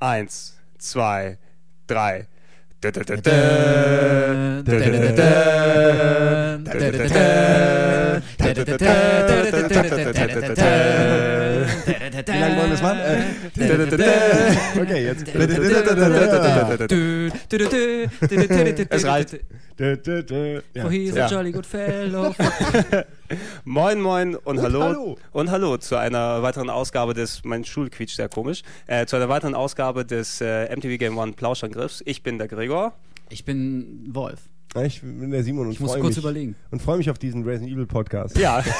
[0.00, 1.38] Eins, zwei,
[1.86, 2.28] drei.
[12.26, 12.98] Wie lange wollen wir das machen?
[13.00, 15.28] Äh, okay, jetzt.
[18.90, 19.38] Es reicht.
[19.78, 19.96] Ja.
[20.82, 21.26] For he's Ja.
[21.26, 22.34] a jolly good fellow.
[23.64, 24.82] Moin, moin und, hallo.
[24.82, 25.16] hallo.
[25.32, 29.28] Und hallo zu einer weiteren Ausgabe des, mein Stuhl quietscht sehr komisch, äh, zu einer
[29.28, 32.02] weiteren Ausgabe des äh, MTV Game One Plauschangriffs.
[32.06, 32.94] Ich bin der Gregor.
[33.28, 34.40] Ich bin Wolf.
[34.84, 36.54] Ich bin der Simon und Ich muss kurz mich, überlegen.
[36.70, 38.36] Und freue mich auf diesen Resident Evil Podcast.
[38.38, 38.62] Ja.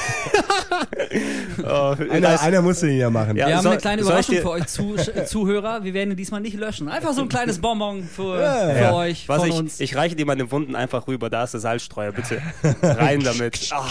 [1.63, 3.35] oh, Einer, das- einer musste ihn ja machen.
[3.35, 5.83] Ja, Wir haben soll- eine kleine Überraschung dir- für euch Zu äh, Zuhörer.
[5.83, 6.87] Wir werden ihn diesmal nicht löschen.
[6.89, 8.69] Einfach so ein kleines Bonbon für, Ja.
[8.73, 8.93] für Ja.
[8.93, 9.79] euch, Was von ich, uns.
[9.79, 12.41] ich reiche dir meine Wunden einfach rüber, da ist der Salzstreuer, bitte.
[12.81, 13.69] Rein damit.
[13.71, 13.85] Ah,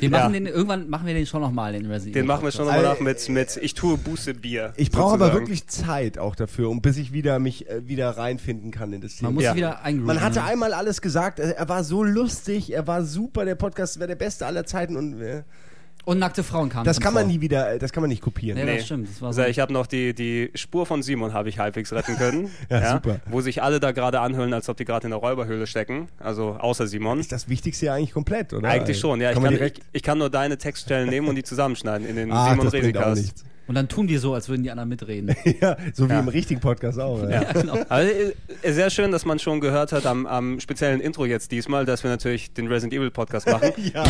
[0.00, 0.40] wir machen ja.
[0.40, 2.82] den, irgendwann machen wir den schon nochmal, den Resident den Evil machen wir schon nochmal
[2.82, 4.72] nach mit, mit Ich tue Buße Bier.
[4.76, 8.70] Ich brauche aber wirklich Zeit auch dafür, um bis ich wieder mich äh, wieder reinfinden
[8.70, 9.30] kann in das Thema.
[9.30, 10.06] Man muss wieder eingrooven.
[10.06, 10.44] Man hatte ne?
[10.44, 14.16] einmal alles gesagt, er er war so lustig, er war super, der Podcast wäre der
[14.16, 15.42] beste aller Zeiten und äh,
[16.04, 17.32] Und nackte Frauen kamen das kann man vor.
[17.32, 18.56] nie wieder, das kann man nicht kopieren.
[18.58, 18.76] Ja, Nee.
[18.76, 19.08] das stimmt.
[19.10, 19.48] Das war Also so.
[19.48, 22.50] ich habe noch die, die Spur von Simon habe ich halbwegs retten können.
[22.70, 23.20] Ja, super.
[23.26, 26.08] Wo sich alle da gerade anhöhlen, als ob die gerade in der Räuberhöhle stecken.
[26.18, 27.20] Also außer Simon.
[27.20, 28.68] Ist das Wichtigste ja eigentlich komplett, oder?
[28.68, 29.30] Eigentlich schon, ja.
[29.30, 32.16] Ich Kann kann, man ich, ich kann nur deine Textstellen nehmen und die zusammenschneiden in
[32.16, 32.74] den ah, Simon das
[33.68, 35.34] Und dann tun wir so, als würden die anderen mitreden.
[35.60, 36.20] ja, so wie Ja.
[36.20, 37.22] im richtigen Podcast auch.
[37.22, 37.30] Ja.
[37.42, 37.78] ja, genau.
[37.88, 38.12] Also,
[38.64, 42.10] sehr schön, dass man schon gehört hat am, am speziellen Intro jetzt diesmal, dass wir
[42.10, 43.70] natürlich den Resident Evil Podcast machen.
[43.94, 44.04] Ja.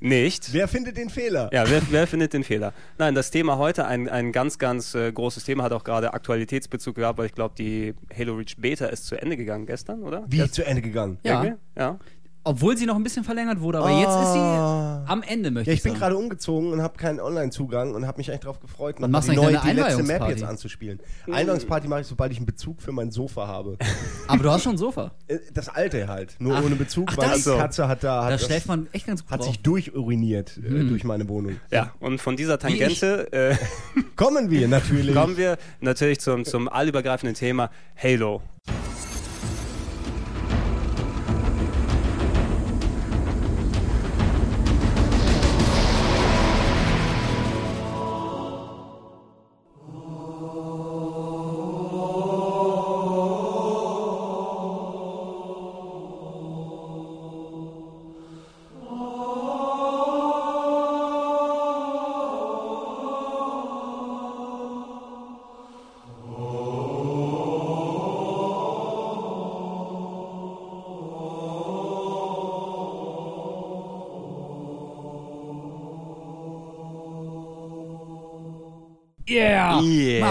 [0.00, 0.52] Nicht.
[0.52, 1.50] Wer findet den Fehler?
[1.52, 2.72] Ja, wer, wer findet den Fehler?
[2.98, 6.96] Nein, das Thema heute, ein, ein ganz, ganz äh, großes Thema, hat auch gerade Aktualitätsbezug
[6.96, 10.24] gehabt, weil ich glaube, die Halo Reach Beta ist zu Ende gegangen gestern, oder?
[10.28, 11.18] Wie Gest- zu Ende gegangen?
[11.24, 11.42] Ja.
[11.42, 11.60] Irgendwie?
[11.78, 11.98] ja.
[12.46, 15.02] Obwohl sie noch ein bisschen verlängert wurde, aber jetzt ist sie Ah.
[15.06, 18.18] am Ende, möchte Ja, ich ich bin gerade umgezogen und habe keinen Online-Zugang und habe
[18.18, 21.00] mich eigentlich darauf gefreut, noch die, neue, die letzte Map jetzt anzuspielen.
[21.30, 23.78] Einweihungsparty mache ich, sobald ich einen Bezug für mein Sofa habe.
[24.28, 25.12] Aber du hast schon ein Sofa.
[25.26, 26.62] Äh, Das alte halt, nur Ach.
[26.64, 27.56] ohne Bezug, Ach, weil das- die so.
[27.56, 29.46] Katze hat da, hat, Da das, schläft man echt ganz gut hat drauf.
[29.48, 30.88] sich durchuriniert äh, Hm.
[30.90, 31.56] durch meine Wohnung.
[31.70, 33.56] Ja, und von dieser Tangente äh,
[34.16, 35.14] Kommen wir natürlich.
[35.14, 38.42] kommen wir natürlich zum, zum allübergreifenden Thema Halo.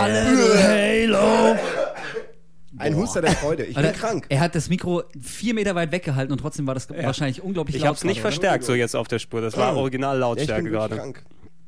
[0.08, 1.56] Little Halo!
[2.78, 3.64] Ein Huster der Freude.
[3.64, 4.25] Ich bin Alter, krank.
[4.30, 7.81] Er hat das Mikro vier Meter weit weggehalten und trotzdem war das wahrscheinlich unglaublich Ich
[7.84, 7.90] laut.
[7.90, 8.31] habe es nicht gerade, oder?
[8.34, 9.42] verstärkt so jetzt auf der Spur.
[9.42, 11.02] Das war original Ja, ich Lautstärke bin wirklich gerade.
[11.02, 11.24] krank.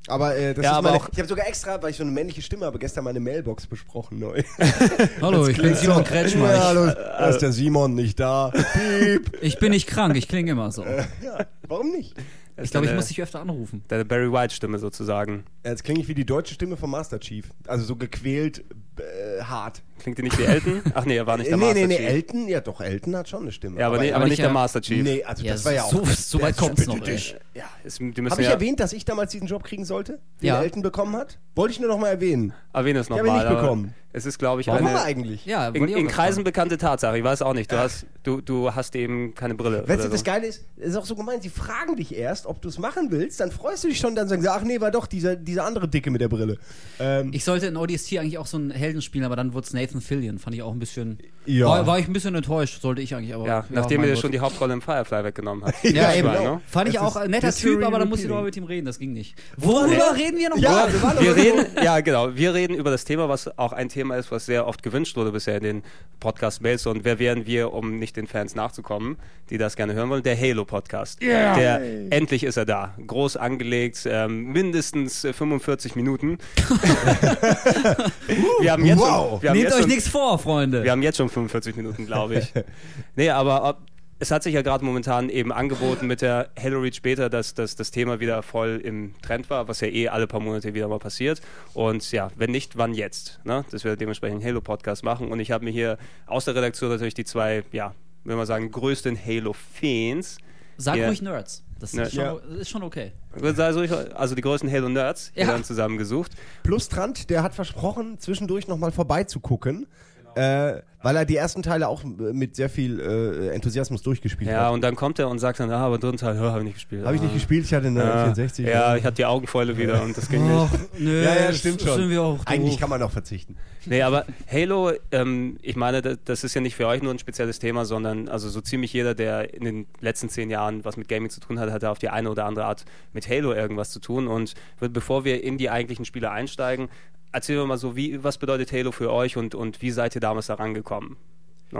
[0.08, 2.04] Aber äh, das Ja, ist aber meine, auch- ich habe sogar extra, weil ich so
[2.04, 4.44] eine männliche Stimme habe, gestern meine Mailbox besprochen neu.
[5.22, 6.52] Hallo, ich bin Simon Kretschmer.
[6.54, 8.52] Ja, hallo, da ist der Simon nicht da.
[8.52, 9.32] Piep.
[9.42, 10.84] Ich, ich bin nicht krank, ich klinge immer so.
[11.24, 12.14] Ja, warum nicht?
[12.58, 13.84] Ich glaube, ich muss dich öfter anrufen.
[13.90, 15.44] Deine Barry White-Stimme sozusagen.
[15.66, 17.50] Jetzt klinge ich wie die deutsche Stimme vom Master Chief.
[17.68, 18.64] Also so gequält,
[18.98, 19.82] äh, hart.
[20.00, 20.82] Klingt die nicht wie Elton?
[20.94, 22.08] Ach nee, er war nicht der nee, Master nee, nee, Chief.
[22.10, 23.80] Elton, ja doch, Elton hat schon eine Stimme.
[23.80, 25.04] Ja, aber, nee, aber aber nicht der Master Chief.
[25.04, 25.92] Nee, also Ja, das war ja auch.
[25.92, 27.00] so, so weit kommt es noch.
[27.00, 27.36] dich.
[27.54, 30.62] Ja, Habe ich ja erwähnt, dass ich damals diesen Job kriegen sollte, den Ja.
[30.62, 31.40] Elton bekommen hat?
[31.56, 32.54] Wollte ich nur noch mal erwähnen.
[32.74, 33.28] erwähnen es nochmal.
[33.28, 33.94] ich nicht bekommen.
[34.12, 35.46] Es ist, glaube ich, Warum eine eigentlich?
[35.46, 37.18] Ja, in, in Kreisen bekannte Tatsache.
[37.18, 37.70] Ich weiß auch nicht.
[37.70, 39.80] Du hast, du, du hast eben keine Brille.
[39.80, 40.24] Weißt du, oder das so.
[40.26, 43.42] Geile ist, ist auch so gemeint, sie fragen dich erst, ob du es machen willst,
[43.42, 45.90] dann freust du dich schon, dann sagen sie, ach nee, war doch dieser, dieser andere
[45.90, 46.58] Dicke mit der Brille.
[46.98, 49.74] Ähm, Ich sollte in ODST eigentlich auch so einen Helden spielen, aber dann wurde es
[49.86, 50.40] Nathan Fillion.
[50.40, 51.20] Fand ich auch ein bisschen.
[51.46, 51.68] Ja.
[51.68, 53.46] War, war ich ein bisschen enttäuscht, sollte ich eigentlich, aber.
[53.46, 55.76] Ja, nachdem mein er schon die Hauptrolle im Firefly weggenommen hat.
[55.84, 56.28] Ja, Ja, eben.
[56.28, 56.62] Ne?
[56.66, 58.36] Fand ich auch ein netter Typ, aber dann musste ich repeating.
[58.38, 59.36] noch mit ihm reden, das ging nicht.
[59.58, 60.58] Worüber reden wir noch?
[60.58, 60.88] Ja,
[61.20, 64.48] wir reden, ja genau, wir reden über das Thema, was auch ein Thema ist, was
[64.48, 65.84] sehr oft gewünscht wurde bisher in den
[66.20, 69.18] Podcast-Mails und wer wären wir, um nicht den Fans nachzukommen,
[69.52, 71.22] die das gerne hören wollen, der Halo-Podcast.
[71.22, 76.40] Der, endlich ist er da, groß angelegt, ähm, mindestens äh, 45 Minuten.
[78.62, 79.30] wir haben jetzt Wow.
[79.34, 80.84] schon, wir haben Nehmt jetzt euch schon, nichts vor, Freunde.
[80.84, 82.54] Wir haben jetzt schon 45 Minuten, glaube ich.
[83.16, 83.78] nee, aber ob,
[84.18, 87.76] es hat sich ja gerade momentan eben angeboten mit der Halo Reach Beta, dass, dass
[87.76, 91.00] das Thema wieder voll im Trend war, was ja eh alle paar Monate wieder mal
[91.00, 91.42] passiert.
[91.74, 93.40] Und ja, wenn nicht, wann jetzt?
[93.44, 93.66] Ne?
[93.72, 95.32] Dass wir dementsprechend einen Halo-Podcast machen.
[95.32, 97.94] Und ich habe mir hier aus der Redaktion natürlich die zwei, ja,
[98.24, 100.38] wenn man sagen, größten Halo-Fans.
[100.78, 101.08] Sag Ja.
[101.08, 101.64] ruhig Nerds.
[101.80, 102.04] Das Ne.
[102.04, 102.38] ist, schon, Ja.
[102.60, 103.12] ist schon okay.
[103.42, 105.48] Also, ich- also die größten Halo-Nerds, die Ja.
[105.48, 106.32] dann zusammengesucht.
[106.64, 109.88] Plus Trant, der hat versprochen, zwischendurch nochmal vorbeizugucken,
[110.36, 114.74] äh, weil er die ersten Teile auch mit sehr viel äh, Enthusiasmus durchgespielt Ja, hat.
[114.74, 117.06] und dann kommt er und sagt dann, ah, aber dritten Teil, habe ich nicht gespielt.
[117.06, 117.36] Habe ich nicht Ah.
[117.36, 118.66] gespielt, ich hatte eine Ja, 64.
[118.66, 120.72] ja, ich hatte die Augenfäule wieder und das ging nicht.
[121.00, 121.96] nö, Ja, ja, das stimmt schon.
[122.00, 123.56] Sind wir auch Eigentlich kann man auch verzichten.
[123.86, 127.20] Nee, aber Halo, ähm, ich meine, das, das ist ja nicht für euch nur ein
[127.20, 131.08] spezielles Thema, sondern also so ziemlich jeder, der in den letzten zehn Jahren was mit
[131.08, 132.84] Gaming zu tun hat, hat auf die eine oder andere Art
[133.14, 134.28] mit Halo irgendwas zu tun.
[134.28, 136.90] Und bevor wir in die eigentlichen Spiele einsteigen,
[137.36, 140.22] erzählen wir mal so, wie, was bedeutet Halo für euch und, und wie seid ihr
[140.22, 141.18] damals da rangekommen?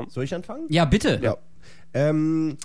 [0.10, 0.66] Soll ich anfangen?
[0.70, 1.20] Ja, bitte.
[1.24, 1.38] Ja.
[1.94, 2.58] Ähm,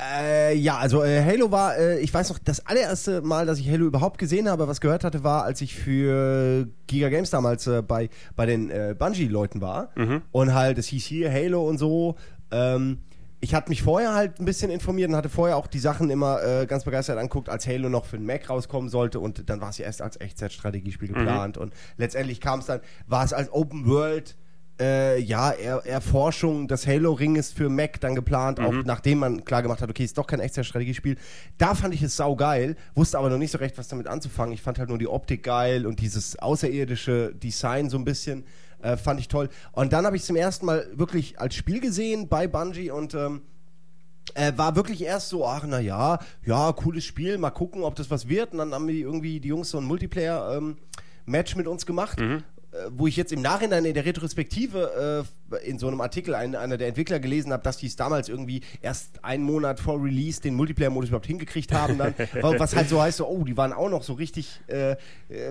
[0.00, 3.70] äh, ja, also äh, Halo war, äh, ich weiß noch, das allererste Mal, dass ich
[3.70, 7.82] Halo überhaupt gesehen habe, was gehört hatte, war, als ich für Giga Games damals äh,
[7.82, 9.90] bei, bei den äh, Bungie-Leuten war.
[10.32, 12.16] Und halt, es hieß hier Halo und so.
[12.50, 12.98] Ähm,
[13.42, 16.42] ich hatte mich vorher halt ein bisschen informiert und hatte vorher auch die Sachen immer
[16.42, 19.70] äh, ganz begeistert anguckt, als Halo noch für den Mac rauskommen sollte und dann war
[19.70, 23.86] es ja erst als Echtzeitstrategiespiel geplant und letztendlich kam es dann, war es als Open
[23.86, 24.36] World
[24.80, 29.82] äh, ja, er, Erforschung des Halo-Ringes für Mac dann geplant, auch nachdem man klar gemacht
[29.82, 31.16] hat, okay, ist doch kein extra Strategiespiel.
[31.58, 34.54] Da fand ich es saugeil, wusste aber noch nicht so recht, was damit anzufangen.
[34.54, 38.44] Ich fand halt nur die Optik geil und dieses außerirdische Design so ein bisschen,
[38.82, 39.48] äh, fand ich toll.
[39.72, 43.42] Und dann habe ich zum ersten Mal wirklich als Spiel gesehen bei Bungie und ähm,
[44.34, 48.10] äh, war wirklich erst so, ach na ja, ja, cooles Spiel, mal gucken, ob das
[48.10, 48.52] was wird.
[48.52, 52.42] Und dann haben die irgendwie die Jungs so ein Multiplayer-Match mit uns gemacht, äh,
[52.90, 56.76] wo ich jetzt im Nachhinein in der Retrospektive äh, in so einem Artikel ein, einer
[56.78, 60.54] der Entwickler gelesen habe, dass die es damals irgendwie erst einen Monat vor Release den
[60.54, 61.98] Multiplayer-Modus überhaupt hingekriegt haben.
[61.98, 64.92] Dann, Wa- was halt so heißt, so, oh, die waren auch noch so richtig, äh,
[64.92, 64.96] äh,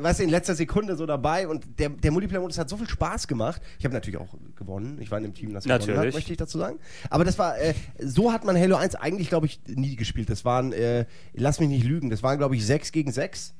[0.02, 1.48] weißt du, in letzter Sekunde so dabei.
[1.48, 3.62] Und der, der Multiplayer-Modus hat so viel Spaß gemacht.
[3.80, 4.98] Ich habe natürlich auch gewonnen.
[5.02, 6.16] Ich war in dem Team, das gewonnen hat, Natürlich.
[6.16, 6.80] möchte ich dazu sagen.
[7.10, 10.30] Aber das war, äh, so hat man Halo 1 eigentlich, glaube ich, nie gespielt.
[10.30, 13.54] Das waren, äh, lass mich nicht lügen, das waren, glaube ich, 6 gegen 6.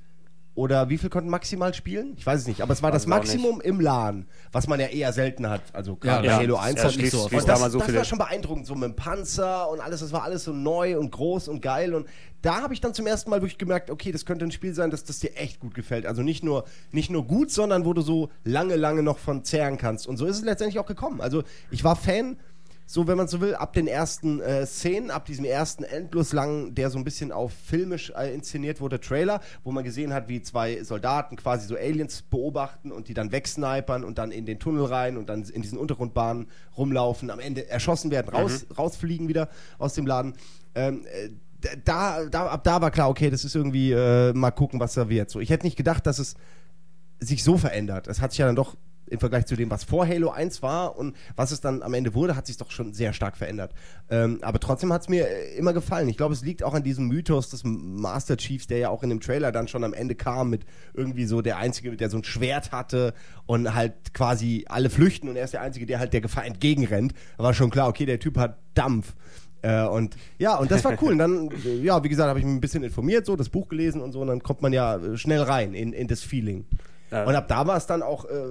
[0.54, 2.14] Oder wie viel konnten maximal spielen?
[2.18, 2.62] Ich weiß es nicht.
[2.62, 5.62] Aber es war das Maximum im LAN, was man ja eher selten hat.
[5.72, 7.18] Also gerade Ja, bei Halo ja, 1 ja, halt schließt- nicht so.
[7.30, 10.02] schließt Und das, so das war schon beeindruckend, so mit dem Panzer und alles.
[10.02, 11.94] Das war alles so neu und groß und geil.
[11.94, 12.06] Und
[12.42, 14.92] da habe ich dann zum ersten Mal wirklich gemerkt, okay, das könnte ein Spiel sein,
[14.92, 16.06] dass das dir echt gut gefällt.
[16.06, 19.78] Also nicht nur, nicht nur gut, sondern wo du so lange, lange noch von zehren
[19.78, 20.06] kannst.
[20.06, 21.22] Und so ist es letztendlich auch gekommen.
[21.22, 22.36] Also ich war Fan
[22.92, 26.76] so, wenn man so will, ab den ersten äh, Szenen, ab diesem ersten endlos langen,
[26.76, 30.42] der so ein bisschen auf filmisch äh, inszeniert wurde, Trailer, wo man gesehen hat, wie
[30.42, 34.84] zwei Soldaten quasi so Aliens beobachten und die dann wegsnipern und dann in den Tunnel
[34.84, 39.48] rein und dann in diesen Untergrundbahnen rumlaufen, am Ende erschossen werden, raus, rausfliegen wieder
[39.78, 40.34] aus dem Laden.
[40.76, 41.30] Ähm, äh,
[41.86, 45.08] da, da, ab da war klar, okay, das ist irgendwie, äh, mal gucken, was da
[45.08, 45.30] wird.
[45.30, 46.36] So, ich hätte nicht gedacht, dass es
[47.22, 48.08] sich so verändert.
[48.08, 48.76] Es hat sich ja dann doch
[49.12, 52.14] im Vergleich zu dem, was vor Halo 1 war und was es dann am Ende
[52.14, 53.74] wurde, hat sich doch schon sehr stark verändert.
[54.10, 56.08] Ähm, aber trotzdem hat es mir äh, immer gefallen.
[56.08, 59.10] Ich glaube, es liegt auch an diesem Mythos des Master Chiefs, der ja auch in
[59.10, 62.24] dem Trailer dann schon am Ende kam mit irgendwie so der Einzige, der so ein
[62.24, 63.14] Schwert hatte
[63.46, 67.14] und halt quasi alle flüchten und er ist der Einzige, der halt der Gefahr entgegenrennt.
[67.38, 69.14] Da war schon klar, okay, der Typ hat Dampf.
[69.62, 71.12] Äh, und ja, und das war cool.
[71.12, 73.68] Und dann, äh, ja, wie gesagt, habe ich mich ein bisschen informiert, so das Buch
[73.68, 76.66] gelesen und so, und dann kommt man ja äh, schnell rein in, in das Feeling.
[77.12, 77.26] Ja.
[77.26, 78.46] Und ab da war es dann auch äh,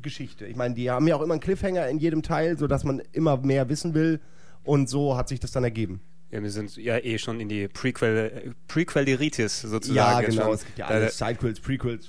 [0.00, 0.46] Geschichte.
[0.46, 3.36] Ich meine, die haben ja auch immer einen Cliffhanger in jedem Teil, sodass man immer
[3.36, 4.20] mehr wissen will.
[4.64, 6.00] Und so hat sich das dann ergeben.
[6.30, 9.96] Ja, wir sind ja eh schon in die Prequel, Prequeliritis sozusagen.
[9.96, 10.52] ja, genau.
[10.52, 11.18] Es gibt ja alles.
[11.18, 12.08] Sidequels, Prequels,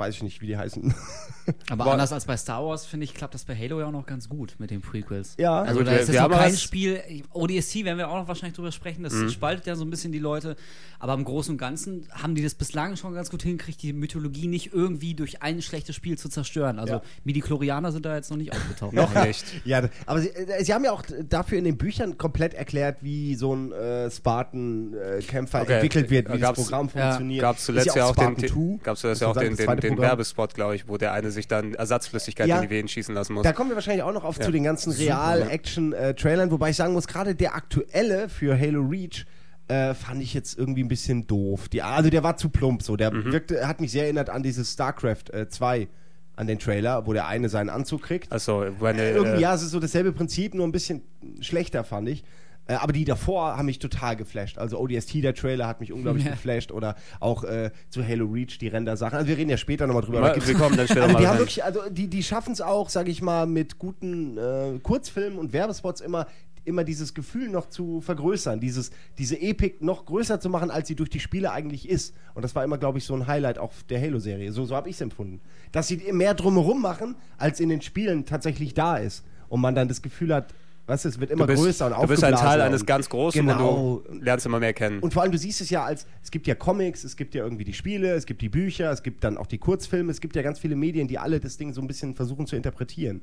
[0.00, 0.92] weiß ich nicht, wie die heißen.
[1.70, 1.92] Aber Boah.
[1.92, 4.28] anders als bei Star Wars, finde ich, klappt das bei Halo ja auch noch ganz
[4.28, 5.34] gut mit den Prequels.
[5.38, 5.62] Ja.
[5.62, 7.00] Also Gut, da ist jetzt noch kein Spiel.
[7.32, 9.02] ODST werden wir auch noch wahrscheinlich drüber sprechen.
[9.02, 9.30] Das Mhm.
[9.30, 10.56] spaltet ja so ein bisschen die Leute.
[11.00, 14.46] Aber im Großen und Ganzen haben die das bislang schon ganz gut hingekriegt, die Mythologie
[14.48, 16.78] nicht irgendwie durch ein schlechtes Spiel zu zerstören.
[16.78, 17.02] Also Ja.
[17.24, 18.92] Midi-Chlorianer sind da jetzt noch nicht aufgetaucht.
[19.00, 19.44] Noch nicht.
[19.64, 23.34] Ja, aber sie, äh, sie haben ja auch dafür in den Büchern komplett erklärt, wie
[23.34, 25.72] so ein äh, Spartan-Kämpfer Okay.
[25.74, 27.02] entwickelt wird, wie das Gab's- Programm ja.
[27.02, 27.42] funktioniert.
[27.42, 29.66] Gab es zuletzt ja auch den, Spartan 2, gab's zuletzt ja auch den, das den,
[29.66, 30.02] zweite den.
[30.02, 32.56] Werbespot, glaube ich, wo der eine sich dann Ersatzflüssigkeit Ja.
[32.56, 33.42] in die Venen schießen lassen muss.
[33.44, 34.44] Da kommen wir wahrscheinlich auch noch auf Ja.
[34.44, 39.24] zu den ganzen Real-Action-Trailern, wobei ich sagen muss, gerade der aktuelle für Halo Reach
[39.68, 41.68] äh, fand ich jetzt irgendwie ein bisschen doof.
[41.68, 42.96] Die, also der war zu plump so.
[42.96, 43.32] Der Mhm.
[43.32, 45.86] wirkte, hat mich sehr erinnert an dieses StarCraft äh, 2,
[46.34, 48.32] an den Trailer, wo der eine seinen Anzug kriegt.
[48.32, 51.02] Achso, Äh, irgendwie, äh, ja, es ist so dasselbe Prinzip, nur ein bisschen
[51.40, 52.24] schlechter, fand ich.
[52.70, 54.56] Äh, aber die davor haben mich total geflasht.
[54.58, 56.30] Also ODST, der Trailer, hat mich unglaublich Ja.
[56.32, 56.70] geflasht.
[56.70, 59.16] Oder auch äh, zu Halo Reach, die Render-Sachen.
[59.16, 60.32] Also wir reden ja später nochmal drüber.
[60.32, 62.60] gibt's- wir kommen dann später also mal die haben wirklich, also die, die schaffen es
[62.60, 66.26] auch, sage ich mal, mit guten äh, Kurzfilmen und Werbespots immer
[66.66, 70.94] immer dieses Gefühl noch zu vergrößern, dieses, diese Epik noch größer zu machen, als sie
[70.94, 72.14] durch die Spiele eigentlich ist.
[72.34, 74.52] Und das war immer, glaube ich, so ein Highlight auch der Halo-Serie.
[74.52, 75.40] So, so habe ich es empfunden.
[75.72, 79.24] Dass sie mehr drumherum machen, als in den Spielen tatsächlich da ist.
[79.48, 80.52] Und man dann das Gefühl hat,
[80.90, 83.40] Weißt du, es wird immer bist, größer und du bist ein Teil eines ganz Großen
[83.46, 84.00] Genau.
[84.00, 84.98] und du lernst immer mehr kennen.
[84.98, 87.44] Und vor allem, du siehst es ja als, es gibt ja Comics, es gibt ja
[87.44, 90.34] irgendwie die Spiele, es gibt die Bücher, es gibt dann auch die Kurzfilme, es gibt
[90.34, 93.20] ja ganz viele Medien, die alle das Ding so ein bisschen versuchen zu interpretieren.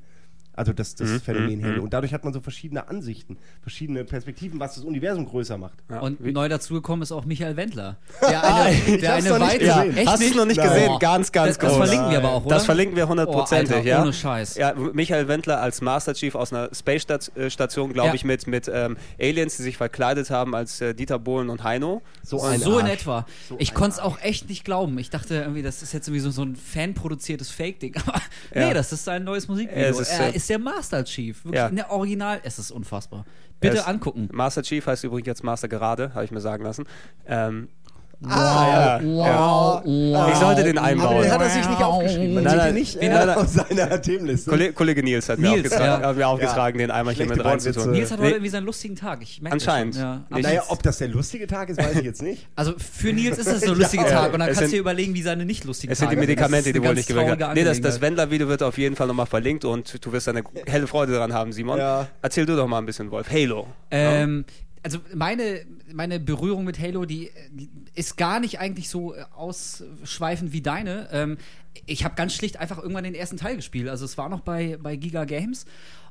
[0.58, 1.84] Also das, das Mhm, Phänomen Halo.
[1.84, 5.78] Und dadurch hat man so verschiedene Ansichten, verschiedene Perspektiven, was das Universum größer macht.
[5.90, 6.00] Ja.
[6.02, 7.98] Und Wie- neu dazugekommen ist auch Michael Wendler.
[8.22, 9.86] Der eine, ich der eine noch nicht weitere.
[9.86, 9.98] gesehen.
[9.98, 10.68] Echt Hast du es noch nicht Nein.
[10.70, 11.00] gesehen?
[11.00, 11.78] Ganz, ganz das, das groß.
[11.88, 12.56] verlinken wir aber auch, oder?
[12.56, 14.02] Das verlinken wir hundertprozentig, Oh, ja.
[14.02, 14.56] ohne Scheiß.
[14.58, 18.14] Ja, Michael Wendler als Master Chief aus einer Space-Station, glaube Ja.
[18.16, 22.02] ich, mit, mit ähm, Aliens, die sich verkleidet haben als äh, Dieter Bohlen und Heino.
[22.24, 22.92] So, So, ein in Arsch.
[22.94, 23.26] etwa.
[23.48, 24.98] So ich konnte es auch echt nicht glauben.
[24.98, 27.96] Ich dachte irgendwie, das ist jetzt irgendwie so, so ein fanproduziertes Fake-Ding.
[28.08, 28.22] Aber
[28.54, 28.68] Ja.
[28.68, 29.90] nee, das ist sein neues Musikvideo.
[29.90, 31.44] Es ist, er äh, ist der Master Chief.
[31.46, 31.68] Wirklich Ja.
[31.68, 32.40] in der Original.
[32.44, 33.26] Es ist unfassbar.
[33.60, 34.30] Bitte Es- angucken.
[34.32, 36.86] Master Chief heißt übrigens jetzt Master Gerade, habe ich mir sagen lassen.
[37.26, 37.70] Ähm,
[38.26, 40.30] Ah, ja, ja.
[40.30, 41.08] Ich sollte den einbauen.
[41.18, 42.44] Aber den hat er sich nicht aufgeschrieben.
[42.44, 44.50] Nein, nein, nicht äh, hat er- auf seiner Themenliste.
[44.50, 46.08] Kollege, Kollege Nils hat mir Nils, aufgetragen, ja.
[46.10, 47.92] hat mir aufgetragen den einmal hier mit reinzutun.
[47.92, 48.26] Nils hat Nee.
[48.26, 49.20] heute irgendwie seinen lustigen Tag.
[49.22, 49.96] Ich merke das Anscheinend.
[49.98, 50.24] Ja.
[50.30, 52.48] Naja, ob das der lustige Tag ist, weiß ich jetzt nicht.
[52.56, 54.66] Also für Nils ist es so ein lustiger Ja, Tag und dann es kannst du
[54.66, 56.96] sind- dir überlegen, wie seine nicht lustigen Es sind die Tage Medikamente, die Das wohl
[56.96, 57.54] nicht gewirkt haben.
[57.54, 58.02] Nee, das, das.
[58.02, 61.52] Wendler-Video wird auf jeden Fall nochmal verlinkt und du wirst eine helle Freude daran haben,
[61.52, 61.78] Simon.
[61.78, 62.08] Ja.
[62.24, 63.30] Erzähl du doch mal ein bisschen, Wolf.
[63.32, 63.68] Halo.
[63.92, 64.46] Ähm,
[64.84, 65.62] also meine,
[65.94, 71.10] meine Berührung mit Halo, die, die ist gar nicht eigentlich so äh, ausschweifend wie deine.
[71.12, 71.38] Ähm,
[71.86, 73.90] ich habe ganz schlicht einfach irgendwann den ersten Teil gespielt.
[73.90, 75.66] Also es war noch bei, bei Giga Games.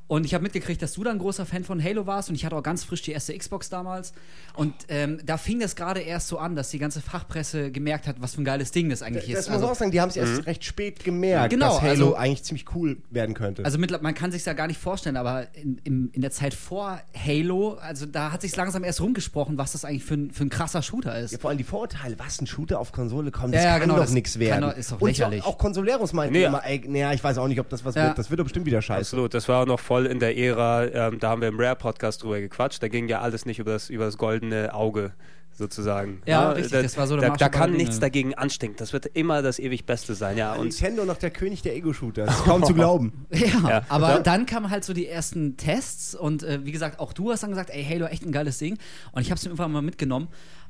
[0.09, 2.55] Und ich habe mitgekriegt, dass du dann großer Fan von Halo warst und ich hatte
[2.55, 4.13] auch ganz frisch die erste Xbox damals.
[4.55, 8.21] Und ähm, da fing das gerade erst so an, dass die ganze Fachpresse gemerkt hat,
[8.21, 9.47] was für ein geiles Ding das eigentlich Das ist.
[9.47, 11.89] muss Also, man auch sagen, die haben es erst recht spät gemerkt, Genau, dass Halo
[11.91, 13.65] also- eigentlich ziemlich cool werden könnte.
[13.65, 16.53] Also mittler- man kann sich ja gar nicht vorstellen, aber in, in, in der Zeit
[16.53, 20.43] vor Halo, also da hat sich langsam erst rumgesprochen, was das eigentlich für ein, für
[20.45, 21.31] ein krasser Shooter ist.
[21.33, 23.81] ja, vor allem die Vorurteile, was ein Shooter auf Konsole kommt, das Ja, ja, kann
[23.89, 24.61] genau, doch das nichts kann werden.
[24.61, 25.43] doch- ist doch Und lächerlich.
[25.43, 26.45] auch Consoleros meinten Nee.
[26.45, 28.05] immer, ey, naja, ich weiß auch nicht, ob das was Ja.
[28.07, 28.17] wird.
[28.17, 28.99] Das wird doch bestimmt wieder scheiße.
[29.17, 32.39] Absolut, das war noch voll in der Ära, ähm, da haben wir im Rare-Podcast drüber
[32.39, 35.11] gequatscht, da ging ja alles nicht über das, über das goldene Auge
[35.53, 36.21] sozusagen.
[36.27, 39.07] Ja, richtig, da, das war so der da, da kann nichts dagegen anstinken, das wird
[39.07, 40.53] immer das ewig Beste sein, ja.
[40.53, 42.27] Und Nintendo noch der König der Ego-Shooter.
[42.27, 43.25] Das ist kaum zu glauben.
[43.31, 43.81] Ja, Ja.
[43.89, 44.19] aber Ja.
[44.19, 47.49] dann kamen halt so die ersten Tests und äh, wie gesagt, auch du hast dann
[47.49, 48.77] gesagt, ey, Halo, echt ein geiles Ding.
[49.13, 50.27] Und ich habe es mir irgendwann mal mitgenommen.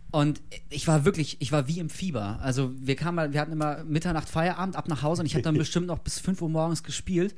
[0.10, 2.40] Und ich war wirklich, ich war wie im Fieber.
[2.42, 5.42] Also wir kamen, mal- wir hatten immer Mitternacht Feierabend, ab nach Hause und ich habe
[5.44, 7.36] dann bestimmt noch bis 5 Uhr morgens gespielt.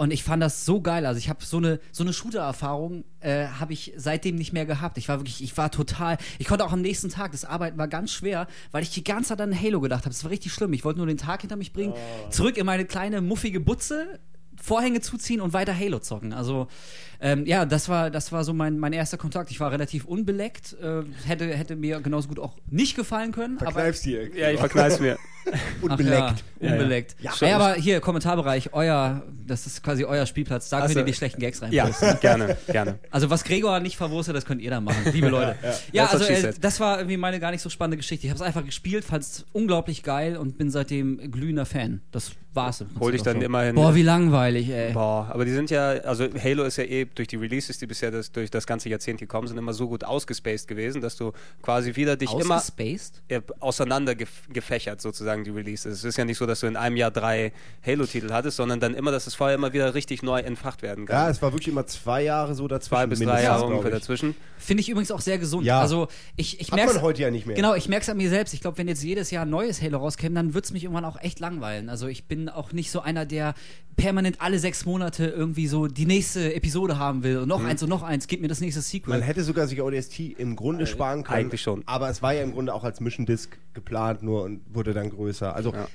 [0.00, 1.04] Und ich fand das so geil.
[1.04, 4.96] Also ich habe so eine so eine Shooter-Erfahrung äh, habe ich seitdem nicht mehr gehabt.
[4.96, 6.16] Ich war wirklich, ich war total.
[6.38, 7.32] Ich konnte auch am nächsten Tag.
[7.32, 10.14] Das Arbeiten war ganz schwer, weil ich die ganze Zeit an Halo gedacht habe.
[10.14, 10.72] Das war richtig schlimm.
[10.72, 11.92] Ich wollte nur den Tag hinter mich bringen,
[12.30, 14.18] zurück in meine kleine muffige Butze,
[14.56, 16.32] Vorhänge zuziehen und weiter Halo zocken.
[16.32, 16.68] Also
[17.20, 19.50] ähm, ja, das war das war so mein, mein erster Kontakt.
[19.50, 20.76] Ich war relativ unbeleckt.
[20.82, 23.58] Äh, hätte hätte mir genauso gut auch nicht gefallen können.
[23.58, 24.28] Verkneifst dir.
[24.36, 25.16] ja, ich verkneif's mir.
[25.80, 25.98] Und Ach.
[25.98, 27.16] Ja, unbeleckt.
[27.20, 30.98] Ja, Ja, aber hier, Kommentarbereich, euer, das ist quasi euer Spielplatz, da könnt Ach so.
[31.00, 31.72] ihr die schlechten Gags rein.
[31.72, 31.88] Ja,
[32.20, 32.98] gerne, gerne.
[33.10, 35.56] Also was Gregor nicht verwurstet, das könnt ihr dann machen, liebe Leute.
[35.92, 38.26] Ja, also äh, das war irgendwie meine gar nicht so spannende Geschichte.
[38.26, 42.02] Ich habe es einfach gespielt, fand es unglaublich geil und bin seitdem glühender Fan.
[42.12, 42.84] Das war's.
[43.00, 43.42] Hol dich dann so.
[43.46, 44.92] immerhin- Boah, wie langweilig, ey.
[44.92, 48.10] Boah, aber die sind ja, also Halo ist ja eh durch die Releases, die bisher
[48.10, 51.96] das, durch das ganze Jahrzehnt gekommen sind, immer so gut ausgespaced gewesen, dass du quasi
[51.96, 53.22] wieder dich immer Ausgespaced?
[53.28, 55.98] äh, auseinander gef gefächert sozusagen die Releases.
[55.98, 57.52] Es ist ja nicht so, dass du in einem Jahr drei
[57.84, 61.16] Halo-Titel hattest, sondern dann immer, dass es vorher immer wieder richtig neu entfacht werden kann.
[61.16, 62.90] Ja, es war wirklich immer zwei Jahre so dazwischen.
[62.90, 64.34] Zwei bis drei Jahre ungefähr dazwischen.
[64.58, 65.64] Finde ich übrigens auch sehr gesund.
[65.64, 65.80] Ja.
[65.80, 67.56] Also ich, ich merke heute ja nicht mehr.
[67.56, 68.54] Genau, ich merke es an mir selbst.
[68.54, 71.04] Ich glaube, wenn jetzt jedes Jahr ein neues Halo rauskäme, dann würde es mich irgendwann
[71.04, 71.88] auch echt langweilen.
[71.88, 73.54] Also ich bin auch nicht so einer, der
[73.96, 77.88] permanent alle sechs Monate irgendwie so die nächste Episode haben will und noch eins und
[77.88, 79.10] noch eins, gib mir das nächste Sequel.
[79.10, 81.40] Man hätte sogar sich ODST im Grunde sparen können.
[81.40, 81.82] eigentlich schon.
[81.86, 85.10] Aber es war ja im Grunde auch als Mission Disc geplant nur und wurde dann
[85.10, 85.56] größer.
[85.56, 85.86] Also äh,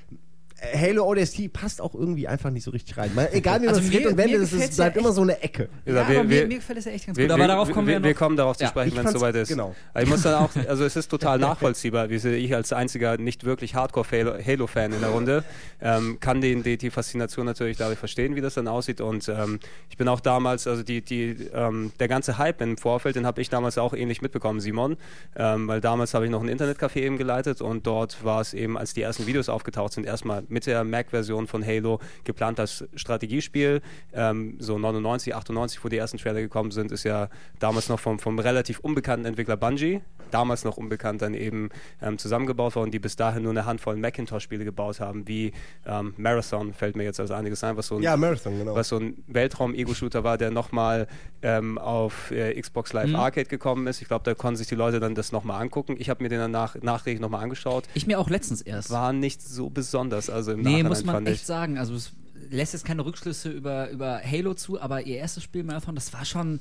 [0.74, 3.12] Halo ODST passt auch irgendwie einfach nicht so richtig rein.
[3.14, 5.22] Man, egal wie man Also es dreht und wendet, es ist- bleibt ja immer so
[5.22, 5.68] eine Ecke.
[5.86, 7.32] Ja, wir- aber wir- mir, gefällt es ja echt ganz Wir, gut.
[7.34, 8.06] Aber wir, darauf kommen wir, wir, noch.
[8.08, 9.50] wir kommen darauf zu sprechen, wenn es soweit ist.
[9.50, 9.76] genau.
[9.94, 13.18] Aber ich muss dann auch, also es ist total nachvollziehbar, wie sie- ich als einziger
[13.18, 15.44] nicht wirklich Hardcore-Halo-Fan in der Runde
[15.82, 19.02] ähm, kann den, die, die Faszination natürlich dadurch verstehen, wie das dann aussieht.
[19.02, 19.60] Und ähm,
[19.90, 23.42] ich bin auch damals, also die, die, ähm, der ganze Hype im Vorfeld, den habe
[23.42, 24.96] ich damals auch ähnlich mitbekommen, Simon,
[25.36, 28.78] ähm, weil damals habe ich noch ein Internetcafé eben geleitet und dort war es eben,
[28.78, 33.82] als die ersten Videos aufgetaucht sind, erstmal mit der Mac-Version von Halo geplant als Strategiespiel.
[34.14, 38.20] Ähm, so 99, 98, wo die ersten Trailer gekommen sind, ist ja damals noch vom,
[38.20, 41.70] vom relativ unbekannten Entwickler Bungie, damals noch unbekannt, dann eben
[42.02, 45.54] ähm, zusammengebaut worden, die bis dahin nur eine Handvoll Macintosh-Spiele gebaut haben, wie
[45.86, 48.76] ähm, Marathon, fällt mir jetzt als einiges ein, was so ein, Ja, Marathon, genau.
[48.76, 51.08] was so ein Weltraum-Ego-Shooter war, der nochmal
[51.42, 53.16] ähm, auf äh, Xbox Live Mhm.
[53.16, 54.02] Arcade gekommen ist.
[54.02, 55.96] Ich glaube, da konnten sich die Leute dann das nochmal angucken.
[56.00, 57.86] Ich habe mir den dann nach, nachträglich nochmal angeschaut.
[57.94, 58.90] Ich mir auch letztens erst.
[58.92, 61.46] War nicht so besonders, also im nee, Nachhinein muss man fand echt ich.
[61.46, 61.78] sagen.
[61.78, 62.12] Also es
[62.50, 66.26] lässt jetzt keine Rückschlüsse über, über Halo zu, aber ihr erstes Spiel Marathon, das war
[66.26, 66.60] schon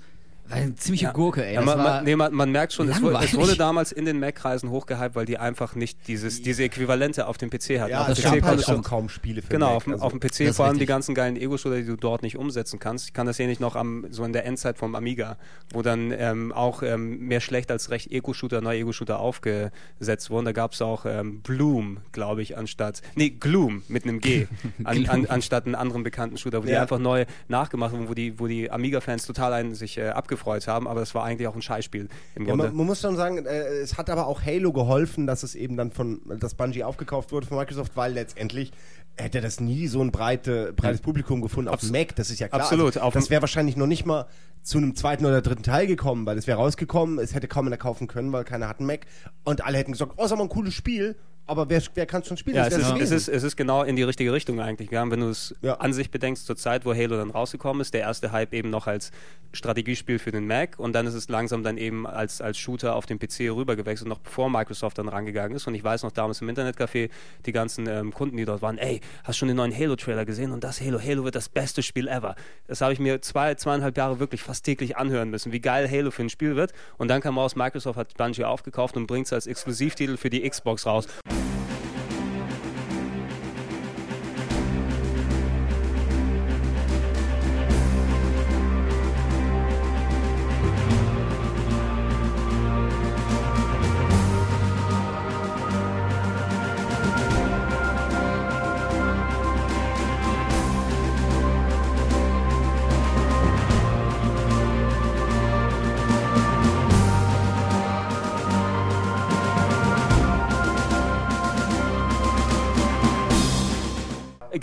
[0.51, 1.55] eine ziemliche Gurke, ey.
[1.55, 4.21] Ja, man, man, nee, man, man merkt schon, es wurde, es wurde damals in den
[4.21, 7.91] Mac-Kreisen hochgehypt, weil die einfach nicht dieses, diese Äquivalente auf dem PC hatten.
[7.91, 9.85] Ja, auf das gab PC halt konntest du auch kaum Spiele für Genau, Mac, auf,
[9.85, 12.37] dem- also- auf dem PC vor allem die ganzen geilen Ego-Shooter, die du dort nicht
[12.37, 13.07] umsetzen kannst.
[13.07, 15.39] Ich kann das hier nicht noch am, so in der Endzeit vom Amiga,
[15.73, 20.45] wo dann ähm, auch ähm, mehr schlecht als recht Ego-Shooter, neue Ego-Shooter aufgesetzt wurden.
[20.45, 24.47] Da gab es auch ähm, Bloom, glaube ich, anstatt, nee, Gloom mit einem G,
[24.85, 26.83] an, an, anstatt einen anderen bekannten Shooter, wo die Ja.
[26.83, 30.87] einfach neu nachgemacht haben, wo die, wo die Amiga-Fans total einen sich äh, abgefreut haben,
[30.89, 32.67] aber das war eigentlich auch ein Scheißspiel im Ja, Grunde.
[32.69, 35.77] man, man muss schon sagen, äh, es hat aber auch Halo geholfen, dass es eben
[35.77, 38.73] dann von das Bungie aufgekauft wurde von Microsoft, weil letztendlich
[39.17, 42.49] hätte das nie so ein breite, breites Publikum gefunden auf dem Mac, das ist ja
[42.49, 42.63] klar.
[42.63, 44.27] Absolut, Also, das wäre wahrscheinlich noch nicht mal
[44.63, 47.77] zu einem zweiten oder dritten Teil gekommen, weil es wäre rausgekommen, es hätte kaum einer
[47.77, 49.07] kaufen können, weil keiner hat einen Mac
[49.45, 52.37] und alle hätten gesagt, oh, ist aber ein cooles Spiel, aber wer, wer kann schon
[52.37, 52.57] spielen?
[52.57, 55.11] Ja, es ist, es, ist, es ist genau in die richtige Richtung eigentlich gegangen.
[55.11, 55.75] Wenn du es Ja.
[55.75, 58.87] an sich bedenkst, zur Zeit, wo Halo dann rausgekommen ist, der erste Hype eben noch
[58.87, 59.11] als
[59.53, 63.07] Strategiespiel für den Mac und dann ist es langsam dann eben als, als Shooter auf
[63.07, 65.67] den PC rübergewechselt, noch bevor Microsoft dann rangegangen ist.
[65.67, 67.11] Und ich weiß noch damals im Internetcafé,
[67.47, 70.65] die ganzen ähm, Kunden, die dort waren, ey, hast schon den neuen Halo-Trailer gesehen und
[70.65, 72.35] das Halo, Halo wird das beste Spiel ever.
[72.67, 76.11] Das habe ich mir zwei, zweieinhalb Jahre wirklich fast täglich anhören müssen, wie geil Halo
[76.11, 76.73] für ein Spiel wird.
[76.97, 80.49] Und dann kam raus, Microsoft hat Bungie aufgekauft und bringt es als Exklusivtitel für die
[80.49, 81.07] Xbox raus.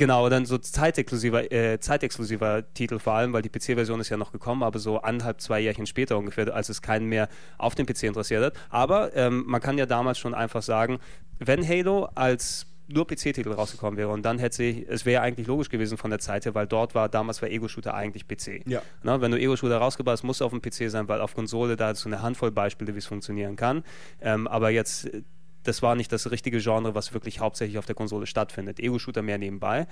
[0.01, 4.31] Genau, dann so zeitexklusiver, äh, zeitexklusiver Titel vor allem, weil die PC-Version ist ja noch
[4.31, 7.29] gekommen, aber so anderthalb, zwei Jährchen später ungefähr, als es keinen mehr
[7.59, 8.53] auf dem PC interessiert hat.
[8.71, 10.97] Aber ähm, man kann ja damals schon einfach sagen,
[11.37, 15.69] wenn Halo als nur PC-Titel rausgekommen wäre und dann hätte sich, es wäre eigentlich logisch
[15.69, 18.67] gewesen von der Zeit her, weil dort war damals war Ego-Shooter eigentlich PC.
[18.67, 18.81] Ja.
[19.03, 21.75] Na, wenn du Ego-Shooter rausgebracht hast, muss es auf dem PC sein, weil auf Konsole
[21.75, 23.83] da du eine Handvoll Beispiele, wie es funktionieren kann.
[24.19, 25.21] Ähm, aber jetzt, äh,
[25.63, 28.79] das war nicht das richtige Genre, was wirklich hauptsächlich auf der Konsole stattfindet.
[28.79, 29.87] Ego-Shooter mehr nebenbei.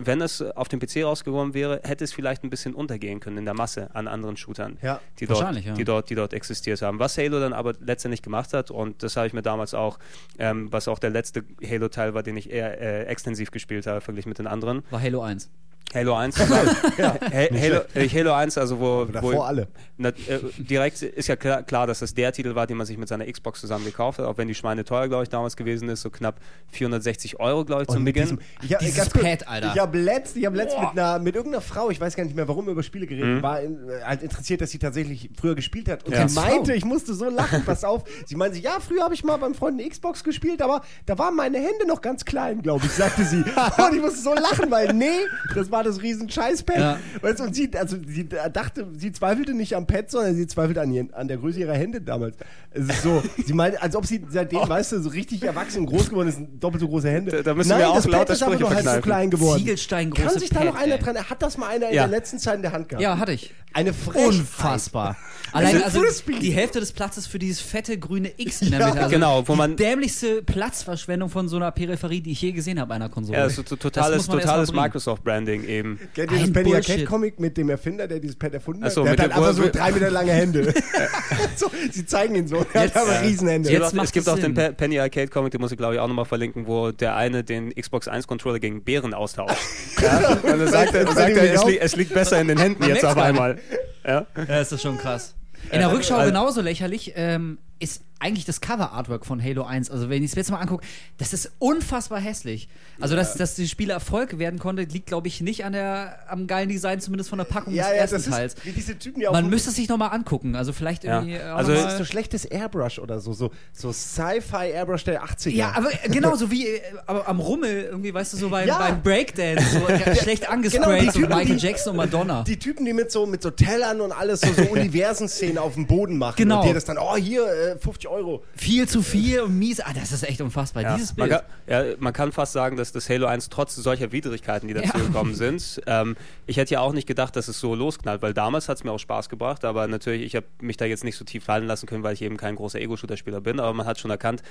[0.00, 3.44] Wenn es auf dem PC rausgekommen wäre, hätte es vielleicht ein bisschen untergehen können in
[3.44, 5.74] der Masse an anderen Shootern, Ja, die, dort, ja.
[5.74, 7.00] die, dort, die dort existiert haben.
[7.00, 9.98] Was Halo dann aber letztendlich gemacht hat, und das habe ich mir damals auch,
[10.38, 14.28] ähm, was auch der letzte Halo-Teil war, den ich eher äh, extensiv gespielt habe, verglichen
[14.28, 14.84] mit den anderen.
[14.90, 15.50] war Halo 1.
[15.94, 16.36] Halo 1.
[16.98, 19.68] ja, Halo, äh, Halo 1, also wo, davor wo alle.
[19.96, 22.98] Na, äh, direkt ist ja klar, klar, dass das der Titel war, den man sich
[22.98, 25.88] mit seiner Xbox zusammen gekauft hat, auch wenn die Schweine teuer, glaube ich, damals gewesen
[25.88, 26.40] ist, so knapp
[26.72, 28.38] 460 Euro, glaube ich, zum Und mit Beginn.
[28.38, 29.72] diesem, ich hab, Dieses Pad, Alter.
[29.74, 32.36] Ich habe letzt, ich hab letzt mit, einer, mit irgendeiner Frau, ich weiß gar nicht
[32.36, 33.42] mehr, warum über Spiele geredet Mhm.
[33.42, 36.04] war in, äh, halt interessiert, dass sie tatsächlich früher gespielt hat.
[36.04, 36.28] Und Ja.
[36.28, 38.04] sie meinte, ich musste so lachen, pass auf.
[38.26, 41.34] Sie meinte, ja, früher habe ich mal beim Freund eine Xbox gespielt, aber da waren
[41.34, 43.38] meine Hände noch ganz klein, glaube ich, sagte sie.
[43.78, 45.08] Und ich musste so lachen, weil nee,
[45.54, 46.78] das war das riesen Scheißpad.
[46.78, 46.98] Ja.
[47.22, 50.80] Weißt du, und sie, also sie dachte, sie zweifelte nicht am Pad, sondern sie zweifelte
[50.80, 52.36] an, ihren, an der Größe ihrer Hände damals.
[52.70, 55.86] Es ist so, sie meinte, als ob sie seitdem, weißt du, so richtig erwachsen und
[55.86, 57.30] groß geworden ist, doppelt so große Hände.
[57.30, 59.30] Da- da müssen wir auch das Pad lauter ist aber Sprüche nur halt so klein
[59.30, 59.58] geworden.
[59.58, 61.00] Ziegelstein Kann sich da noch Pad, einer ey.
[61.00, 62.06] dran, hat das mal einer in Ja.
[62.06, 63.02] der letzten Zeit in der Hand gehabt?
[63.02, 63.54] Ja, hatte ich.
[63.72, 64.28] Eine Frechheit.
[64.28, 65.16] Unfassbar.
[65.52, 66.00] Allein also
[66.40, 68.86] die Hälfte des Platzes für dieses fette grüne X in der Ja.
[68.88, 68.98] Mitte.
[69.00, 72.80] Also Genau, wo die man- dämlichste Platzverschwendung von so einer Peripherie, die ich je gesehen
[72.80, 73.38] habe, einer Konsole.
[73.38, 74.72] Ja, das ist so totales, totales.
[74.72, 75.98] Microsoft-Branding eben.
[76.14, 76.74] Kennt ihr das Penny.
[76.74, 78.92] Arcade Comic mit dem Erfinder, der dieses Pad erfunden hat?
[78.92, 80.74] So, der mit hat halt einfach so drei Meter lange Hände.
[81.56, 82.64] so, sie zeigen ihn so.
[82.72, 83.68] Er hat aber Riesenhände.
[83.68, 85.94] Es gibt Jetzt es gibt es auch den Penny Arcade Comic, den muss ich glaube
[85.94, 89.56] ich auch nochmal verlinken, wo der eine den Xbox 1 Controller gegen Bären austauscht.
[90.02, 90.38] ja?
[90.42, 93.04] Und dann sagt er, sagt er es, li es liegt besser in den Händen jetzt
[93.04, 93.58] auf einmal.
[94.04, 94.26] Ja?
[94.48, 95.34] Ja, ist das schon krass.
[95.70, 99.90] In der Rückschau also- genauso lächerlich ähm, ist eigentlich das Cover-Artwork von Halo 1.
[99.90, 100.84] Also wenn ich es jetzt mal angucke,
[101.18, 102.68] das ist unfassbar hässlich.
[103.00, 103.20] Also ja.
[103.20, 106.68] dass, dass die Spiele Erfolg werden konnte, liegt glaube ich nicht an der, am geilen
[106.68, 109.28] Design, zumindest von der Packung ja, des ja, ersten das ist, wie Diese Typen, die
[109.28, 110.56] auch Man müsste es sich nochmal angucken.
[110.56, 111.38] Also vielleicht irgendwie.
[111.38, 115.50] Also es ist so schlechtes Airbrush oder so, so, so Sci-Fi-Airbrush der 80er.
[115.50, 119.02] Ja, aber genau, so wie äh, aber am Rummel, irgendwie, weißt du, so beim, beim
[119.02, 119.80] Breakdance, so
[120.22, 122.42] schlecht genau, angesprayt, genau, so Michael die, Jackson und Madonna.
[122.42, 125.86] Die Typen, die mit so, mit so Tellern und alles so, so Universenszenen auf dem
[125.86, 126.60] Boden machen genau.
[126.60, 128.42] und dir das dann, oh hier, äh, 50 Euro.
[128.54, 129.80] Viel zu viel und mies.
[129.80, 130.82] Ah, das ist echt unfassbar.
[130.82, 130.94] Ja.
[130.94, 131.30] Dieses Bild.
[131.30, 134.74] Man kann, ja, man kann fast sagen, dass das Halo 1 trotz solcher Widrigkeiten, die
[134.74, 135.04] dazu ja.
[135.04, 136.16] gekommen sind, ähm,
[136.46, 138.92] ich hätte ja auch nicht gedacht, dass es so losknallt, weil damals hat es mir
[138.92, 141.86] auch Spaß gebracht, aber natürlich, ich habe mich da jetzt nicht so tief fallen lassen
[141.86, 144.42] können, weil ich eben kein großer Ego-Shooter-Spieler bin, aber man hat schon erkannt,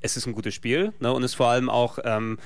[0.00, 2.38] es ist ein gutes Spiel ne, und ist vor allem auch ähm,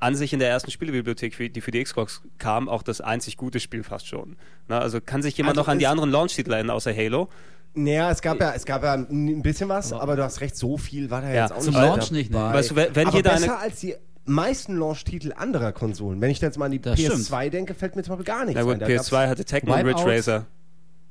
[0.00, 3.60] an sich in der ersten Spielebibliothek, die für die Xbox kam, auch das einzig gute
[3.60, 4.36] Spiel fast schon.
[4.68, 7.28] Ne, also kann sich jemand also noch an die anderen Launch-Titel erinnern außer Halo?
[7.74, 10.76] Naja, es gab ja, es gab ja ein bisschen was, aber du hast recht, so
[10.78, 12.38] viel war da Ja, jetzt auch zum nicht Launch nicht, ne?
[12.38, 13.94] Weißt du, wenn- aber besser eine- als die
[14.26, 16.20] meisten Launch-Titel anderer Konsolen.
[16.20, 18.62] Wenn ich jetzt mal an die Das PS2 denke, fällt mir zum Beispiel gar nichts
[18.62, 18.78] gut, ein.
[18.80, 20.02] Da gab's- PS2 hatte Tekken und Ridge.
[20.06, 20.46] Racer.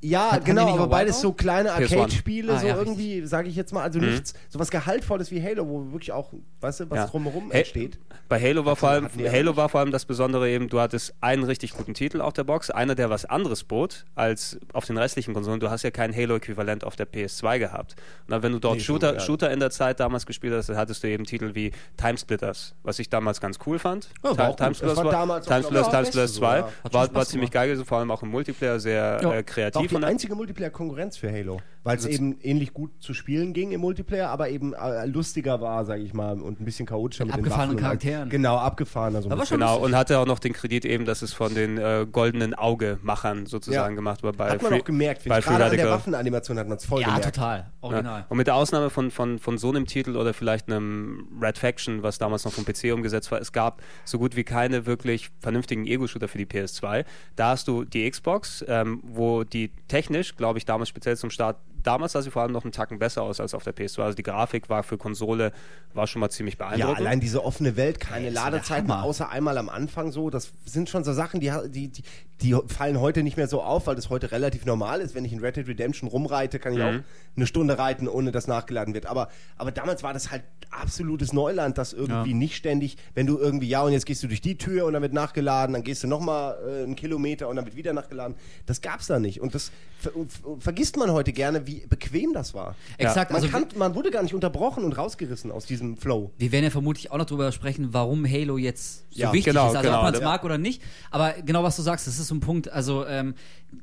[0.03, 1.97] Ja, Hat- genau, aber beides so kleine PS1.
[1.97, 5.65] Arcade-Spiele, Ah, so ja, irgendwie, sage ich jetzt mal, also nichts, sowas Gehaltvolles wie Halo,
[5.67, 7.07] wo wirklich auch, weißt du, was Ja.
[7.07, 7.97] drumherum Hey, entsteht.
[8.27, 11.43] Bei Halo war vor allem Halo war vor allem das Besondere eben, du hattest einen
[11.43, 15.33] richtig guten Titel auf der Box, einer der was anderes bot als auf den restlichen
[15.33, 15.59] Konsolen.
[15.59, 17.95] Du hast ja kein Halo-Äquivalent auf der PS2 gehabt.
[18.25, 19.19] Und dann, wenn du dort Nee, so, Shooter.
[19.19, 22.99] Shooter in der Zeit damals gespielt hast, dann hattest du eben Titel wie Timesplitters, was
[22.99, 24.09] ich damals ganz cool fand.
[24.23, 24.55] Ja, war.
[24.55, 26.71] Timesplitters Das war damals auch, Timesplitters, glaub ich, das Timesplitters Beste 2 so, ja.
[26.83, 29.92] Hat schon war, ziemlich geil, gewesen, vor allem auch im Multiplayer sehr äh, kreativ.
[30.01, 33.82] Die einzige Multiplayer-Konkurrenz für Halo, weil es Also eben ähnlich gut zu spielen ging im
[33.82, 37.45] Multiplayer, aber eben äh, lustiger war, sage ich mal, und ein bisschen chaotischer mit, Mit
[37.45, 38.29] den abgefahrenen Charakteren.
[38.29, 39.15] Genau, abgefahren.
[39.15, 39.86] Also ein Aber schon Genau, lustig.
[39.86, 43.93] und hatte auch noch den Kredit eben, dass es von den äh, goldenen Auge-Machern sozusagen
[43.93, 43.95] Ja.
[43.95, 44.38] gemacht wurde.
[44.38, 45.45] Bei hat man Free- auch gemerkt, bei ich.
[45.45, 45.89] Gerade an der.
[45.89, 47.25] Waffenanimation hat man es voll Ja, gemerkt.
[47.36, 47.71] total.
[47.82, 48.19] Original.
[48.21, 48.25] Ja.
[48.29, 52.01] Und mit der Ausnahme von, von, von so einem Titel oder vielleicht einem Red Faction,
[52.03, 55.86] was damals noch vom PC umgesetzt war, es gab so gut wie keine wirklich vernünftigen
[55.86, 57.03] Ego-Shooter für die PS2.
[57.36, 61.58] Da hast du die Xbox, ähm, wo die technisch, glaube ich, damals speziell zum Start,
[61.84, 64.02] damals sah sie vor allem noch einen Tacken besser aus als auf der PS2.
[64.02, 65.52] Also die Grafik war für Konsole,
[65.93, 66.98] war schon mal ziemlich Ja, beeindruckend.
[67.00, 69.04] allein diese offene Welt, keine der Ladezeiten, Hammer.
[69.04, 70.30] außer einmal am Anfang so.
[70.30, 72.04] Das sind schon so Sachen, die, die, die,
[72.41, 75.13] die fallen heute nicht mehr so auf, weil das heute relativ normal ist.
[75.15, 76.86] Wenn ich in Red Dead Redemption rumreite, kann ich Mhm.
[76.86, 79.06] auch eine Stunde reiten, ohne dass nachgeladen wird.
[79.06, 82.36] Aber, aber damals war das halt absolutes Neuland, das irgendwie Ja.
[82.38, 85.02] nicht ständig, wenn du irgendwie, ja, und jetzt gehst du durch die Tür und dann
[85.04, 88.36] wird nachgeladen, dann gehst du nochmal äh, einen Kilometer und dann wird wieder nachgeladen.
[88.65, 89.39] Das gab's da nicht.
[89.39, 90.12] Und das ver
[90.60, 92.75] vergisst man heute gerne, wie bequem das war.
[92.97, 96.31] Exakt, Man, also kann, man wurde gar nicht unterbrochen und rausgerissen aus diesem Flow.
[96.38, 99.69] wir werden ja vermutlich auch noch drüber sprechen, warum Halo jetzt so Ja, wichtig genau,
[99.69, 99.75] ist.
[99.75, 99.97] Also genau.
[99.99, 100.25] ob man es Ja.
[100.25, 100.81] mag oder nicht.
[101.12, 103.36] Aber genau was du sagst, das ist so ein Punkt, also ähm,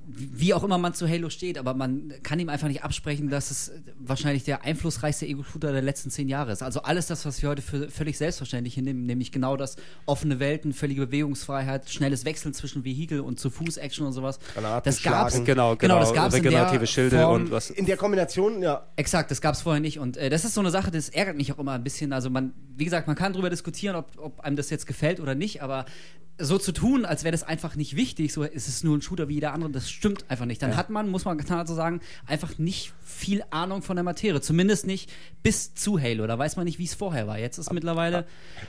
[0.06, 3.50] wie auch immer man zu Halo steht, aber man kann ihm einfach nicht absprechen, dass
[3.50, 6.62] es wahrscheinlich der einflussreichste Ego-Shooter der letzten zehn Jahre ist.
[6.62, 9.76] Also alles das, was wir heute für völlig selbstverständlich hinnehmen, nämlich genau das
[10.06, 14.38] offene Welten, völlige Bewegungsfreiheit, schnelles Wechseln zwischen Vehikel und zu Fuß-Action und sowas.
[14.54, 15.44] Granaten das gab's, schlagen.
[15.44, 17.70] Genau, genau, genau, das gab's in der regenerative Schilde Form, und was.
[17.80, 18.86] In der Kombination, ja.
[18.96, 19.98] Exakt, das gab es vorher nicht.
[19.98, 22.12] Und äh, das ist so eine Sache, das ärgert mich auch immer ein bisschen.
[22.12, 25.34] Also man, wie gesagt, man kann darüber diskutieren, ob, ob einem das jetzt gefällt oder
[25.34, 25.86] nicht, aber
[26.40, 29.28] so zu tun, als wäre das einfach nicht wichtig, so ist es nur ein Shooter
[29.28, 30.62] wie jeder andere, das stimmt einfach nicht.
[30.62, 34.40] Dann hat man, muss man klar so sagen, einfach nicht viel Ahnung von der Materie.
[34.40, 35.10] Zumindest nicht
[35.42, 36.26] bis zu Halo.
[36.26, 37.38] Da weiß man nicht, wie es vorher war.
[37.38, 38.26] Jetzt ist mittlerweile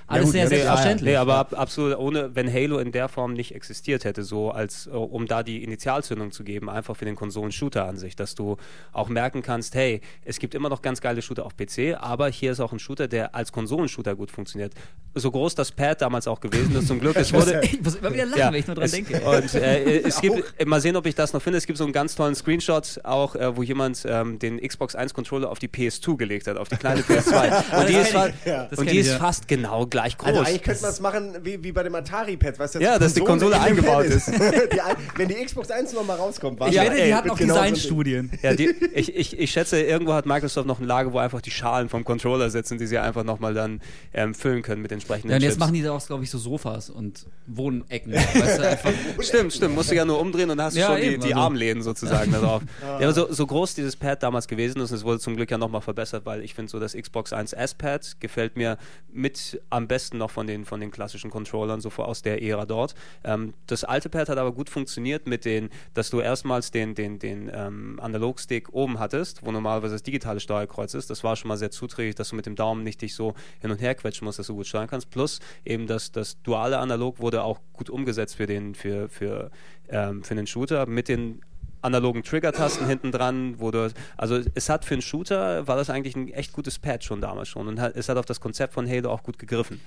[0.07, 1.09] alles gut, sehr ja, nee, selbstverständlich.
[1.11, 4.87] Nee, aber ab, absolut ohne, wenn Halo in der Form nicht existiert hätte, so als
[4.87, 8.57] äh, um da die Initialzündung zu geben, einfach für den Konsolen-Shooter an sich, dass du
[8.91, 12.51] auch merken kannst, hey, es gibt immer noch ganz geile Shooter auf PC, aber hier
[12.51, 14.73] ist auch ein Shooter, der als Konsolenshooter gut funktioniert.
[15.13, 18.13] So groß das Pad damals auch gewesen ist, zum Glück, es wurde, ich muss immer
[18.13, 19.19] wieder lachen, wenn ich nur dran es, denke.
[19.21, 21.57] Und äh, es gibt, äh, mal sehen, ob ich das noch finde.
[21.57, 25.13] Es gibt so einen ganz tollen Screenshot auch, äh, wo jemand ähm, den Xbox 1
[25.13, 27.79] Controller auf die PS2 gelegt hat, auf die kleine PS2.
[27.79, 28.15] und die ist, ich.
[28.45, 28.67] Ja.
[28.75, 29.17] Und die ich, ist ja.
[29.17, 30.29] fast genau gleich groß.
[30.29, 32.79] Also eigentlich könnte man es machen wie, wie bei dem Atari-Pad, weißt du?
[32.79, 36.73] Ja, dass die Konsole eingebaut Pad die, ein- wenn die Xbox 1 nochmal rauskommt, ich
[36.73, 37.53] Ja, wette, ey, die hatten wird auch genau.
[37.55, 38.31] Designstudien.
[38.41, 41.51] Ja, die, ich, ich, ich schätze, irgendwo hat Microsoft noch eine Lage, wo einfach die
[41.51, 43.81] Schalen vom Controller sitzen, die sie einfach nochmal dann
[44.13, 45.59] ähm, füllen können mit entsprechenden Ja, und jetzt Chips.
[45.59, 48.13] machen die daraus, glaube ich, so Sofas und Wohnecken.
[48.13, 48.91] weißt du, einfach.
[49.21, 49.75] Stimmt, stimmt.
[49.75, 51.45] Musst du ja nur umdrehen und hast Ja, schon die, eben, die also.
[51.45, 52.61] Armlehnen sozusagen da drauf.
[52.81, 55.51] ja, aber so, so groß dieses Pad damals gewesen ist, und es wurde zum Glück
[55.51, 58.77] ja nochmal verbessert, weil ich finde so das Xbox 1 S-Pad gefällt mir
[59.11, 62.65] mit am besten noch von den, von den klassischen Controllern, so vor- aus der Ära
[62.65, 62.95] dort.
[63.23, 67.19] Ähm, das alte Pad hat aber gut funktioniert mit den, dass du erstmals den, den,
[67.19, 71.09] den ähm, Analogstick oben hattest, wo normalerweise das digitale Steuerkreuz ist.
[71.09, 73.71] Das war schon mal sehr zuträglich, dass du mit dem Daumen nicht dich so hin
[73.71, 75.09] und her quetschen musst, dass du gut steuern kannst.
[75.09, 79.51] Plus eben das, das duale Analog wurde auch gut umgesetzt für den, für, für,
[79.89, 81.41] ähm, für den Shooter mit den
[81.81, 86.15] analogen Trigger-Tasten hinten dran, wo du, also es hat für einen Shooter, war das eigentlich
[86.15, 88.87] ein echt gutes Pad schon damals schon und hat, es hat auf das Konzept von
[88.87, 89.81] Halo auch gut gegriffen.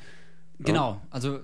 [0.58, 1.40] Genau, also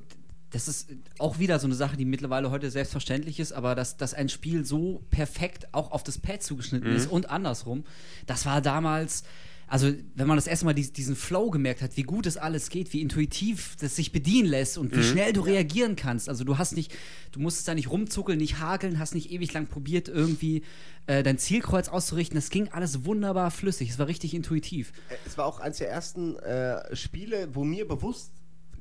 [0.50, 4.14] das ist auch wieder so eine Sache, die mittlerweile heute selbstverständlich ist, aber dass, dass
[4.14, 7.84] ein Spiel so perfekt auch auf das Pad zugeschnitten ist und andersrum,
[8.26, 9.22] das war damals,
[9.70, 12.68] also wenn man das erste Mal dies- diesen Flow gemerkt hat, wie gut es alles
[12.68, 16.28] geht, wie intuitiv das sich bedienen lässt und wie schnell du reagieren kannst.
[16.28, 16.92] Also du hast nicht,
[17.32, 20.62] du musstest da nicht rumzuckeln, nicht hakeln, hast nicht ewig lang probiert, irgendwie
[21.06, 22.34] äh, dein Zielkreuz auszurichten.
[22.34, 24.92] Das ging alles wunderbar flüssig, es war richtig intuitiv.
[25.24, 28.32] Es war auch eines der ersten äh, Spiele, wo mir bewusst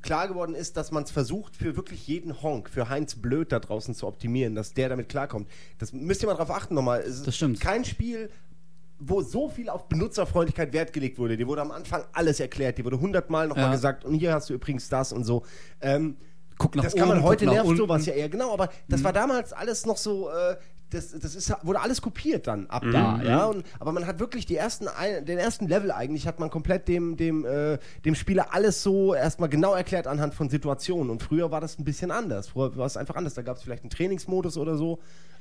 [0.02, 3.60] klar geworden ist, dass man es versucht, für wirklich jeden Honk, für Heinz Blöd da
[3.60, 5.46] draußen zu optimieren, dass der damit klarkommt.
[5.78, 7.00] Das müsst ihr mal drauf achten nochmal.
[7.00, 7.60] Es ist Das stimmt.
[7.60, 8.30] Kein Spiel
[9.00, 11.36] wo so viel auf Benutzerfreundlichkeit Wert gelegt wurde.
[11.36, 13.72] Dir wurde am Anfang alles erklärt, dir wurde hundertmal nochmal Ja.
[13.72, 15.42] gesagt und hier hast du übrigens das und so.
[15.80, 16.16] Ähm,
[16.58, 17.70] Guck nach das kann man oben, heute nervt.
[17.70, 17.76] Mhm.
[17.76, 20.56] sowas ja eher, genau, aber das war damals alles noch so, äh,
[20.90, 23.46] das, das ist, wurde alles kopiert dann ab da, ja.
[23.46, 24.86] Und, aber man hat wirklich die ersten,
[25.24, 29.48] den ersten Level eigentlich hat man komplett dem, dem, äh, dem Spieler alles so erstmal
[29.48, 31.08] genau erklärt anhand von Situationen.
[31.10, 32.48] Und früher war das ein bisschen anders.
[32.48, 33.34] Früher war es einfach anders.
[33.34, 34.98] Da gab es vielleicht einen Trainingsmodus oder so.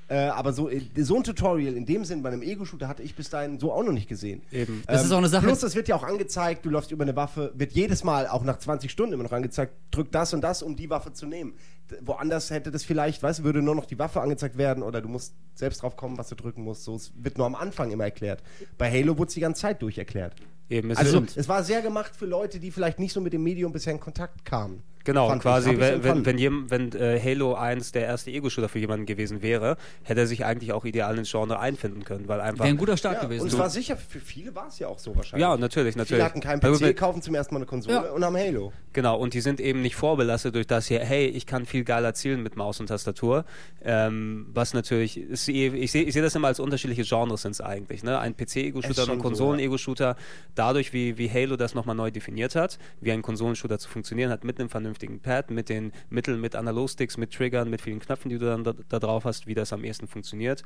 [0.10, 3.16] Äh, aber so, äh, so ein Tutorial in dem Sinn bei einem Ego-Shooter hatte ich
[3.16, 4.42] bis dahin so auch noch nicht gesehen.
[4.52, 4.84] Eben.
[4.88, 7.16] Das ist auch eine Sache- Plus, es wird ja auch angezeigt, du läufst über eine
[7.16, 10.64] Waffe, wird jedes Mal, auch nach 20 Stunden immer noch angezeigt, drück das und das,
[10.64, 11.54] um die Waffe zu nehmen.
[11.92, 15.00] D woanders hätte das vielleicht, weißt du, würde nur noch die Waffe angezeigt werden oder
[15.02, 16.84] du musst selbst drauf kommen, was du drücken musst.
[16.86, 18.42] So, es wird nur am Anfang immer erklärt.
[18.80, 20.34] Bei Halo wurde es die ganze Zeit durch erklärt.
[20.72, 23.34] Eben, es Also, ist, es war sehr gemacht für Leute, die vielleicht nicht so mit
[23.34, 24.84] dem Medium bisher in Kontakt kamen.
[25.10, 28.78] Genau, Fand quasi, ich wenn, wenn, wenn, wenn äh, Halo 1 der erste Ego-Shooter für
[28.78, 32.60] jemanden gewesen wäre, hätte er sich eigentlich auch ideal ins Genre einfinden können, weil einfach.
[32.66, 33.42] Wäre ein guter Start ja, gewesen.
[33.42, 35.42] Und es war sicher, für viele war es ja auch so wahrscheinlich.
[35.42, 36.18] Ja, natürlich, natürlich.
[36.18, 38.12] Viele hatten keinen Also, PC, wenn- kaufen zum ersten Mal eine Konsole Ja.
[38.12, 38.72] und haben Halo.
[38.94, 42.14] Genau, und die sind eben nicht vorbelastet durch das hier, hey, ich kann viel geiler
[42.14, 43.46] zielen mit Maus und Tastatur.
[43.84, 47.52] Ähm, was natürlich, ist, eh- ich sehe ich seh das immer als unterschiedliche Genres sind
[47.54, 48.04] es eigentlich.
[48.04, 48.20] Ne?
[48.20, 50.16] Ein PC-Ego-Shooter und ein so, Konsolen-Ego-Shooter.
[50.54, 54.44] Dadurch, wie, wie Halo das nochmal neu definiert hat, wie ein Konsolenshooter zu funktionieren hat,
[54.44, 58.38] mit einem vernünftigen Pad, mit den Mitteln, mit Analogsticks, mit Triggern, mit vielen Knöpfen, die
[58.38, 60.64] du dann da, da drauf hast, wie das am ehesten funktioniert.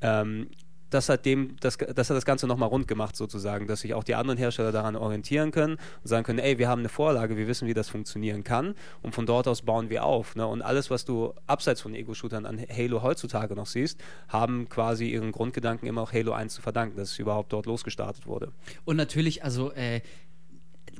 [0.00, 0.48] Ähm,
[0.90, 4.04] das hat, dem, das, das hat das Ganze nochmal rund gemacht, sozusagen, dass sich auch
[4.04, 7.46] die anderen Hersteller daran orientieren können und sagen können, ey, wir haben eine Vorlage, wir
[7.46, 10.36] wissen, wie das funktionieren kann und von dort aus bauen wir auf.
[10.36, 10.46] Ne?
[10.46, 15.32] Und alles, was du abseits von Ego-Shootern an Halo heutzutage noch siehst, haben quasi ihren
[15.32, 18.52] Grundgedanken immer auch Halo 1 zu verdanken, dass es überhaupt dort losgestartet wurde.
[18.84, 20.00] Und natürlich, also äh,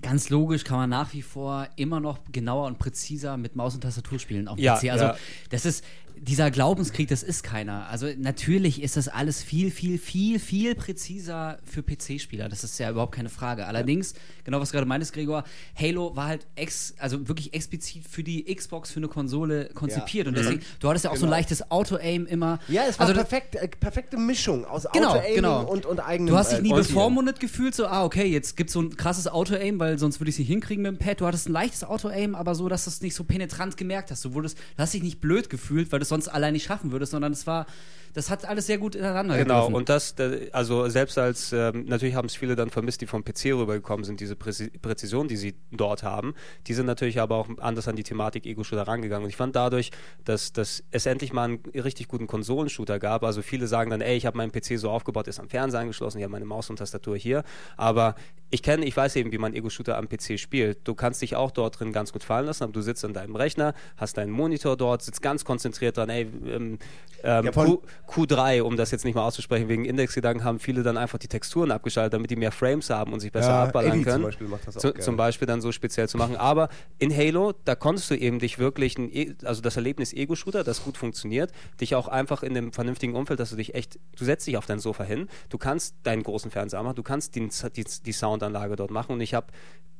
[0.03, 3.83] ganz logisch kann man nach wie vor immer noch genauer und präziser mit Maus und
[3.83, 4.91] Tastatur spielen auf dem Ja, PC.
[4.91, 5.17] Also ja.
[5.51, 5.85] das ist
[6.23, 7.89] dieser Glaubenskrieg, das ist keiner.
[7.89, 12.51] Also natürlich ist das alles viel, viel, viel, viel präziser für PC-Spieler.
[12.51, 13.67] Das ist ja überhaupt keine Frage.
[13.67, 14.13] Allerdings,
[14.45, 18.45] genau was du gerade meintest, Gregor, Halo war halt ex, also wirklich explizit für die
[18.55, 20.29] Xbox, für eine Konsole konzipiert.
[20.29, 21.37] Und deswegen, du hattest ja auch so ein Genau.
[21.39, 22.59] leichtes Auto-Aim immer.
[22.69, 25.63] Ja, es war also, das- perfekt, äh, perfekte Mischung aus Genau, Auto-Aiming genau.
[25.73, 26.83] und, und eigenem Du hast dich äh, nie Zielen.
[26.87, 30.29] bevormundet gefühlt, so, ah, okay, jetzt gibt es so ein krasses Auto-Aim, weil sonst würde
[30.29, 31.23] ich es nicht hinkriegen mit dem Pad.
[31.23, 34.23] Du hattest ein leichtes Auto-Aim, aber so, dass du es nicht so penetrant gemerkt hast.
[34.25, 36.93] Du, wurdest, du hast dich nicht blöd gefühlt, weil du es sonst allein nicht schaffen
[36.93, 37.65] würdest, sondern es war,
[38.13, 39.75] das hat alles sehr gut ineinander Genau, gegriffen.
[39.77, 40.15] und das,
[40.53, 44.19] also selbst als, ähm, natürlich haben es viele dann vermisst, die vom PC rübergekommen sind,
[44.21, 46.35] diese Präzi Präzision, die sie dort haben.
[46.67, 49.25] Die sind natürlich aber auch anders an die Thematik Ego-Shooter rangegangen.
[49.25, 49.91] Und ich fand dadurch,
[50.25, 53.23] dass, dass es endlich mal einen richtig guten Konsolenshooter gab.
[53.23, 56.19] Also viele sagen dann, ey, ich habe meinen PC so aufgebaut, ist am Fernseher angeschlossen,
[56.19, 57.45] ich habe meine Maus und Tastatur hier.
[57.77, 58.17] Aber
[58.53, 60.81] ich kenne, ich weiß eben, wie man Ego-Shooter am PC spielt.
[60.83, 63.37] Du kannst dich auch dort drin ganz gut fallen lassen, aber du sitzt an deinem
[63.37, 66.79] Rechner, hast deinen Monitor dort, sitzt ganz konzentriert dran, ey, ähm,
[67.23, 70.97] ähm, Ja, Q, Q3, um das jetzt nicht mal auszusprechen, wegen Indexgedanken haben viele dann
[70.97, 74.05] einfach die Texturen abgeschaltet, damit die mehr Frames haben und sich besser Ja, abballern Eddie
[74.05, 74.15] können.
[74.17, 76.37] zum Beispiel macht das auch Zu, zum Beispiel dann so speziell zu machen.
[76.37, 80.65] Aber in Halo, da konntest du eben dich wirklich, ein, E- also das Erlebnis Ego-Shooter,
[80.65, 84.25] das gut funktioniert, dich auch einfach in einem vernünftigen Umfeld, dass du dich echt, du
[84.25, 87.47] setzt dich auf dein Sofa hin, du kannst deinen großen Fernseher machen, du kannst die,
[87.77, 89.49] die, die Soundanlage dort machen und ich habe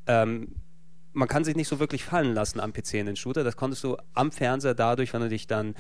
[0.07, 0.55] ähm,
[1.13, 3.45] man kann sich nicht so wirklich fallen lassen am PC in den Shooter.
[3.45, 5.75] Das konntest du am Fernseher dadurch, wenn du dich dann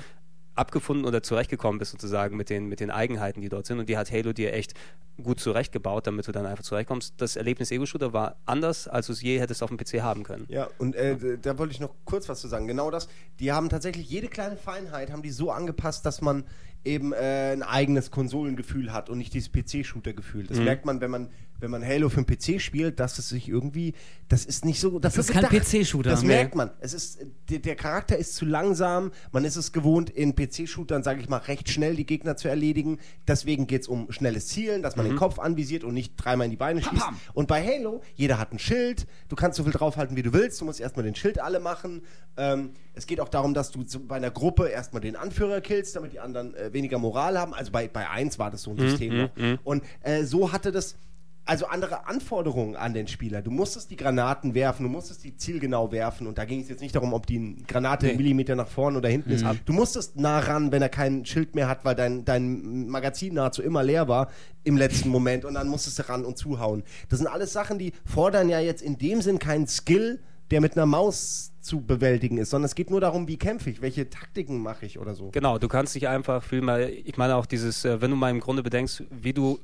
[0.55, 3.79] abgefunden oder zurechtgekommen bist sozusagen mit den, mit den Eigenheiten, die dort sind.
[3.79, 4.75] Und die hat Halo dir echt
[5.23, 7.15] gut zurechtgebaut, damit du dann einfach zurechtkommst.
[7.19, 10.47] Das Erlebnis Ego-Shooter war anders, als du es je hättest auf dem PC haben können.
[10.49, 12.67] Ja, und äh, da wollte ich noch kurz was zu sagen.
[12.67, 13.09] Genau das.
[13.39, 16.45] Die haben tatsächlich jede kleine Feinheit haben die so angepasst, dass man
[16.85, 20.45] eben äh, ein eigenes Konsolengefühl hat und nicht dieses PC-Shooter-Gefühl.
[20.45, 20.49] Mhm.
[20.49, 21.29] Das merkt man, wenn man
[21.61, 23.95] wenn man Halo für den PC spielt, dass es sich irgendwie,
[24.29, 24.99] das ist nicht so.
[24.99, 25.45] dafür ist kein.
[25.45, 26.11] PC-Shooter.
[26.11, 26.29] Das Nee.
[26.29, 26.71] merkt man.
[26.81, 27.19] Es ist
[27.49, 29.13] der, der Charakter ist zu langsam.
[29.33, 32.99] Man ist es gewohnt, in PC-Shootern, sage ich mal, recht schnell die Gegner zu erledigen.
[33.29, 36.51] Deswegen geht es um schnelles Zielen, dass man den Kopf anvisiert und nicht dreimal in
[36.51, 37.03] die Beine schießt.
[37.03, 37.17] pam.
[37.35, 40.61] Und bei Halo, jeder hat ein Schild, du kannst so viel draufhalten, wie du willst,
[40.61, 42.03] du musst erstmal den Schild alle machen.
[42.37, 46.13] Ähm, es geht auch darum, dass du bei einer Gruppe erstmal den Anführer killst, damit
[46.13, 47.55] die anderen äh, weniger Moral haben.
[47.55, 49.31] Also bei, bei 1 war das so ein System noch.
[49.65, 50.97] Und äh, so hatte das
[51.45, 53.43] also andere Anforderungen an den Spieler.
[53.43, 56.81] Du musstest die Granaten werfen, du musstest die zielgenau werfen und da ging es jetzt
[56.81, 59.45] nicht darum, ob die Granate einen Millimeter nach vorne oder hinten ist.
[59.65, 63.63] Du musstest nah ran, wenn er kein Schild mehr hat, weil dein, dein Magazin nahezu
[63.63, 64.31] immer leer war
[64.65, 66.85] im letzten Moment und dann musstest du ran und zuhauen.
[67.09, 70.77] Das sind alles Sachen, die fordern ja jetzt in dem Sinn keinen Skill, der mit
[70.77, 74.59] einer Maus zu bewältigen ist, sondern es geht nur darum, wie kämpfe ich, welche Taktiken
[74.59, 75.31] mache ich oder so.
[75.31, 78.31] Genau, du kannst dich einfach viel mal, ich meine auch dieses, äh, wenn du mal
[78.31, 79.61] im Grunde bedenkst, wie du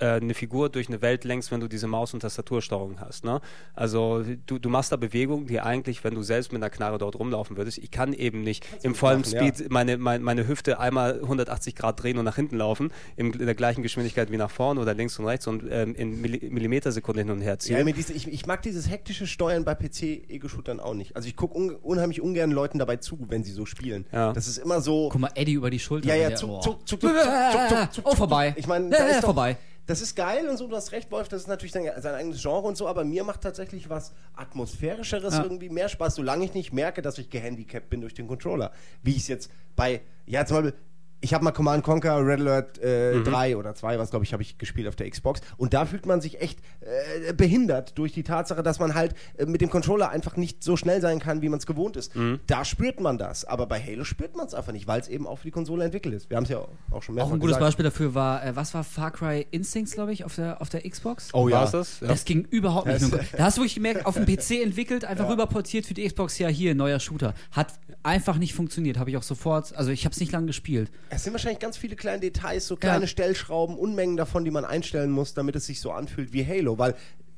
[0.00, 3.24] äh, eine Figur durch eine Welt lenkst, wenn du diese Maus- und Tastatursteuerung hast.
[3.24, 3.40] Ne?
[3.74, 7.16] Also du, du machst da Bewegungen, die eigentlich, wenn du selbst mit einer Knarre dort
[7.18, 9.66] rumlaufen würdest, ich kann eben nicht im vollen machen, Speed ja.
[9.70, 13.54] meine, meine, meine Hüfte einmal 180 Grad drehen und nach hinten laufen, in, in der
[13.54, 17.32] gleichen Geschwindigkeit wie nach vorne oder links und rechts und ähm, in Milli Millimetersekunden hin
[17.36, 17.76] und her ziehen.
[17.76, 21.16] Ja, diese, ich, ich mag dieses hektische Steuern bei PC-Ego-Shootern auch nicht.
[21.16, 24.06] Also ich gucke un, unheimlich ungern Leuten dabei zu, wenn sie so spielen.
[24.12, 24.32] Ja.
[24.32, 25.08] Das ist immer so.
[25.10, 26.08] Guck mal, Eddie über die Schulter.
[26.08, 26.60] Ja, ja, Der- zuck, boah.
[26.62, 28.54] zuck, zuck, zuck, zuck, zuck, zuck, zuck, Oh, vorbei.
[28.56, 29.56] Ich meine, Ja, da ja, ist doch, vorbei.
[29.90, 32.40] Das ist geil und so, du hast recht, Wolf, das ist natürlich sein, sein eigenes
[32.40, 35.42] Genre und so, aber mir macht tatsächlich was Atmosphärischeres Ja.
[35.42, 38.70] irgendwie mehr Spaß, solange ich nicht merke, dass ich gehandicapt bin durch den Controller.
[39.02, 40.74] Wie ich es jetzt bei, ja, zum Beispiel,
[41.20, 43.24] ich habe mal Command Conquer Red Alert äh, Mhm.
[43.24, 45.40] 3 oder 2, was glaube ich, habe ich gespielt auf der Xbox.
[45.58, 49.44] Und da fühlt man sich echt äh, behindert durch die Tatsache, dass man halt äh,
[49.46, 52.14] mit dem Controller einfach nicht so schnell sein kann, wie man es gewohnt ist.
[52.16, 52.40] Mhm.
[52.46, 53.44] Da spürt man das.
[53.44, 55.84] Aber bei Halo spürt man es einfach nicht, weil es eben auch für die Konsole
[55.84, 56.30] entwickelt ist.
[56.30, 57.68] Wir haben es ja auch schon mehrfach Auch ein gutes gesagt.
[57.68, 60.88] Beispiel dafür war, äh, was war Far Cry Instincts, glaube ich, auf der, auf der
[60.88, 61.28] Xbox?
[61.34, 61.60] Oh ja.
[61.60, 62.00] War's das?
[62.00, 62.08] Ja.
[62.08, 63.02] Das ging überhaupt nicht.
[63.02, 66.06] Das- Nur, da hast du wirklich gemerkt, auf dem PC entwickelt, einfach rüberportiert für die
[66.06, 67.34] Xbox, ja hier, neuer Shooter.
[67.52, 70.90] Hat einfach nicht funktioniert, habe ich auch sofort, also ich habe es nicht lange gespielt.
[71.10, 73.06] Es sind wahrscheinlich ganz viele kleine Details, so kleine Ja.
[73.08, 76.78] Stellschrauben, Unmengen davon, die man einstellen muss, damit es sich so anfühlt wie Halo.
[76.78, 76.92] Weil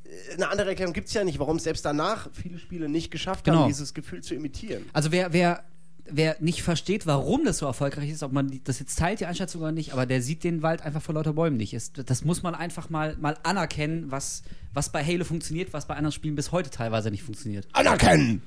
[0.04, 3.11] äh, eine andere Erklärung gibt es ja nicht, warum es selbst danach viele Spiele nicht
[3.11, 3.61] geschafft Genau.
[3.61, 4.85] haben, dieses Gefühl zu imitieren.
[4.92, 5.64] Also wer, wer,
[6.04, 9.62] wer nicht versteht, warum das so erfolgreich ist, ob man das jetzt teilt, die Einschätzung
[9.62, 11.74] oder nicht, aber der sieht den Wald einfach vor lauter Bäumen nicht.
[12.11, 14.42] Das muss man einfach mal, mal anerkennen, was,
[14.74, 17.66] was bei Halo funktioniert, was bei anderen Spielen bis heute teilweise nicht funktioniert.
[17.72, 18.42] Anerkennen!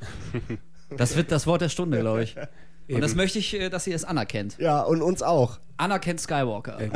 [0.97, 2.35] Das wird das Wort der Stunde, glaube ich.
[2.89, 4.57] Und das möchte ich, äh, dass ihr es anerkennt.
[4.59, 5.59] Ja, und uns auch.
[5.77, 6.77] Anerkennt Skywalker.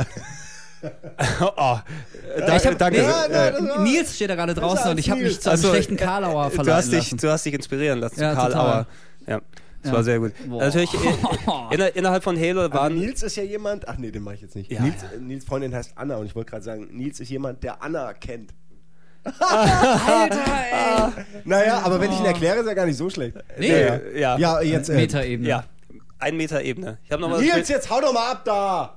[1.40, 1.78] oh,
[2.38, 3.00] Ja, ich hab, danke.
[3.00, 5.50] Nee, Ja, äh, nein, war- Nils steht da gerade draußen und ich habe mich zu
[5.50, 7.10] einem Also, schlechten äh, Karlauer du verleiten hast dich.
[7.20, 8.66] Du hast dich inspirieren lassen Ja, zu Karl total.
[8.66, 8.86] Auer.
[9.26, 9.40] Ja,
[9.82, 9.92] das Ja.
[9.92, 10.32] war sehr gut.
[10.48, 10.62] Boah.
[10.62, 10.98] Natürlich, äh,
[11.74, 12.94] inner, innerhalb von Halo Aber waren...
[12.98, 14.70] Nils ist ja jemand, ach nee, den mache ich jetzt nicht.
[14.72, 15.18] Ja, Nils, ja.
[15.18, 18.14] äh, Nils Freundin heißt Anna und ich wollte gerade sagen, Nils ist jemand, der Anna
[18.14, 18.54] kennt.
[19.22, 21.24] Alter, ey.
[21.44, 23.36] Naja, aber wenn ich ihn erkläre, ist er gar nicht so schlecht.
[23.58, 23.70] Nee.
[23.70, 24.00] Naja.
[24.16, 24.38] Ja.
[24.38, 24.88] ja jetzt.
[24.88, 25.46] Äh, Metaebene.
[25.46, 25.64] Ja,
[26.20, 26.98] ein Meter Ebene.
[27.04, 27.40] Ich habe noch was...
[27.40, 28.96] Nils, jetzt hau doch mal ab da!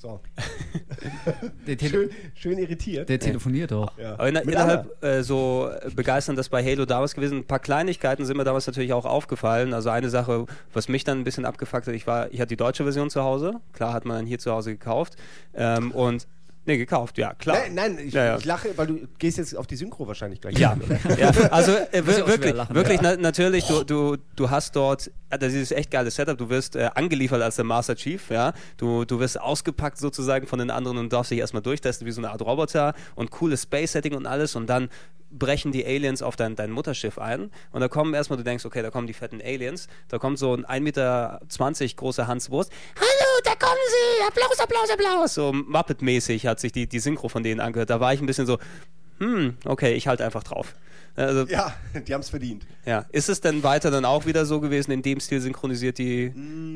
[0.00, 0.18] So,
[1.78, 3.10] schön, schön irritiert.
[3.10, 3.98] der telefoniert doch.
[3.98, 4.14] Ja.
[4.14, 7.40] Aber in, innerhalb äh, so begeisternd das bei Halo damals gewesen.
[7.40, 9.74] Ein paar Kleinigkeiten sind mir damals natürlich auch aufgefallen.
[9.74, 12.56] Also eine Sache, was mich dann ein bisschen abgefuckt hat, ich war, ich hatte die
[12.56, 13.60] deutsche Version zu Hause.
[13.74, 15.16] Klar hat man dann hier zu Hause gekauft.
[15.54, 16.26] Ähm, und
[16.70, 17.56] nee, gekauft, ja, klar.
[17.56, 18.38] Nein, nein ich, Ja, ja.
[18.38, 20.58] ich lache, weil du gehst jetzt auf die Synchro wahrscheinlich gleich.
[20.58, 21.18] Ja, oder?
[21.18, 25.52] ja, also äh, wirklich, lachen, wirklich na, natürlich, du, du, du hast dort, äh, das
[25.52, 29.18] ist echt geiles Setup, du wirst äh, angeliefert als der Master Chief, ja, du, du
[29.18, 32.42] wirst ausgepackt sozusagen von den anderen und darfst dich erstmal durchtesten wie so eine Art
[32.42, 34.88] Roboter und cooles Space-Setting und alles und dann
[35.30, 37.50] brechen die Aliens auf dein, dein Mutterschiff ein.
[37.72, 40.54] Und da kommen erstmal, du denkst, okay, da kommen die fetten Aliens, da kommt so
[40.54, 41.40] ein 1,20 Meter
[41.96, 46.86] großer Hans Wurst, hallo, da kommen sie, Applaus, Applaus, Applaus, so Muppet-mäßig hat sich die,
[46.88, 48.58] die Synchro von denen angehört, da war ich ein bisschen so,
[49.18, 50.74] hm, okay, ich halte einfach drauf.
[51.16, 51.72] Also, Ja,
[52.06, 52.66] die haben es verdient.
[52.86, 53.04] ja.
[53.12, 56.32] Ist es denn weiter dann auch wieder so gewesen, in dem Stil synchronisiert die.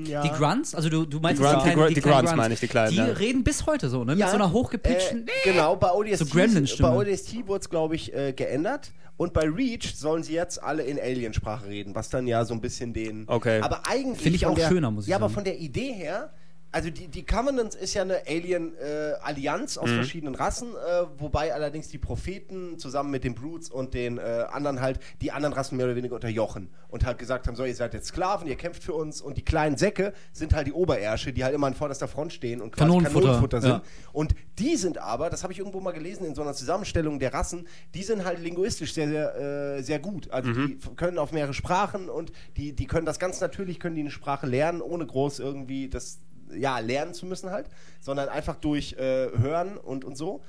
[0.07, 0.23] Ja.
[0.23, 2.55] Die Grunts, also du, du meinst Die Grunt- die kleinen- Gru- die kleinen Grunts meine
[2.55, 3.05] ich, die kleinen, Die ja.
[3.05, 4.13] reden bis heute so, ne?
[4.13, 5.27] Mit Ja, so einer hochgepitchten.
[5.27, 8.93] Äh, genau, bei ODST, So bei ODST wurde es, glaube ich, äh, geändert.
[9.17, 12.61] Und bei Reach sollen sie jetzt alle in Aliensprache reden, was dann ja so ein
[12.61, 13.25] bisschen den.
[13.29, 13.61] Okay.
[13.61, 14.21] Aber eigentlich.
[14.21, 15.35] Finde ich von auch der, schöner, muss ich Ja, aber sagen.
[15.35, 16.31] von der Idee her.
[16.75, 19.83] Also die, die Covenant ist ja eine Alien-Allianz Mhm.
[19.83, 24.45] aus verschiedenen Rassen, äh, wobei allerdings die Propheten zusammen mit den Brutes und den äh,
[24.51, 27.75] anderen halt die anderen Rassen mehr oder weniger unterjochen und halt gesagt haben, so ihr
[27.75, 31.33] seid jetzt Sklaven, ihr kämpft für uns und die kleinen Säcke sind halt die Oberärsche,
[31.33, 33.71] die halt immer an vorderster Front stehen und quasi Kanonenfutter, Kanonenfutter sind.
[33.71, 33.83] ja.
[34.13, 37.33] Und die sind aber, das habe ich irgendwo mal gelesen in so einer Zusammenstellung der
[37.35, 40.31] Rassen, die sind halt linguistisch sehr, sehr, äh, sehr gut.
[40.31, 43.95] Also die f- können auf mehrere Sprachen und die, die können das ganz natürlich, können
[43.95, 46.19] die eine Sprache lernen, ohne groß irgendwie das
[46.53, 47.67] ja, lernen zu müssen halt,
[48.01, 50.43] sondern einfach durch äh, Hören und, und so.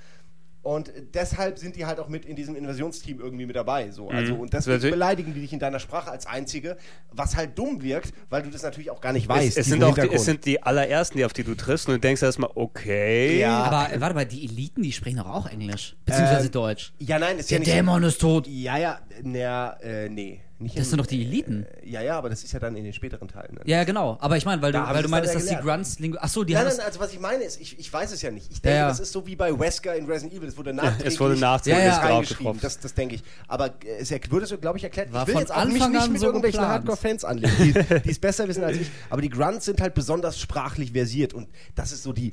[0.62, 3.92] Und deshalb sind die halt auch mit in diesem Invasionsteam irgendwie mit dabei.
[3.92, 4.10] So.
[4.10, 6.76] Also, und deswegen Natürlich- beleidigen die dich in deiner Sprache als Einzige,
[7.12, 9.48] was halt dumm wirkt, weil du das natürlich auch gar nicht weißt.
[9.50, 11.94] es, es, sind auch die, es sind die allerersten, die auf die du triffst und
[11.94, 13.42] du denkst erstmal, okay.
[13.42, 13.62] Ja.
[13.64, 15.98] Aber äh, warte mal, die Eliten, die sprechen doch auch Englisch.
[16.04, 16.94] Beziehungsweise Ähm, Deutsch.
[16.98, 17.72] Ja, nein, ist Der ja nicht.
[17.72, 18.48] Dämon ist tot.
[18.48, 20.42] Ja, ja, na, äh, nee.
[20.58, 21.66] Nicht Das in- sind doch die Eliten.
[21.84, 23.60] Äh, ja, ja, aber das ist ja dann in den späteren Teilen.
[23.66, 24.18] Ja, genau.
[24.22, 25.56] Aber ich meine, weil du, Da haben weil du leider dass die.
[25.56, 26.86] Grunts Achso, die Nein, haben nein, das.
[26.86, 28.50] also was ich meine ist, ich, ich weiß es ja nicht.
[28.50, 28.88] Ich denke, Ja, ja.
[28.88, 30.48] das ist so wie bei Wesker in Resident Evil.
[30.48, 31.98] Es wurde nachträglich, es wurde nachträglich Ja, ja.
[32.16, 32.60] reingeschrieben.
[32.62, 33.24] Das, das denke ich.
[33.50, 35.12] Aber es wurde so, glaube ich, erklärt.
[35.12, 36.62] War ich will jetzt auch mich nicht mit so irgendwelchen.
[36.62, 37.74] Hardcore-Fans anlegen, die,
[38.06, 38.88] die es besser wissen als ich.
[39.10, 41.34] Aber die Grunts sind halt besonders sprachlich versiert.
[41.34, 42.30] Und das ist so die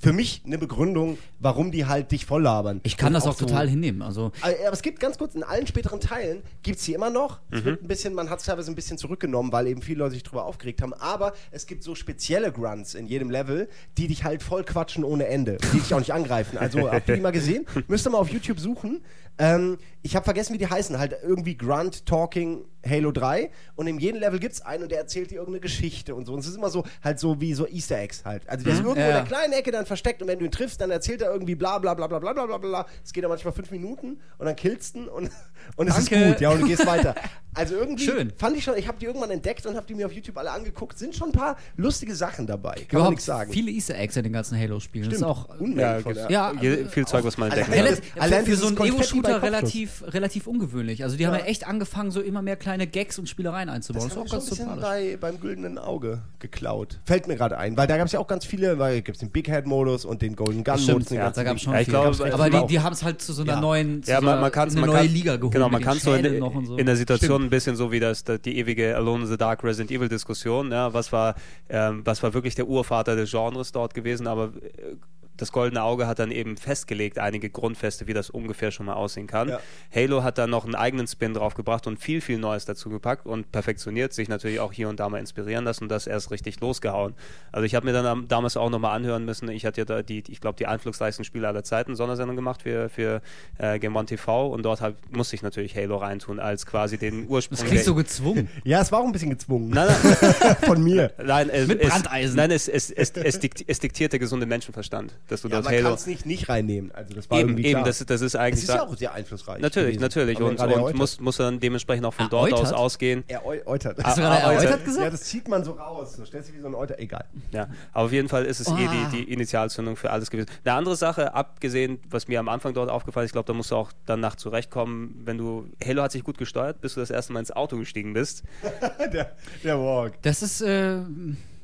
[0.00, 2.80] für mich eine Begründung, warum die halt dich voll labern.
[2.84, 4.00] Ich kann Und das auch so- total hinnehmen.
[4.02, 7.40] Also, aber es gibt ganz kurz, in allen späteren Teilen gibt es sie immer noch.
[7.50, 7.56] Mhm.
[7.58, 10.14] Es wird ein bisschen, man hat es teilweise ein bisschen zurückgenommen, weil eben viele Leute
[10.14, 10.94] sich drüber aufgeregt haben.
[10.94, 15.26] Aber es gibt so spezielle Grunts in jedem Level, die dich halt voll quatschen ohne
[15.26, 15.58] Ende.
[15.72, 16.58] Die dich auch nicht angreifen.
[16.58, 17.66] Also habt ihr die mal gesehen?
[17.88, 19.00] Müsst ihr mal auf YouTube suchen.
[19.38, 20.98] Ähm, ich habe vergessen, wie die heißen.
[20.98, 23.50] Halt irgendwie Grunt Talking Halo 3.
[23.76, 26.32] Und in jedem Level gibt es einen und der erzählt dir irgendeine Geschichte und so.
[26.32, 28.48] Und es ist immer so, halt so wie so Easter Eggs halt.
[28.48, 28.86] Also der ist mhm.
[28.86, 29.08] irgendwo ja.
[29.08, 31.54] in der kleinen Ecke dann versteckt und wenn du ihn triffst, dann erzählt er irgendwie
[31.54, 32.86] bla bla bla bla bla bla bla.
[33.04, 35.30] Es geht ja manchmal fünf Minuten und dann killst du ihn und,
[35.76, 36.40] und es ist gut.
[36.40, 37.14] Ja, und du gehst weiter.
[37.54, 38.32] Also irgendwie Schön.
[38.36, 40.52] fand ich schon, ich habe die irgendwann entdeckt und habe die mir auf YouTube alle
[40.52, 40.96] angeguckt.
[40.96, 42.74] Sind schon ein paar lustige Sachen dabei.
[42.74, 43.52] Kann Überhaupt man nichts sagen.
[43.52, 45.08] Viele Easter Eggs in den ganzen Halo-Spielen.
[45.08, 46.28] Das ist auch Unmengen ja, genau.
[46.28, 47.68] ja, ja, viel Zeug, was man entdeckt.
[47.70, 49.50] Allein, allein, allein für so ein Ego-Shooter Kopfschuss.
[49.50, 51.04] relativ, relativ ungewöhnlich.
[51.04, 51.40] Also die haben Ja.
[51.40, 54.04] ja echt angefangen, so immer mehr kleine Gags und Spielereien einzubauen.
[54.08, 55.12] Das Das, ist auch schon ganz ein bisschen sympathisch.
[55.12, 57.00] bei, beim güldenen Auge geklaut.
[57.04, 59.20] Fällt mir gerade ein, weil da gab es ja auch ganz viele, weil gibt es
[59.20, 60.84] den Big Head Modus und den Golden Gun Modus.
[60.84, 61.92] stimmt, ja, da gab es schon Ja, ich viel.
[61.92, 63.60] glaube, aber die, die haben es halt zu so einer Ja.
[63.60, 65.52] neuen, zu Ja, man, man eine man neue kann, Liga geholt.
[65.54, 66.76] Genau, man kann so in, Schädeln noch und so.
[66.76, 69.64] in der Situation ein bisschen so wie das, das die ewige Alone in the Dark
[69.64, 70.70] Resident Evil Diskussion.
[70.72, 71.34] Ja, was war
[71.68, 74.26] ähm, was war wirklich der Urvater des Genres dort gewesen?
[74.26, 74.96] Aber äh,
[75.38, 79.26] das Goldene Auge hat dann eben festgelegt, einige Grundfeste, wie das ungefähr schon mal aussehen
[79.26, 79.48] kann.
[79.48, 79.60] Ja.
[79.94, 83.24] Halo hat dann noch einen eigenen Spin drauf gebracht und viel, viel Neues dazu gepackt
[83.26, 86.60] und perfektioniert, sich natürlich auch hier und da mal inspirieren lassen und das erst richtig
[86.60, 87.14] losgehauen.
[87.52, 90.02] Also ich habe mir dann am- damals auch nochmal anhören müssen, ich hatte ja da
[90.02, 93.22] die, ich glaube, die einflussreichsten Spiele aller Zeiten, Sondersendung gemacht für, für
[93.58, 97.28] äh, Game One TV und dort hab, musste ich natürlich Halo reintun, als quasi den
[97.28, 98.48] Ursprung das klingt so gezwungen.
[98.64, 99.70] Ja, es war auch ein bisschen gezwungen.
[99.70, 101.12] Nein, nein, Von mir.
[101.24, 102.36] nein, es, Mit es, Brandeisen.
[102.36, 105.64] Nein, es, es, es, es, dikt, es diktiert der gesunde Menschenverstand, dass du Ja, dort
[105.66, 105.94] man kann Halo.
[105.94, 106.90] es nicht nicht reinnehmen.
[106.92, 107.84] Also das war Eben, irgendwie eben, klar.
[107.86, 108.64] das, das ist eigentlich.
[108.64, 109.60] ist ja auch sehr einflussreich.
[109.60, 110.02] Natürlich, gewesen.
[110.02, 110.40] natürlich.
[110.40, 113.24] Und, und muss, muss dann dementsprechend auch von dort aus ausgehen.
[113.28, 114.02] Eräutert.
[114.02, 115.04] Hast du Ah, gerade ah, erläutert ah, gesagt?
[115.04, 116.14] Ja, das zieht man so raus.
[116.16, 116.98] So stellt sich wie so ein Euter.
[116.98, 117.24] Egal.
[117.52, 119.08] Ja, aber auf jeden Fall ist es eh Ah.
[119.12, 120.48] die, die Initialzündung für alles gewesen.
[120.64, 123.70] Eine andere Sache, abgesehen, was mir am Anfang dort aufgefallen ist, ich glaube, da musst
[123.70, 127.32] du auch danach zurechtkommen, wenn du, Halo hat sich gut gesteuert, bis du das erste
[127.32, 128.42] Mal ins Auto gestiegen bist.
[129.12, 130.14] der, der Walk.
[130.22, 130.98] Das ist, äh,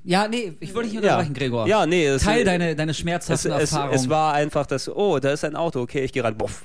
[0.05, 1.67] ja, nee, ich wollte dich nicht unterbrechen, Gregor.
[1.67, 2.07] Ja, nee.
[2.07, 3.95] Es, Teil deine, deine es, schmerzhaften es, Erfahrungen.
[3.95, 6.65] es war einfach das, oh, da ist ein Auto, okay, ich gehe rein, buff.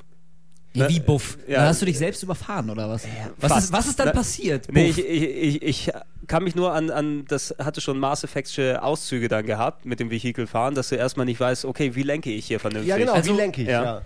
[0.73, 1.37] Ja, wie Buff.
[1.47, 1.57] Ja.
[1.57, 3.03] Dann hast du dich selbst überfahren, oder was?
[3.37, 4.67] was, ist, was ist dann Na, passiert?
[4.71, 4.97] Nee, Buff?
[4.99, 5.91] ich, ich, ich
[6.27, 10.11] kann mich nur an, an, das hatte schon Mass Effectsche Auszüge dann gehabt mit dem
[10.11, 12.89] Vehikelfahren, dass du erstmal nicht weißt, okay, wie lenke ich hier vernünftig.
[12.89, 13.13] Ja, genau.
[13.13, 13.67] Also- wie lenke ich?
[13.67, 14.03] Ja.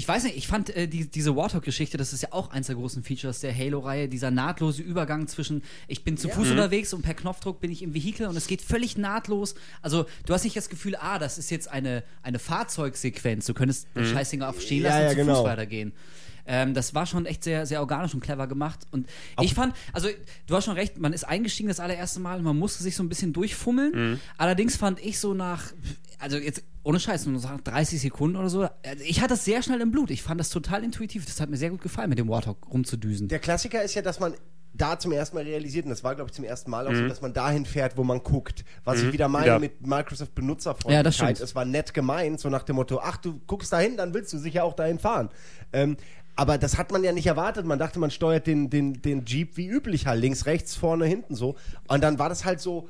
[0.00, 0.02] Ja.
[0.02, 2.76] Ich weiß nicht, ich fand äh, die, diese Warthog-Geschichte, das ist ja auch eins der
[2.76, 6.34] großen Features der Halo-Reihe, dieser nahtlose Übergang zwischen, ich bin zu Ja.
[6.34, 6.52] Fuß Mhm.
[6.52, 9.54] unterwegs und per Knopfdruck bin ich im Vehikel und es geht völlig nahtlos.
[9.82, 13.86] Also du hast nicht das Gefühl, ah, das ist jetzt eine, eine Fahrzeugsequenz, du könntest
[13.94, 14.00] Mhm.
[14.00, 15.34] das Scheißding auch stehen Ja, lassen ja, und zu genau.
[15.36, 15.92] Fuß weitergehen.
[16.52, 18.80] Ähm, das war schon echt sehr, sehr organisch und clever gemacht.
[18.90, 19.08] Und
[19.40, 20.08] ich fand, also
[20.48, 23.08] du hast schon recht, man ist eingestiegen das allererste Mal, man musste sich so ein
[23.08, 23.92] bisschen durchfummeln.
[24.12, 24.20] Mhm.
[24.36, 25.62] Allerdings fand ich so nach,
[26.18, 29.44] also jetzt ohne Scheiß, nur so nach 30 Sekunden oder so, also ich hatte das
[29.44, 30.10] sehr schnell im Blut.
[30.10, 31.24] Ich fand das total intuitiv.
[31.24, 33.28] Das hat mir sehr gut gefallen, mit dem Warthog rumzudüsen.
[33.28, 34.34] Der Klassiker ist ja, dass man
[34.72, 37.06] da zum ersten Mal realisiert, und das war, glaube ich, zum ersten Mal auch so,
[37.08, 38.64] dass man dahin fährt, wo man guckt.
[38.84, 39.58] Was ich wieder meine Ja.
[39.58, 41.36] mit Microsoft Ja, das Benutzerfreundlichkeit.
[41.36, 41.40] stimmt.
[41.48, 44.38] es war nett gemeint, so nach dem Motto, ach, du guckst dahin, dann willst du
[44.38, 45.28] sicher auch dahin fahren.
[45.72, 45.96] Ähm,
[46.36, 47.66] aber das hat man ja nicht erwartet.
[47.66, 51.34] Man dachte, man steuert den, den, den Jeep wie üblich halt, links, rechts, vorne, hinten
[51.34, 51.56] so.
[51.88, 52.88] Und dann war das halt so,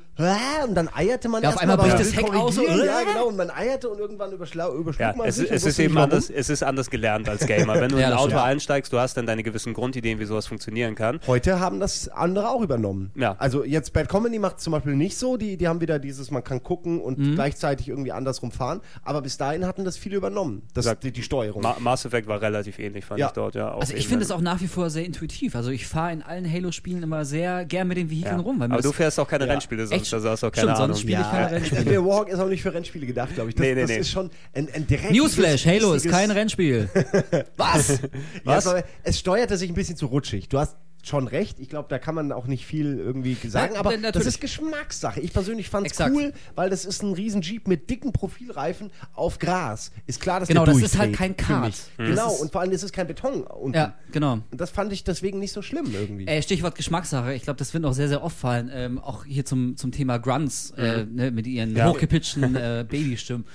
[0.65, 2.63] und dann eierte man Ja, auf erst einmal mal, weil bricht das Heck aus, so.
[2.67, 3.27] Ja, genau.
[3.27, 5.51] Und man eierte und irgendwann überschlug Ja, man es, sich.
[5.51, 7.75] es ist eben anders, es ist anders gelernt als Gamer.
[7.81, 8.41] Wenn du Ja, in ein Auto stimmt.
[8.43, 11.19] einsteigst, du hast dann deine gewissen Grundideen, wie sowas funktionieren kann.
[11.27, 13.11] Heute haben das andere auch übernommen.
[13.15, 13.35] Ja.
[13.39, 15.37] Also jetzt Bad Comedy macht es zum Beispiel nicht so.
[15.37, 17.35] Die, die haben wieder dieses, man kann gucken und Mhm.
[17.35, 18.81] gleichzeitig irgendwie andersrum fahren.
[19.03, 20.61] Aber bis dahin hatten das viele übernommen.
[20.73, 21.61] Das, die, die Steuerung.
[21.63, 23.27] Ma Mass Effect war relativ ähnlich, fand Ja.
[23.27, 23.73] ich dort, ja.
[23.73, 25.55] Also ich finde es auch nach wie vor sehr intuitiv.
[25.55, 28.41] Also ich fahre in allen Halo-Spielen immer sehr gern mit den Vehikeln ja.
[28.41, 28.59] rum.
[28.59, 29.51] Weil Aber du fährst auch keine Ja.
[29.51, 30.13] Rennspiele sonst, Echt?
[30.13, 30.97] also hast auch keine Stimmt, sonst Ahnung.
[31.01, 31.83] spiele ich keine Rennspiele.
[31.85, 33.55] der Warhawk ist auch nicht für Rennspiele gedacht, glaube ich.
[33.55, 33.97] Das, Nee, nee, das nee.
[33.97, 35.17] ist schon ein, ein direktes...
[35.17, 36.89] Newsflash, Halo ist kein Rennspiel.
[37.57, 37.89] Was?
[37.89, 37.97] Ja,
[38.43, 38.67] Was?
[38.67, 40.47] aber es steuerte sich ein bisschen zu rutschig.
[40.49, 40.75] Du hast
[41.07, 41.59] schon recht.
[41.59, 43.73] Ich glaube, da kann man auch nicht viel irgendwie sagen.
[43.73, 45.19] Nein, aber das ist Geschmackssache.
[45.19, 49.39] Ich persönlich fand es cool, weil das ist ein riesen Jeep mit dicken Profilreifen auf
[49.39, 49.91] Gras.
[50.07, 51.73] Ist klar, dass Genau, der das ist halt kein Kart.
[51.97, 52.05] Mhm.
[52.05, 53.77] Genau, und vor allem ist es kein Beton unten.
[53.77, 54.33] ja, genau.
[54.33, 56.27] Und das fand ich deswegen nicht so schlimm irgendwie.
[56.27, 57.33] Äh, Stichwort Geschmackssache.
[57.33, 58.69] Ich glaube, das wird auch sehr, sehr oft fallen.
[58.73, 61.89] Ähm, auch hier zum, zum Thema Grunts äh, ne, mit ihren Ja.
[61.89, 63.45] hochgepitchten äh, Babystimmen.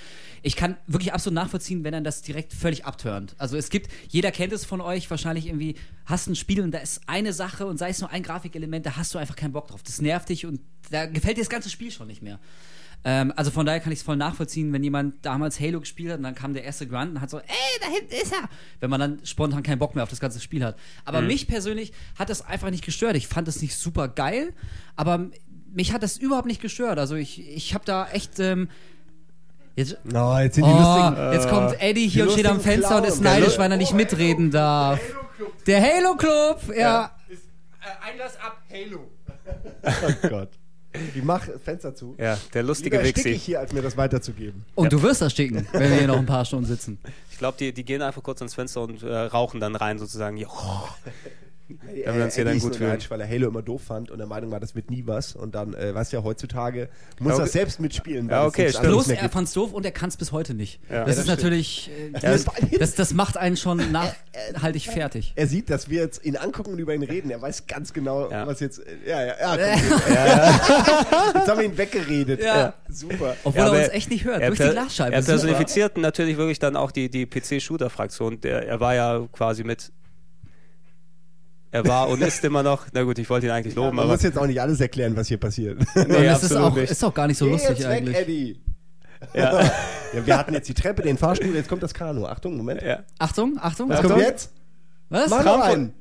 [0.43, 3.34] Ich kann wirklich absolut nachvollziehen, wenn dann das direkt völlig abturnt.
[3.39, 6.78] Also es gibt, jeder kennt es von euch, wahrscheinlich irgendwie, hast ein Spiel und da
[6.78, 9.68] ist eine Sache und sei es nur ein Grafikelement, da hast du einfach keinen Bock
[9.68, 9.82] drauf.
[9.82, 10.61] Das nervt dich und
[10.91, 12.39] da gefällt dir das ganze Spiel schon nicht mehr.
[13.05, 16.18] Ähm, also von daher kann ich es voll nachvollziehen, wenn jemand damals Halo gespielt hat
[16.18, 18.49] und dann kam der erste Grunt und hat so, ey, da hinten ist er.
[18.80, 20.76] Wenn man dann spontan keinen Bock mehr auf das ganze Spiel hat.
[21.05, 23.16] Aber mich persönlich hat das einfach nicht gestört.
[23.16, 24.53] Ich fand es nicht super geil,
[24.97, 25.30] aber
[25.72, 26.99] mich hat das überhaupt nicht gestört.
[26.99, 28.41] Also ich, ich habe da echt.
[28.41, 28.68] Ähm,
[29.77, 31.33] Jetzt, Oh, jetzt sind die oh, lustigen.
[31.33, 33.24] jetzt kommt Eddie hier die und steht am Fenster und ist Clown.
[33.24, 34.99] Der neidisch, weil er nicht mitreden darf.
[35.66, 37.11] Der Halo Club, ja.
[38.03, 39.11] Einlass ab, Halo.
[39.85, 40.49] oh Gott.
[41.14, 42.14] Ich mach Fenster zu.
[42.18, 43.45] Ja, der lustige Lieber ersticke ich Wixi.
[43.47, 44.64] hier, als mir das weiterzugeben.
[44.74, 46.99] Und du wirst ersticken, wenn wir hier noch ein paar Stunden sitzen.
[47.31, 50.39] Ich glaube, die, die gehen einfach kurz ans Fenster und äh, rauchen dann rein sozusagen.
[51.68, 52.12] Ja.
[52.12, 52.96] Äh, wir uns hier dann ist gut fühlen.
[53.08, 55.34] weil er Halo immer doof fand und der Meinung war, das wird nie was.
[55.34, 56.88] Und dann, äh, weißt du ja, heutzutage
[57.18, 57.50] muss Ja, er okay.
[57.50, 58.28] selbst mitspielen.
[58.28, 58.84] Ja, es okay, stimmt.
[58.86, 59.34] Bloß mehr er gibt.
[59.34, 60.80] fand's doof und er kann es bis heute nicht.
[60.88, 61.04] Ja.
[61.04, 62.20] das Ja, ist das natürlich, äh,
[62.78, 65.32] das, das- macht einen schon nachhaltig fertig.
[65.36, 67.30] Er sieht, dass wir jetzt ihn angucken und über ihn reden.
[67.30, 68.46] Er weiß ganz genau, Ja.
[68.46, 68.78] was jetzt.
[68.80, 69.56] äh, Ja, ja, ja.
[69.56, 71.36] Komm.
[71.40, 72.42] Jetzt haben wir ihn weggeredet.
[72.42, 72.74] Ja.
[72.88, 73.36] Super.
[73.44, 75.14] Obwohl er uns echt nicht hört, durch die Glasscheibe.
[75.14, 75.32] Er Super.
[75.38, 78.40] personifiziert natürlich wirklich dann auch die, die PC-Shooter-Fraktion.
[78.40, 79.90] Der- Er war ja quasi mit.
[81.77, 82.87] Er war und ist immer noch.
[82.93, 84.14] Na gut, ich wollte ihn eigentlich loben, Man aber.
[84.14, 85.79] muss jetzt auch nicht alles erklären, was hier passiert.
[85.95, 86.91] Und Nee, es ist auch, nicht.
[86.91, 88.16] ist auch gar nicht so Geh lustig jetzt eigentlich.
[88.16, 88.61] Weg, Eddie.
[89.35, 89.61] Ja,
[90.14, 92.27] Ja, wir hatten jetzt die Treppe, den Fahrstuhl, jetzt kommt das Kanu.
[92.27, 92.81] Achtung, Moment.
[92.83, 93.01] ja.
[93.18, 94.12] Achtung, Achtung, Was Achtung.
[94.12, 94.51] kommt jetzt?
[95.11, 95.29] Was?
[95.31, 95.93] Mach noch einen.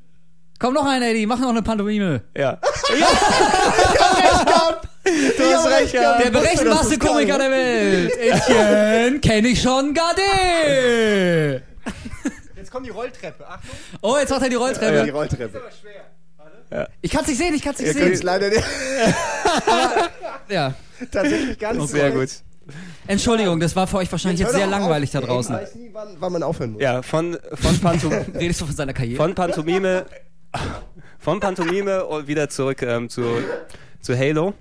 [0.60, 2.22] Komm noch ein, Eddie, mach noch eine Pantomime.
[2.38, 2.58] ja.
[5.38, 6.20] Du hast recht gehabt.
[6.20, 7.42] Der Ich wusste, dass berechenbarste das Komiker kann.
[7.42, 8.12] der Welt.
[8.18, 11.62] Etienne, kenn ich schon Gade.
[12.76, 13.48] Jetzt kommt die Rolltreppe.
[13.48, 13.70] Achtung.
[14.02, 15.62] Oh, jetzt macht er die Ja, die Rolltreppe.
[15.62, 16.92] Rolltreppe.
[17.02, 18.26] Ich kann's nicht sehen, ich kann's nicht Ihr könnt es sehen.
[18.26, 18.64] leider nicht.
[20.50, 20.74] Ja.
[21.12, 21.88] Tatsächlich gar nicht.
[21.88, 22.30] Sehr so gut.
[23.08, 25.22] Entschuldigung, das war für euch wahrscheinlich jetzt Hör sehr langweilig auf.
[25.22, 25.56] da draußen.
[25.56, 26.82] Ich weiß nie, wann, wann man aufhören muss.
[26.82, 29.18] Ja, von, von, Pantom Redest du von seiner Karriere?
[29.18, 30.06] von Pantomime.
[31.20, 33.24] Von Pantomime und wieder zurück ähm, zu,
[34.02, 34.54] zu Halo.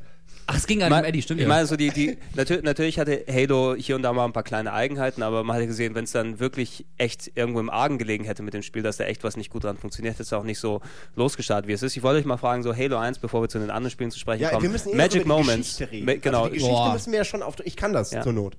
[0.46, 1.48] Ach, es ging gar nicht um Eddie, stimmt ich ja.
[1.48, 4.72] meine, so die, die, natür natürlich hatte Halo hier und da mal ein paar kleine
[4.72, 8.42] Eigenheiten, aber man hatte gesehen, wenn es dann wirklich echt irgendwo im Argen gelegen hätte
[8.42, 10.58] mit dem Spiel, dass da echt was nicht gut dran funktioniert, hätte es auch nicht
[10.58, 10.80] so
[11.16, 11.96] losgestartet, wie es ist.
[11.96, 14.18] Ich wollte euch mal fragen, so Halo 1, bevor wir zu den anderen Spielen zu
[14.18, 14.62] sprechen Ja, kommen.
[14.62, 15.68] wir müssen eh Magic über die Moments.
[15.78, 16.06] Geschichte reden.
[16.06, 16.38] Ma- Genau.
[16.42, 16.92] Also die Geschichte Boah.
[16.92, 17.54] müssen wir ja schon auf.
[17.64, 18.22] Ich kann das Ja.
[18.22, 18.56] zur Not.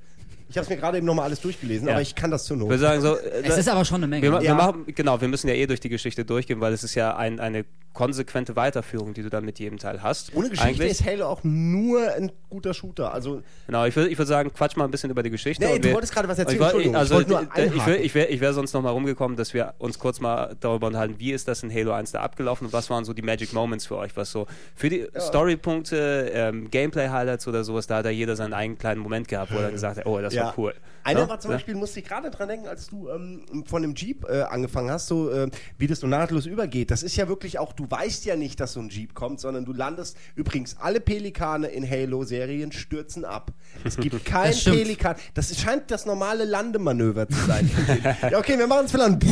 [0.49, 1.93] Ich habe es mir gerade eben nochmal alles durchgelesen, Ja.
[1.95, 2.69] aber ich kann das zur ich Not.
[2.69, 4.23] würde sagen, so, äh, es ist aber schon eine Menge.
[4.23, 4.41] wir, Ja.
[4.41, 7.15] wir machen, genau, wir müssen ja eh durch die Geschichte durchgehen, weil es ist ja
[7.15, 7.65] ein, eine
[7.95, 10.35] konsequente Weiterführung, die du dann mit jedem Teil hast.
[10.35, 10.91] Ohne Geschichte Eigentlich.
[10.91, 13.11] ist Halo auch nur ein guter Shooter.
[13.13, 15.65] Also, Genau, ich würde ich würd sagen, quatsch mal ein bisschen über die Geschichte.
[15.65, 18.53] Nee, du wolltest gerade was erzählen, Ich, Entschuldigung, also, ich, wär- ich wäre ich wär
[18.53, 21.73] sonst noch mal rumgekommen, dass wir uns kurz mal darüber unterhalten, wie ist das in
[21.73, 24.45] Halo 1 da abgelaufen und was waren so die Magic Moments für euch, was so
[24.75, 29.27] für die Storypunkte, ähm, Gameplay-Highlights oder sowas, da hat da jeder seinen eigenen kleinen Moment
[29.27, 30.73] gehabt, wo er gesagt hat, oh, das war cool.
[31.05, 31.29] Einer Ja?
[31.29, 31.51] war zum?
[31.51, 35.07] Beispiel, musste ich gerade dran denken, als du ähm, von dem Jeep äh, angefangen hast,
[35.07, 36.89] so äh, wie das so nahtlos übergeht.
[36.89, 39.65] Das ist ja wirklich auch, du weißt ja nicht, dass so ein Jeep kommt, sondern
[39.65, 43.51] du landest, übrigens, alle Pelikane in Halo-Serien stürzen ab.
[43.83, 44.63] Es gibt kein Das.
[44.63, 45.15] Pelikan.
[45.35, 47.69] Das scheint das normale Landemanöver zu sein.
[48.31, 49.23] ja, okay, wir machen es vielleicht.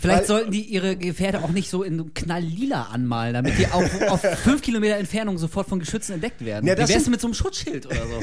[0.00, 3.82] Vielleicht Weil- sollten die ihre Gefährte auch nicht so in knalllila anmalen, damit die auch
[4.08, 6.64] auf fünf Kilometer Entfernung sofort von Geschützen entdeckt werden.
[6.66, 8.20] Ja, Wie das wär's mit so einem Schutzschild oder so?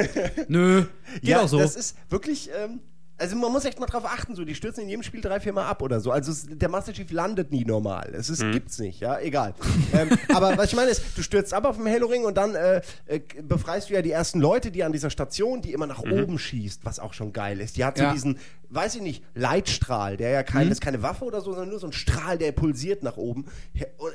[0.47, 0.85] Nö,
[1.15, 1.59] geht ja, auch so.
[1.59, 2.49] das ist wirklich.
[2.57, 2.79] Ähm,
[3.17, 5.53] also man muss echt mal drauf achten, so die stürzen in jedem Spiel drei, vier
[5.53, 6.11] Mal ab oder so.
[6.11, 8.13] Also es, der Master Chief landet nie normal.
[8.13, 9.53] Es ist, gibt's nicht, ja, egal.
[9.93, 12.55] ähm, aber was ich meine ist, du stürzt ab auf dem Halo Ring und dann
[12.55, 15.99] äh, äh, befreist du ja die ersten Leute, die an dieser Station, die immer nach
[16.01, 17.77] oben schießt, was auch schon geil ist.
[17.77, 18.11] Die hat so Ja.
[18.13, 18.37] diesen,
[18.69, 21.79] weiß ich nicht, Leitstrahl, der ja kein, das ist keine Waffe oder so, sondern nur
[21.79, 23.45] so ein Strahl, der pulsiert nach oben.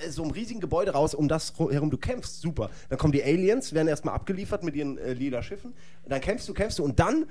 [0.07, 2.41] Ist So einem riesigen Gebäude raus, um das ru- herum du kämpfst.
[2.43, 2.69] Super.
[2.91, 5.73] Dann kommen die Aliens, werden erstmal abgeliefert mit ihren äh, lila Schiffen.
[6.03, 7.25] Und dann kämpfst du, kämpfst du und dann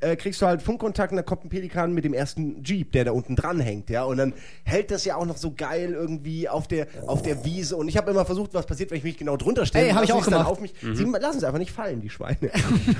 [0.00, 3.04] äh, kriegst du halt Funkkontakt und dann kommt ein Pelikan mit dem ersten Jeep, der
[3.06, 4.04] da unten dran hängt, ja.
[4.04, 4.34] Und dann
[4.64, 7.76] hält das ja auch noch so geil irgendwie auf der, auf der Wiese.
[7.76, 9.86] Und ich habe immer versucht, was passiert, wenn ich mich genau drunter stelle.
[9.86, 10.46] Ey, hab ich auch gemacht.
[10.46, 10.74] Auf mich.
[10.80, 12.50] Sie lassen es einfach nicht fallen, die Schweine.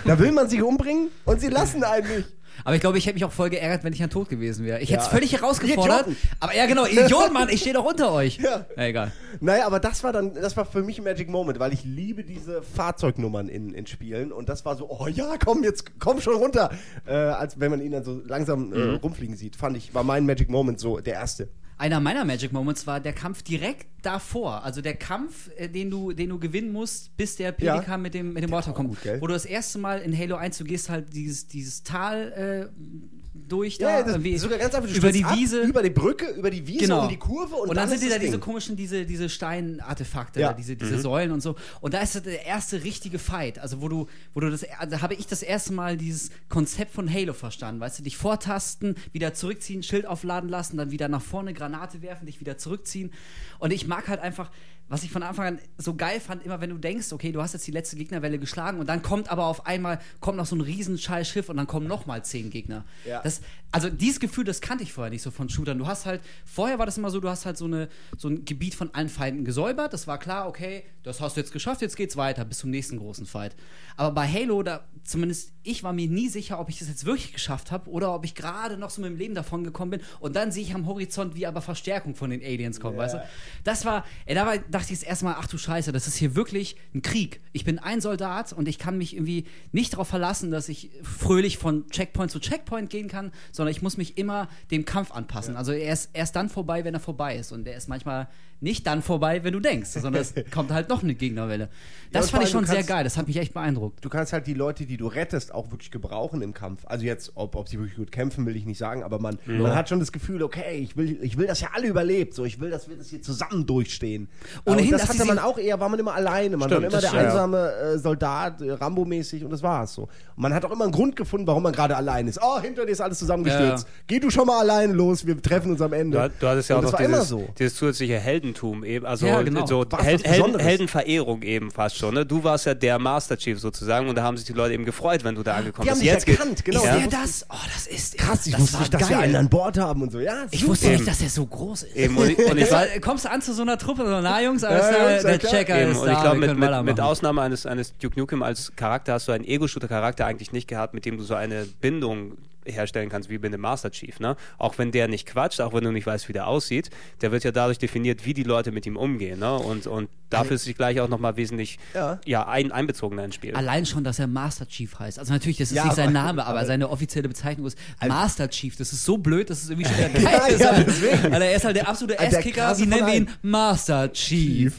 [0.05, 2.29] da will man sich umbringen und sie lassen einen nicht.
[2.65, 4.81] Aber ich glaube, ich hätte mich auch voll geärgert, wenn ich dann tot gewesen wäre.
[4.81, 6.07] Ich hätte es völlig herausgefordert.
[6.09, 6.17] Idioten.
[6.41, 8.39] Aber ja, genau, Idiot, Mann, ich stehe doch unter euch.
[8.39, 8.67] Ja.
[8.77, 9.13] Na, egal.
[9.41, 12.25] Naja, aber das war dann, das war für mich ein Magic Moment, weil ich liebe
[12.25, 16.37] diese Fahrzeugnummern in, in Spielen und das war so, oh ja, komm, jetzt komm schon
[16.37, 16.71] runter.
[17.07, 20.27] Äh, als wenn man ihn dann so langsam äh, rumfliegen sieht, fand ich, war mein
[20.27, 21.49] Magic Moment so der erste.
[21.79, 24.65] Einer meiner Magic Moments war der Kampf direkt davor.
[24.65, 27.99] Also der Kampf, äh, den du, den du gewinnen musst, bis der Pelikan Ja.
[27.99, 28.97] mit dem, mit dem Water kommt.
[29.21, 33.26] Wo du das erste Mal in Halo 1, du gehst halt dieses, dieses Tal äh,
[33.49, 33.99] durch da.
[33.99, 34.89] ja, das ist sogar ganz einfach.
[34.91, 35.61] Du über die ab, Wiese.
[35.63, 37.03] über die Brücke, über die Wiese, Genau.
[37.03, 40.41] um die Kurve und, Und, dann, sind ist die da diese komischen, diese, diese Steinartefakte,
[40.41, 40.53] Ja.
[40.53, 41.57] diese, diese Säulen und so.
[41.81, 43.59] Und da ist das der erste richtige Fight.
[43.59, 47.13] Also wo du, wo du das, da habe ich das erste Mal dieses Konzept von
[47.13, 47.81] Halo verstanden.
[47.81, 52.27] Weißt du, dich vortasten, wieder zurückziehen, Schild aufladen lassen, dann wieder nach vorne Granate werfen,
[52.27, 53.13] dich wieder zurückziehen.
[53.59, 54.51] Und ich mag halt einfach,
[54.89, 57.55] was ich von Anfang an so geil fand, immer wenn du denkst, okay, du hast
[57.55, 60.61] jetzt die letzte Gegnerwelle geschlagen und dann kommt aber auf einmal kommt noch so ein
[60.61, 62.85] riesen scheiß Schiff und dann kommen noch mal zehn Gegner.
[63.05, 63.21] Ja.
[63.23, 63.41] Das,
[63.73, 65.79] also dieses Gefühl, das kannte ich vorher nicht so von Shootern.
[65.79, 68.45] Du hast halt, vorher war das immer so, du hast halt so, eine, so ein
[68.45, 69.93] Gebiet von allen Feinden gesäubert.
[69.93, 72.99] Das war klar, okay, das hast du jetzt geschafft, jetzt geht's weiter bis zum nächsten
[72.99, 73.55] großen Fight.
[73.97, 77.33] Aber bei Halo, da zumindest ich war mir nie sicher, ob ich das jetzt wirklich
[77.33, 80.01] geschafft habe oder ob ich gerade noch so mit dem Leben davon gekommen bin.
[80.21, 83.23] Und dann sehe ich am Horizont, wie aber Verstärkung von den Aliens kommt, weißt du?
[83.65, 86.17] Das war, ey, da war, dachte ich das erste Mal, ach du Scheiße, das ist
[86.17, 87.41] hier wirklich ein Krieg.
[87.53, 91.59] Ich bin ein Soldat und ich kann mich irgendwie nicht darauf verlassen, dass ich fröhlich
[91.59, 95.57] von Checkpoint zu Checkpoint gehen kann, sondern ich muss mich immer dem Kampf anpassen.
[95.57, 97.53] Also er ist erst dann vorbei, wenn er vorbei ist.
[97.53, 98.29] Und der ist manchmal
[98.61, 101.69] nicht dann vorbei, wenn du denkst, sondern es kommt halt noch eine Gegnerwelle.
[102.13, 104.05] Das und fand ich schon du sehr kannst- geil, das hat mich echt beeindruckt.
[104.05, 106.85] Du kannst halt die Leute, die du rettest, auch wirklich gebrauchen im Kampf.
[106.87, 109.75] Also jetzt, ob, ob sie wirklich gut kämpfen, will ich nicht sagen, aber man, man
[109.75, 112.35] hat schon das Gefühl, okay, ich will, ich will, dass ihr alle überlebt.
[112.35, 114.29] So, ich will, dass wir das hier zusammen durchstehen.
[114.65, 116.57] Ohnehin, und das hatte man auch eher, war man immer alleine.
[116.57, 117.29] Man Stimmt, war immer der ist- ja, ja.
[117.29, 120.03] einsame äh, Soldat, äh, Rambo-mäßig und das war's so.
[120.05, 122.39] Und man hat auch immer einen Grund gefunden, warum man gerade allein ist.
[122.43, 123.87] Oh, hinter dir ist alles zusammengestürzt.
[123.87, 123.93] Ja.
[124.07, 126.19] Geh du schon mal alleine los, wir treffen uns am Ende.
[126.19, 127.49] Du, du hattest ja auch und das noch war immer dieses, so.
[127.59, 129.67] dieses zusätzliche Heldentum eben, also Ja, genau.
[129.67, 130.65] so Hel Besonderes.
[130.67, 132.15] Heldenverehrung eben fast schon.
[132.15, 132.25] Ne?
[132.25, 135.25] Du warst ja der Master Chief sozusagen und da haben sich die Leute eben gefreut,
[135.25, 136.27] wenn du da angekommen Die haben bist.
[136.27, 136.81] dich Jetzt erkannt, genau.
[136.81, 136.97] Ist Ja.
[136.99, 137.47] der das?
[137.51, 140.13] Oh, das ist Krass, ich das wusste nicht, dass wir einen an Bord haben und
[140.13, 140.21] so.
[140.21, 140.73] Ja, Ich super.
[140.73, 141.97] wusste nicht, dass er so groß ist.
[141.97, 144.41] Eben, und, ich- und ich war, kommst du an zu so einer Truppe, so, na
[144.43, 145.53] Jungs, alles Ja, Jungs, ja, der klar.
[145.53, 148.43] Checker Eben, ist und da, ich glaube, mit, mit, mit Ausnahme eines, eines Duke Nukem
[148.43, 152.33] als Charakter hast du einen Ego-Shooter-Charakter eigentlich nicht gehabt, mit dem du so eine Bindung
[152.67, 154.21] herstellen kannst, wie bei dem Master Chief.
[154.21, 154.37] Ne?
[154.59, 156.91] Auch wenn der nicht quatscht, auch wenn du nicht weißt, wie der aussieht,
[157.21, 159.39] der wird ja dadurch definiert, wie die Leute mit ihm umgehen.
[159.41, 159.55] Ne?
[159.55, 162.21] Und, und dafür ist sich gleich auch nochmal wesentlich Ja.
[162.25, 162.47] ja.
[162.49, 163.55] ein, einbezogener ins Spiel.
[163.55, 165.19] Allein schon, dass er Master Chief heißt.
[165.19, 168.49] Also natürlich, das ist Ja, nicht sein Name, aber, aber- seine offizielle Bezeichnung ist Master
[168.51, 168.77] Chief.
[168.77, 170.61] Das ist so blöd, dass es irgendwie schon wieder geil ist.
[170.61, 171.33] ja, deswegen.
[171.33, 173.31] Alter, er ist halt der absolute krasse Wie nennen ihn?
[173.43, 174.75] Master Chief.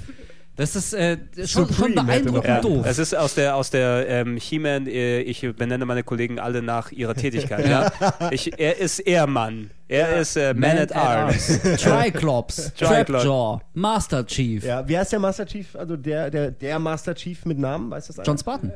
[0.57, 2.83] Das ist äh, schon, schon beeindruckend Ja, doof.
[2.87, 6.91] es ist aus der, aus der ähm, He-Man, äh, ich benenne meine Kollegen alle nach
[6.91, 7.67] ihrer Tätigkeit.
[7.69, 7.91] ja.
[8.31, 9.69] ich, er ist Ehrmann.
[9.87, 11.59] Er ist äh, Man, at Arms.
[11.77, 13.23] Triclops, Triclops.
[13.23, 14.63] Trapjaw, Master Chief.
[14.63, 15.75] Ja, wie heißt der Master Chief?
[15.75, 18.25] Also der, der, der Master Chief mit Namen, weißt du das?
[18.25, 18.73] John Spartan.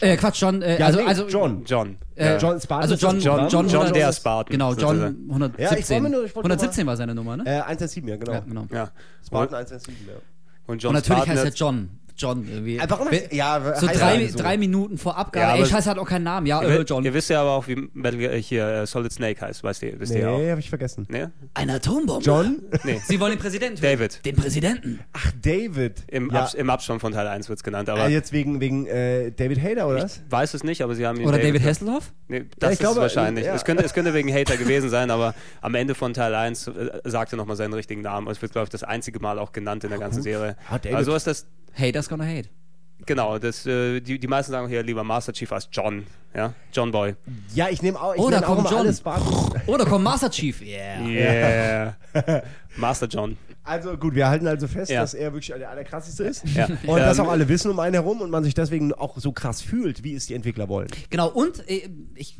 [0.00, 1.62] Äh, Quatsch, John, äh, Ja, also, nee, also, John.
[1.64, 1.96] John.
[2.16, 2.90] Äh, John Spartan.
[2.90, 4.50] also John, John, John, John, 100 der Spartan.
[4.52, 5.30] Genau, John sozusagen.
[5.30, 5.64] 117.
[5.64, 7.44] Ja, ich nur- ich wollte nur 117 war seine Nummer, ne?
[7.46, 8.32] Äh, 117, ja, genau.
[8.32, 8.66] ja, genau.
[8.72, 8.90] Ja.
[9.24, 10.14] Spartan Und, 117, ja.
[10.70, 11.90] Und John Und natürlich Spartan heißt er John.
[12.20, 12.80] John irgendwie.
[12.80, 14.38] Einfach Wer- ja, so drei, er so.
[14.38, 15.58] drei Minuten vor Abgabe.
[15.58, 16.46] Ja, Ey, Scheiße hat auch keinen Namen.
[16.46, 17.04] Ja, Ihr, äh, John.
[17.04, 19.82] ihr wisst ja aber auch, wie Metal Gear, äh, hier äh, Solid Snake heißt, weißt
[19.84, 20.40] ihr, wisst Nee, ihr auch.
[20.50, 21.06] habe ich vergessen.
[21.10, 21.32] Ne?
[21.54, 22.24] Eine Atombombe.
[22.24, 22.62] John?
[22.84, 23.00] Nee.
[23.04, 23.80] Sie wollen den Präsidenten.
[23.82, 24.24] David.
[24.24, 25.00] Den Präsidenten.
[25.12, 26.04] Ach, David.
[26.08, 26.42] Im, ja.
[26.42, 29.30] Abs Im Abstand von Teil 1 wird es genannt, aber Ah, jetzt wegen, wegen äh,
[29.32, 30.20] David Hader, oder was?
[30.28, 31.70] weiß es nicht, aber sie haben ihn Oder David Hasselhoff.
[32.04, 32.12] Hasselhoff?
[32.28, 33.44] Nee, das ich ist glaube, es wahrscheinlich.
[33.46, 33.54] ja.
[33.54, 36.90] Es, könnte, es könnte wegen Hater gewesen sein, aber am Ende von Teil 1 äh,
[37.04, 38.28] sagt er nochmal seinen richtigen Namen.
[38.28, 40.56] Es wird, glaube ich, das einzige Mal auch genannt in der ganzen Serie.
[40.68, 40.96] Ah, David.
[40.96, 42.48] Also ist das, Haters gonna hate.
[43.06, 46.06] genau, das, äh, die, die meisten sagen hier lieber Master Chief als John.
[46.34, 46.54] Ja?
[46.72, 47.16] John Boy.
[47.54, 48.80] Ja, ich nehme auch, ich Oh, da nenn auch kommt immer John.
[48.80, 49.02] alles
[49.78, 50.60] da kommt Master Chief.
[50.62, 51.96] Yeah.
[52.14, 52.42] Yeah.
[52.76, 53.36] Master John.
[53.64, 55.00] Also gut, wir halten also fest, Ja.
[55.02, 56.44] dass er wirklich der allerkrasseste ist.
[56.54, 56.66] Ja.
[56.86, 59.32] Und dass Ähm, auch alle wissen um einen herum und man sich deswegen auch so
[59.32, 60.88] krass fühlt, wie es die Entwickler wollen.
[61.10, 62.38] Genau, und äh, ich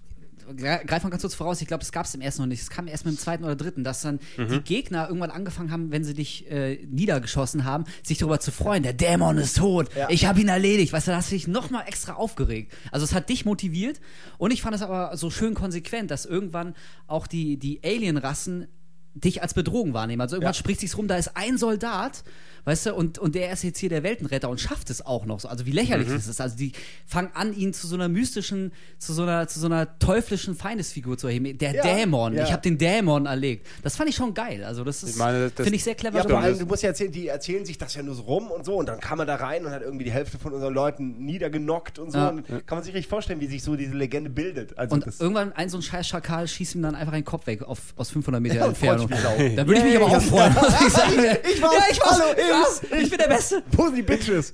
[0.57, 2.63] greife mal ganz kurz voraus, ich glaube, das gab es im ersten noch nicht.
[2.63, 4.49] Es kam erst mit dem zweiten oder dritten, dass dann Mhm.
[4.49, 8.83] die Gegner irgendwann angefangen haben, wenn sie dich äh, niedergeschossen haben, sich darüber zu freuen.
[8.83, 10.09] Der Dämon ist tot, Ja.
[10.11, 10.93] ich habe ihn erledigt.
[10.93, 12.73] Weißt du, da hast du dich nochmal extra aufgeregt.
[12.93, 14.01] Also es hat dich motiviert
[14.39, 16.75] und ich fand es aber so schön konsequent, dass irgendwann
[17.07, 18.67] auch die, die Alien-Rassen
[19.15, 20.21] dich als Bedrohung wahrnehmen.
[20.21, 20.59] Also irgendwann Ja.
[20.59, 22.23] spricht sich's rum, da ist ein Soldat,
[22.65, 25.41] weißt du, und, und der ist jetzt hier der Weltenretter und schafft es auch noch
[25.41, 25.49] so.
[25.49, 26.17] Also wie lächerlich Mhm.
[26.17, 26.41] ist es?
[26.41, 26.73] Also die
[27.07, 31.17] fangen an, ihn zu so einer mystischen, zu so einer, zu so einer teuflischen Feindesfigur
[31.19, 31.57] zu erheben.
[31.59, 32.35] Der Ja, Dämon.
[32.35, 32.45] ja.
[32.45, 33.67] Ich habe den Dämon erlegt.
[33.83, 34.65] Das fand ich schon geil.
[34.65, 36.89] Also das ist, Ich das- finde ich sehr clever Ja, vor allem, du musst ja
[36.91, 39.27] erzählen, die erzählen sich das ja nur so rum und so und dann kam man
[39.27, 42.19] da rein und hat irgendwie die Hälfte von unseren Leuten niedergenockt und so.
[42.19, 42.29] Ja.
[42.31, 44.77] Und kann man sich richtig vorstellen, wie sich so diese Legende bildet.
[44.79, 47.47] Also Und das, irgendwann ein so ein scheiß Schakal schießt ihm dann einfach einen Kopf
[47.47, 49.09] weg auf, aus 500 Meter Entfernung.
[49.09, 51.13] Da würde ich mich aber auch freuen, muss ich sagen.
[51.55, 51.75] Ich war's.
[51.75, 52.21] Ja, ich war's.
[52.21, 52.83] Hallo, ich, war's.
[53.03, 53.63] ich bin der Beste.
[53.73, 54.51] Wo sind die Bitches?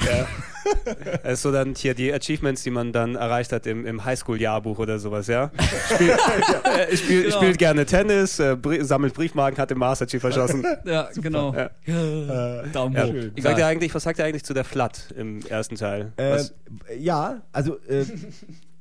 [1.23, 4.79] Das ist so dann hier die Achievements, die man dann erreicht hat im, im Highschool-Jahrbuch
[4.81, 5.53] oder sowas, ja?
[5.95, 6.11] Spiel,
[6.65, 7.37] äh, spiel, Genau.
[7.37, 10.65] Spielt gerne Tennis, äh, brie- sammelt Briefmarken, hat den Master Chief erschossen.
[10.85, 11.55] Ja, genau.
[11.55, 12.63] Ja.
[12.73, 13.05] Daumen Ja.
[13.05, 13.13] hoch.
[13.43, 16.13] Sagt ihr eigentlich, was sagt ihr eigentlich zu der Flat im ersten Teil?
[16.17, 16.55] Äh, Was,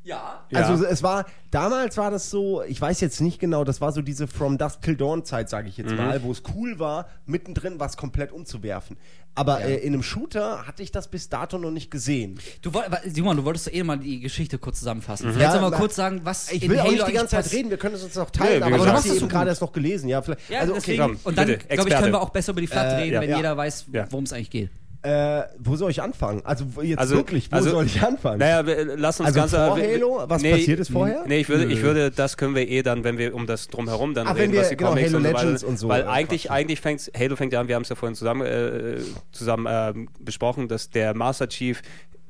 [0.05, 0.79] ja, also Ja.
[0.83, 0.89] Ja.
[0.93, 4.27] Es war, damals war das so, ich weiß jetzt nicht genau, das war so diese
[4.27, 5.97] From Dusk Till Dawn Zeit, sage ich jetzt Mhm.
[5.97, 8.95] mal, wo es cool war, mittendrin was komplett umzuwerfen.
[9.37, 12.39] Aber äh, in einem Shooter hatte ich das bis dato noch nicht gesehen.
[12.61, 15.27] Du, woll- wa- Simon, du wolltest doch eh mal die Geschichte kurz zusammenfassen.
[15.27, 15.33] Mhm.
[15.33, 17.51] Vielleicht Ja, na, kurz sagen, was Ich in will auch Halo nicht die ganze Zeit
[17.51, 19.49] reden, wir können es uns noch Nee, teilen, wie aber du hast eben es gerade
[19.49, 20.07] erst noch gelesen.
[20.07, 22.61] Ja, vielleicht, Ja, also okay, deswegen, und dann, glaube ich, können wir auch besser über
[22.61, 23.21] die Flat Äh, reden, ja.
[23.21, 23.37] wenn Ja.
[23.37, 24.07] jeder weiß, Ja.
[24.09, 24.69] worum es eigentlich geht.
[25.05, 26.41] Äh, wo soll ich anfangen?
[26.43, 28.39] Also jetzt Also- wirklich, wo also- soll ich anfangen?
[28.39, 30.23] Naja, wir- lass uns Also ganz vor Halo?
[30.27, 31.23] Was passiert ist vorher?
[31.27, 34.13] Nee, ich würde, ich würde, das können wir eh dann, wenn wir um das drumherum
[34.13, 35.69] dann wenn reden, wir- was die genau, Comics Halo und so Legends weiter.
[35.69, 37.95] und so, Weil äh, eigentlich, eigentlich fängt Halo fängt ja an, wir haben es ja
[37.95, 38.97] vorhin zusammen, äh,
[39.31, 41.81] zusammen ähm, besprochen, dass der Master Chief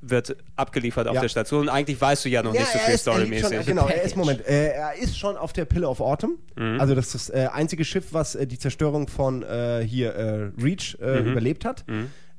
[0.07, 1.21] wird abgeliefert auf Ja.
[1.21, 1.61] der Station.
[1.61, 3.65] Und eigentlich weißt du ja noch nicht so viel storymäßig.
[3.65, 4.15] Genau, er ist.
[4.15, 6.37] Moment, äh, er ist schon auf der Pillar of Autumn.
[6.55, 6.79] Mhm.
[6.79, 10.51] Also das ist das äh, einzige Schiff, was äh, die Zerstörung von äh, hier äh,
[10.61, 11.31] Reach äh, Mhm.
[11.31, 11.85] überlebt hat.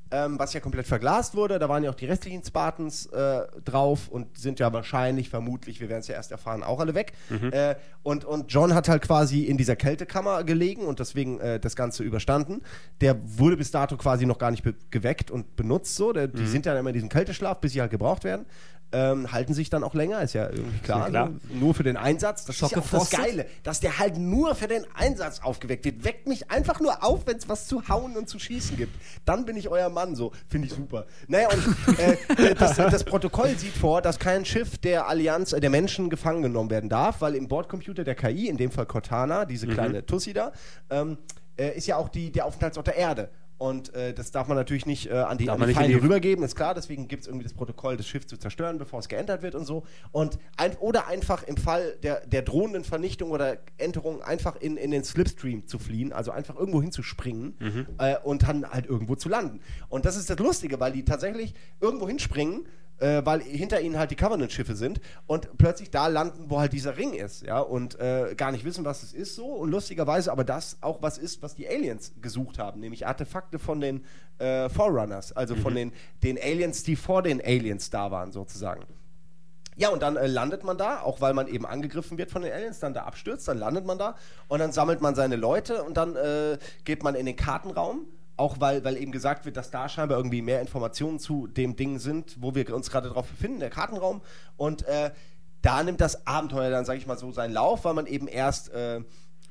[0.09, 1.59] Ähm, was ja komplett verglast wurde.
[1.59, 5.89] Da waren ja auch die restlichen Spartans äh, drauf und sind ja wahrscheinlich, vermutlich, wir
[5.89, 7.11] werden es ja erst erfahren, auch alle weg.
[7.29, 7.51] Mhm.
[7.51, 11.75] Äh, und, und John hat halt quasi in dieser Kältekammer gelegen und deswegen äh, das
[11.75, 12.61] Ganze überstanden.
[13.01, 16.13] Der wurde bis dato quasi noch gar nicht geweckt und benutzt so.
[16.13, 16.35] Der, Mhm.
[16.35, 18.45] Die sind ja immer in diesem Kälteschlaf, bis sie halt gebraucht werden.
[18.93, 21.09] Ähm, halten sich dann auch länger, ist ja irgendwie klar.
[21.09, 21.25] klar.
[21.25, 22.45] Also nur für den Einsatz.
[22.45, 23.09] Das ist ja auch das?
[23.09, 26.05] Geile, dass der halt nur für den Einsatz aufgeweckt wird.
[26.05, 28.95] Weckt mich einfach nur auf, wenn es was zu hauen und zu schießen gibt.
[29.25, 30.31] Dann bin ich euer Mann, so.
[30.47, 31.05] Finde ich super.
[31.27, 35.69] Naja, und äh, das, das Protokoll sieht vor, dass kein Schiff der Allianz, äh, der
[35.69, 39.47] Menschen gefangen genommen werden darf, weil im Bordcomputer der KI, in dem Fall Cortana, Mhm.
[39.49, 40.53] diese kleine Tussi da,
[40.89, 41.17] ähm,
[41.57, 43.29] äh, ist ja auch die, der Aufenthaltsort der Erde.
[43.59, 45.99] Und äh, das darf man natürlich nicht äh, an die, Darf an die Feinde die-
[45.99, 46.75] rübergeben, ist klar.
[46.75, 49.65] Deswegen gibt es irgendwie das Protokoll, das Schiff zu zerstören, bevor es geändert wird und
[49.65, 49.83] so.
[50.11, 54.91] Und ein, oder einfach im Fall der, der drohenden Vernichtung oder Änderung einfach in, in
[54.91, 57.55] den Slipstream zu fliehen, also einfach irgendwo hinzuspringen
[57.97, 59.59] äh, und dann halt irgendwo zu landen.
[59.89, 62.67] Und das ist das Lustige, weil die tatsächlich irgendwo hinspringen,
[62.99, 66.97] äh, weil hinter ihnen halt die Covenant-Schiffe sind und plötzlich da landen, wo halt dieser
[66.97, 70.43] Ring ist, ja, und äh, gar nicht wissen, was es ist so und lustigerweise aber
[70.43, 74.03] das auch was ist, was die Aliens gesucht haben, nämlich Artefakte von den
[74.39, 75.91] äh, Forerunners, also von den,
[76.23, 78.85] den Aliens, die vor den Aliens da waren, sozusagen.
[79.77, 82.51] Ja, und dann äh, landet man da, auch weil man eben angegriffen wird von den
[82.51, 84.15] Aliens, dann da abstürzt, dann landet man da
[84.47, 88.07] und dann sammelt man seine Leute und dann äh, geht man in den Kartenraum,
[88.37, 91.99] auch weil, weil eben gesagt wird, dass da scheinbar irgendwie mehr Informationen zu dem Ding
[91.99, 94.21] sind, wo wir uns gerade drauf befinden, der Kartenraum.
[94.55, 95.11] Und äh,
[95.61, 98.69] da nimmt das Abenteuer dann, sage ich mal so, seinen Lauf, weil man eben erst,
[98.69, 99.01] äh,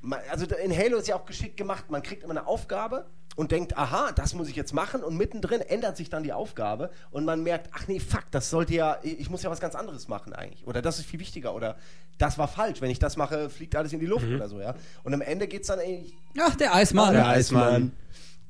[0.00, 3.52] man, also in Halo ist ja auch geschickt gemacht, man kriegt immer eine Aufgabe und
[3.52, 7.24] denkt, aha, das muss ich jetzt machen und mittendrin ändert sich dann die Aufgabe und
[7.24, 10.32] man merkt, ach nee, fuck, das sollte ja, ich muss ja was ganz anderes machen
[10.32, 11.76] eigentlich oder das ist viel wichtiger oder
[12.18, 14.74] das war falsch, wenn ich das mache, fliegt alles in die Luft oder so, ja.
[15.04, 17.12] Und am Ende geht es dann eigentlich, Ach, der Eismann.
[17.12, 17.92] der Eismann.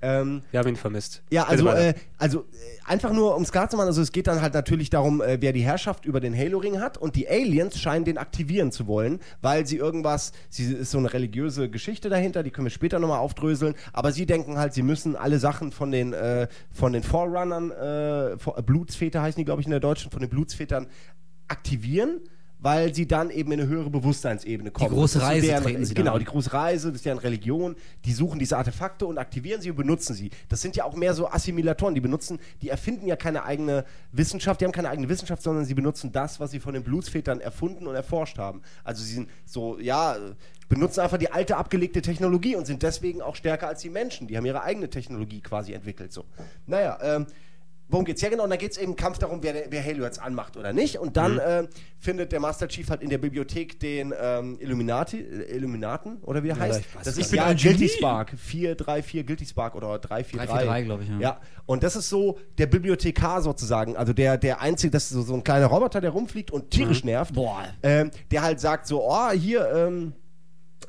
[0.02, 1.22] Ähm, Wir haben ihn vermisst.
[1.30, 2.44] ja, also, äh, also äh,
[2.84, 5.52] einfach nur ums klar zu machen, also es geht dann halt natürlich darum, äh, wer
[5.52, 9.66] die Herrschaft über den Halo-Ring hat und die Aliens scheinen den aktivieren zu wollen, weil
[9.66, 13.74] sie irgendwas, sie ist so eine religiöse Geschichte dahinter, die können wir später nochmal aufdröseln,
[13.92, 18.36] aber sie denken halt, sie müssen alle Sachen von den, äh, von den Forerunnern, äh,
[18.62, 20.88] Blutsväter heißen die, glaube ich, in der Deutschen, von den Blutsvätern
[21.48, 22.20] aktivieren.
[22.58, 24.88] Weil sie dann eben in eine höhere Bewusstseinsebene kommen.
[24.90, 26.20] große Das ist Reise deren- treten sie Genau, dann an.
[26.20, 27.76] die große Reise, das ist ja eine Religion,
[28.06, 30.30] die suchen diese Artefakte und aktivieren sie und benutzen sie.
[30.48, 34.60] Das sind ja auch mehr so Assimilatoren, die benutzen, die erfinden ja keine eigene Wissenschaft,
[34.60, 37.86] die haben keine eigene Wissenschaft, sondern sie benutzen das, was sie von den Blutsvätern erfunden
[37.86, 38.62] und erforscht haben.
[38.84, 40.16] Also sie sind so, ja,
[40.70, 44.28] benutzen einfach die alte abgelegte Technologie und sind deswegen auch stärker als die Menschen.
[44.28, 46.12] Die haben ihre eigene Technologie quasi entwickelt.
[46.12, 46.24] So.
[46.66, 47.26] Naja, ähm,
[47.88, 48.20] Worum geht's?
[48.20, 48.44] Ja, genau.
[48.44, 50.98] Und da geht's eben Kampf darum, wer, wer Halo jetzt anmacht oder nicht.
[50.98, 51.68] Und dann äh,
[51.98, 56.48] findet der Master Chief halt in der Bibliothek den ähm, Illuminati, äh, Illuminaten oder wie
[56.48, 56.80] der heißt.
[56.80, 57.88] ich das ist ja ein Guilty.
[57.88, 58.32] Spark.
[58.36, 60.50] 434 Guilty Spark oder 343.
[60.50, 61.20] 343, glaube ich, ja.
[61.20, 61.40] Ja.
[61.66, 63.96] Und das ist so der Bibliothekar sozusagen.
[63.96, 67.04] Also der, der einzige, das ist so, so ein kleiner Roboter, der rumfliegt und tierisch
[67.04, 67.34] nervt.
[67.34, 67.64] Boah.
[67.82, 70.12] Ähm, der halt sagt so, oh, hier, ähm,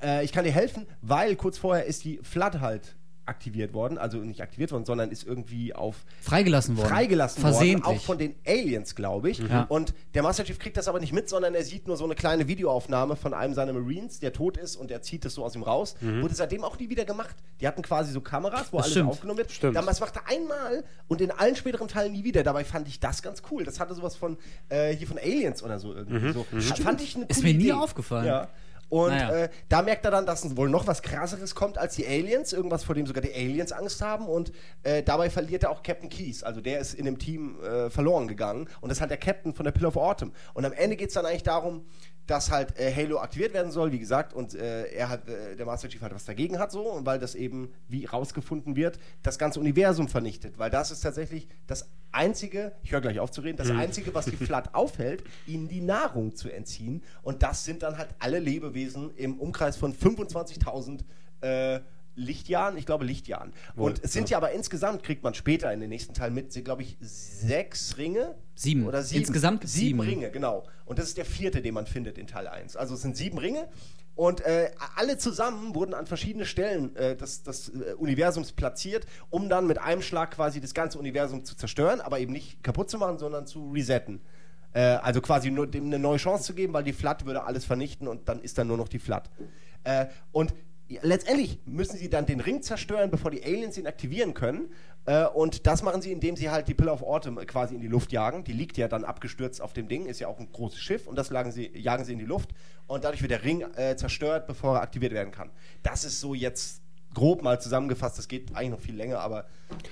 [0.01, 2.96] äh, ich kann dir helfen, weil kurz vorher ist die Flood halt
[3.27, 6.89] aktiviert worden, also nicht aktiviert worden, sondern ist irgendwie auf Freigelassen worden.
[6.89, 7.85] freigelassen Versehentlich.
[7.85, 9.39] worden, auch von den Aliens, glaube ich.
[9.39, 9.63] Ja.
[9.69, 12.15] Und der Master Chief kriegt das aber nicht mit, sondern er sieht nur so eine
[12.15, 15.55] kleine Videoaufnahme von einem seiner Marines, der tot ist und er zieht es so aus
[15.55, 15.95] ihm raus.
[16.01, 17.35] Wurde seitdem auch nie wieder gemacht.
[17.61, 19.09] Die hatten quasi so Kameras, wo Das alles stimmt.
[19.09, 19.51] aufgenommen wird.
[19.51, 19.75] Stimmt.
[19.75, 22.43] Das macht er einmal und in allen späteren Teilen nie wieder.
[22.43, 23.63] Dabei fand ich das ganz cool.
[23.63, 24.37] Das hatte sowas von
[24.69, 26.31] äh, hier von Aliens oder so irgendwie.
[26.33, 26.45] So.
[26.83, 27.73] Fand ich eine Ist coole mir nie Idee.
[27.73, 28.25] aufgefallen.
[28.27, 28.47] Ja.
[28.89, 29.31] Und Naja.
[29.31, 32.83] äh, da merkt er dann, dass wohl noch was krasseres kommt als die Aliens, irgendwas,
[32.83, 34.27] vor dem sogar die Aliens Angst haben.
[34.27, 34.51] Und
[34.83, 36.43] äh, dabei verliert er auch Captain Keys.
[36.43, 38.69] Also der ist in dem Team äh, verloren gegangen.
[38.79, 40.31] Und das ist halt der Captain von der Pill of Autumn.
[40.53, 41.85] Und am Ende geht es dann eigentlich darum,
[42.27, 45.65] dass halt äh, Halo aktiviert werden soll, wie gesagt, und äh, er hat, äh, der
[45.65, 49.39] Master Chief halt was dagegen hat, so, und weil das eben, wie rausgefunden wird, das
[49.39, 50.59] ganze Universum vernichtet.
[50.59, 54.25] Weil das ist tatsächlich das einzige, ich höre gleich auf zu reden, das einzige, was
[54.25, 57.01] die Flat aufhält, ihnen die Nahrung zu entziehen.
[57.23, 61.01] Und das sind dann halt alle Lebewesen im Umkreis von 25.000
[61.41, 61.79] äh,
[62.15, 63.53] Lichtjahren, ich glaube Lichtjahren.
[63.75, 64.37] Wohl, und es sind ja.
[64.37, 68.35] aber insgesamt, kriegt man später in den nächsten Teil mit, glaube ich sechs Ringe.
[68.55, 68.87] Sieben.
[68.87, 69.21] Oder sieben.
[69.21, 69.99] Insgesamt sieben sieben.
[69.99, 70.63] Ringe, genau.
[70.87, 72.77] Und das ist der vierte, den man findet in Teil 1.
[72.77, 73.67] Also es sind sieben Ringe.
[74.15, 79.47] Und äh, alle zusammen wurden an verschiedene Stellen äh, des, des äh, Universums platziert, um
[79.47, 82.97] dann mit einem Schlag quasi das ganze Universum zu zerstören, aber eben nicht kaputt zu
[82.97, 84.21] machen, sondern zu resetten.
[84.73, 87.65] Äh, also quasi nur dem eine neue Chance zu geben, weil die Flat würde alles
[87.65, 89.29] vernichten und dann ist dann nur noch die Flat.
[89.83, 90.55] Äh, und
[91.01, 94.71] letztendlich müssen sie dann den Ring zerstören, bevor die Aliens ihn aktivieren können.
[95.07, 97.87] Äh, und das machen sie, indem sie halt die Pillar of Autumn quasi in die
[97.87, 98.43] Luft jagen.
[98.43, 101.15] Die liegt ja dann abgestürzt auf dem Ding, ist ja auch ein großes Schiff und
[101.15, 102.49] das sie, jagen sie in die Luft.
[102.85, 105.49] Und dadurch wird der Ring äh, zerstört, bevor er aktiviert werden kann.
[105.81, 106.81] Das ist so jetzt
[107.13, 108.17] grob mal zusammengefasst.
[108.17, 109.45] Das geht eigentlich noch viel länger, aber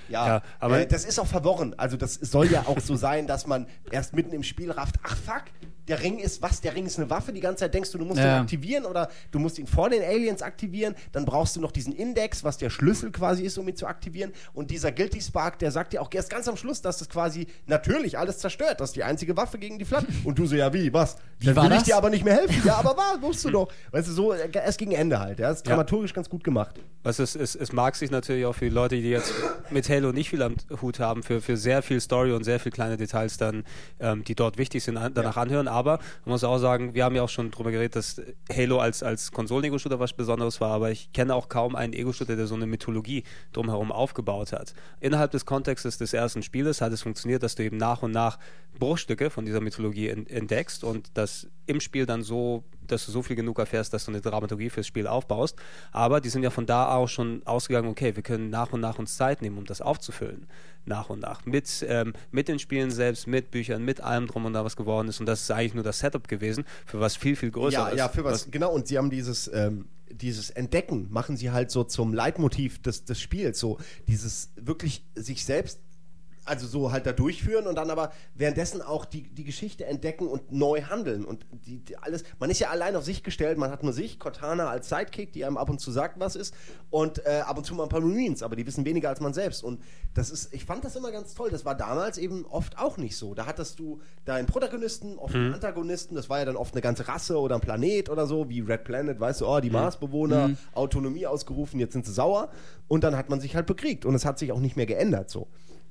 [0.10, 1.74] ja, Ja, aber- äh, das ist auch verworren.
[1.78, 5.18] Also das soll ja auch so sein, dass man erst mitten im Spiel rafft, ach
[5.18, 5.44] fuck,
[5.88, 6.62] der Ring ist was?
[6.62, 7.32] Der Ring ist eine Waffe.
[7.32, 8.38] Die ganze Zeit denkst du, du musst Ja.
[8.38, 10.96] ihn aktivieren oder du musst ihn vor den Aliens aktivieren.
[11.12, 14.32] Dann brauchst du noch diesen Index, was der Schlüssel quasi ist, um ihn zu aktivieren.
[14.56, 17.46] Und dieser Guilty Spark, der sagt dir auch erst ganz am Schluss, dass das quasi
[17.68, 18.82] natürlich alles zerstört.
[18.82, 20.06] Das ist die einzige Waffe gegen die Flat.
[20.24, 21.18] Und du so, ja wie, was?
[21.38, 21.84] Wie Dann war will ich das?
[21.84, 22.64] dir aber nicht mehr helfen.
[22.66, 23.06] Ja, aber was?
[23.22, 23.68] Wusstest du doch.
[23.92, 25.38] Weißt du, so äh, erst gegen Ende halt.
[25.38, 25.74] Ja, das ist Ja.
[25.76, 26.80] dramaturgisch ganz gut gemacht.
[27.04, 29.32] Was es, es, es mag sich natürlich auch für die Leute, die jetzt
[29.72, 32.72] mit Halo nicht viel am Hut haben, für, für sehr viel Story und sehr viel
[32.72, 33.64] kleine Details dann,
[34.00, 35.68] ähm, die dort wichtig sind, an, danach anhören.
[35.68, 38.22] Aber man muss auch sagen, wir haben ja auch schon drüber geredet, dass
[38.54, 42.48] Halo als, als Konsolen-Ego-Shooter was Besonderes war, aber ich kenne auch kaum einen Ego-Shooter, der
[42.48, 44.74] so eine Mythologie drumherum aufgebaut hat.
[45.00, 48.40] Innerhalb des Kontextes des ersten Spieles hat es funktioniert, dass du eben nach und nach
[48.78, 53.22] Bruchstücke von dieser Mythologie en- entdeckst und das im Spiel dann so, dass du so
[53.22, 55.58] viel genug erfährst, dass du eine Dramaturgie fürs Spiel aufbaust.
[55.92, 59.00] Aber die sind ja von da auch schon ausgegangen, okay, wir können nach und nach
[59.00, 60.48] uns Zeit nehmen, um das aufzufüllen.
[60.86, 61.46] Nach und nach.
[61.46, 65.08] Mit, ähm, mit den Spielen selbst, mit Büchern, mit allem drum und da was geworden
[65.08, 65.20] ist.
[65.20, 67.98] Und das ist eigentlich nur das Setup gewesen, für was viel, viel größer Ja, ist.
[67.98, 68.72] ja, für was, genau.
[68.72, 73.20] Und sie haben dieses, ähm, dieses Entdecken, machen sie halt so zum Leitmotiv des, des
[73.20, 73.60] Spiels.
[73.60, 75.80] So dieses wirklich sich selbst,
[76.46, 80.52] also so halt da durchführen und dann aber währenddessen auch die, die Geschichte entdecken und
[80.52, 81.26] neu handeln.
[81.26, 84.20] Und die, die alles, man ist ja allein auf sich gestellt, man hat nur sich,
[84.20, 86.54] Cortana als Sidekick, die einem ab und zu sagt, was ist,
[86.90, 89.34] und äh, ab und zu mal ein paar Marines, aber die wissen weniger als man
[89.34, 89.64] selbst.
[89.64, 89.82] Und
[90.14, 91.50] das ist, ich fand das immer ganz toll.
[91.50, 93.34] Das war damals eben oft auch nicht so.
[93.34, 97.08] Da hattest du deinen Protagonisten, oft einen Antagonisten, das war ja dann oft eine ganze
[97.08, 101.26] Rasse oder ein Planet oder so, wie Red Planet, weißt du, oh, die Marsbewohner, Autonomie
[101.26, 102.50] ausgerufen, jetzt sind sie sauer.
[102.88, 105.30] Und dann hat man sich halt bekriegt und es hat sich auch nicht mehr geändert
[105.30, 105.48] so.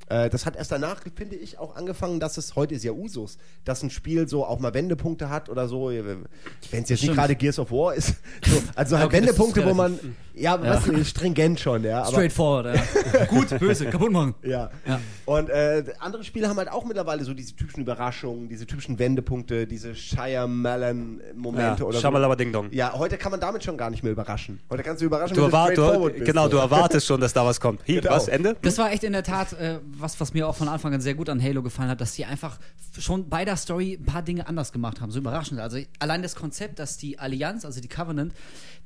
[0.09, 3.38] Äh, Das hat erst danach, finde ich, auch angefangen, dass es heute ist ja Usus,
[3.64, 5.88] dass ein Spiel so auch mal Wendepunkte hat oder so.
[5.88, 6.26] Wenn
[6.70, 8.14] es jetzt nicht gerade Gears of War ist.
[8.47, 12.01] So, also halt Okay, Wendepunkte, wo man, relativ- ja, weißt du, stringent schon, ja.
[12.03, 13.24] Aber, Straightforward, ja.
[13.28, 14.34] Gut, böse, kaputt machen.
[14.42, 14.70] ja.
[14.86, 15.01] Ja.
[15.24, 19.66] Und äh, andere Spiele haben halt auch mittlerweile so diese typischen Überraschungen, diese typischen Wendepunkte,
[19.66, 22.66] diese Shyamalan-Momente Ja, oder Schamalaba Ding Dong.
[22.70, 22.76] so.
[22.76, 24.61] Ja, heute kann man damit schon gar nicht mehr überraschen.
[24.70, 26.24] Heute kannst du überraschen, Du, wenn du erwart, du, bist.
[26.26, 26.51] genau, so.
[26.51, 27.80] du erwartest schon, dass da was kommt.
[27.86, 28.11] Hi, Genau.
[28.11, 28.57] Was, Ende?
[28.62, 31.14] Das war echt in der Tat äh, was, was mir auch von Anfang an sehr
[31.14, 32.59] gut an Halo gefallen hat, dass die einfach
[32.99, 35.11] schon bei der Story ein paar Dinge anders gemacht haben.
[35.11, 35.61] So überraschend.
[35.61, 38.32] Also allein das Konzept, dass die Allianz, also die Covenant,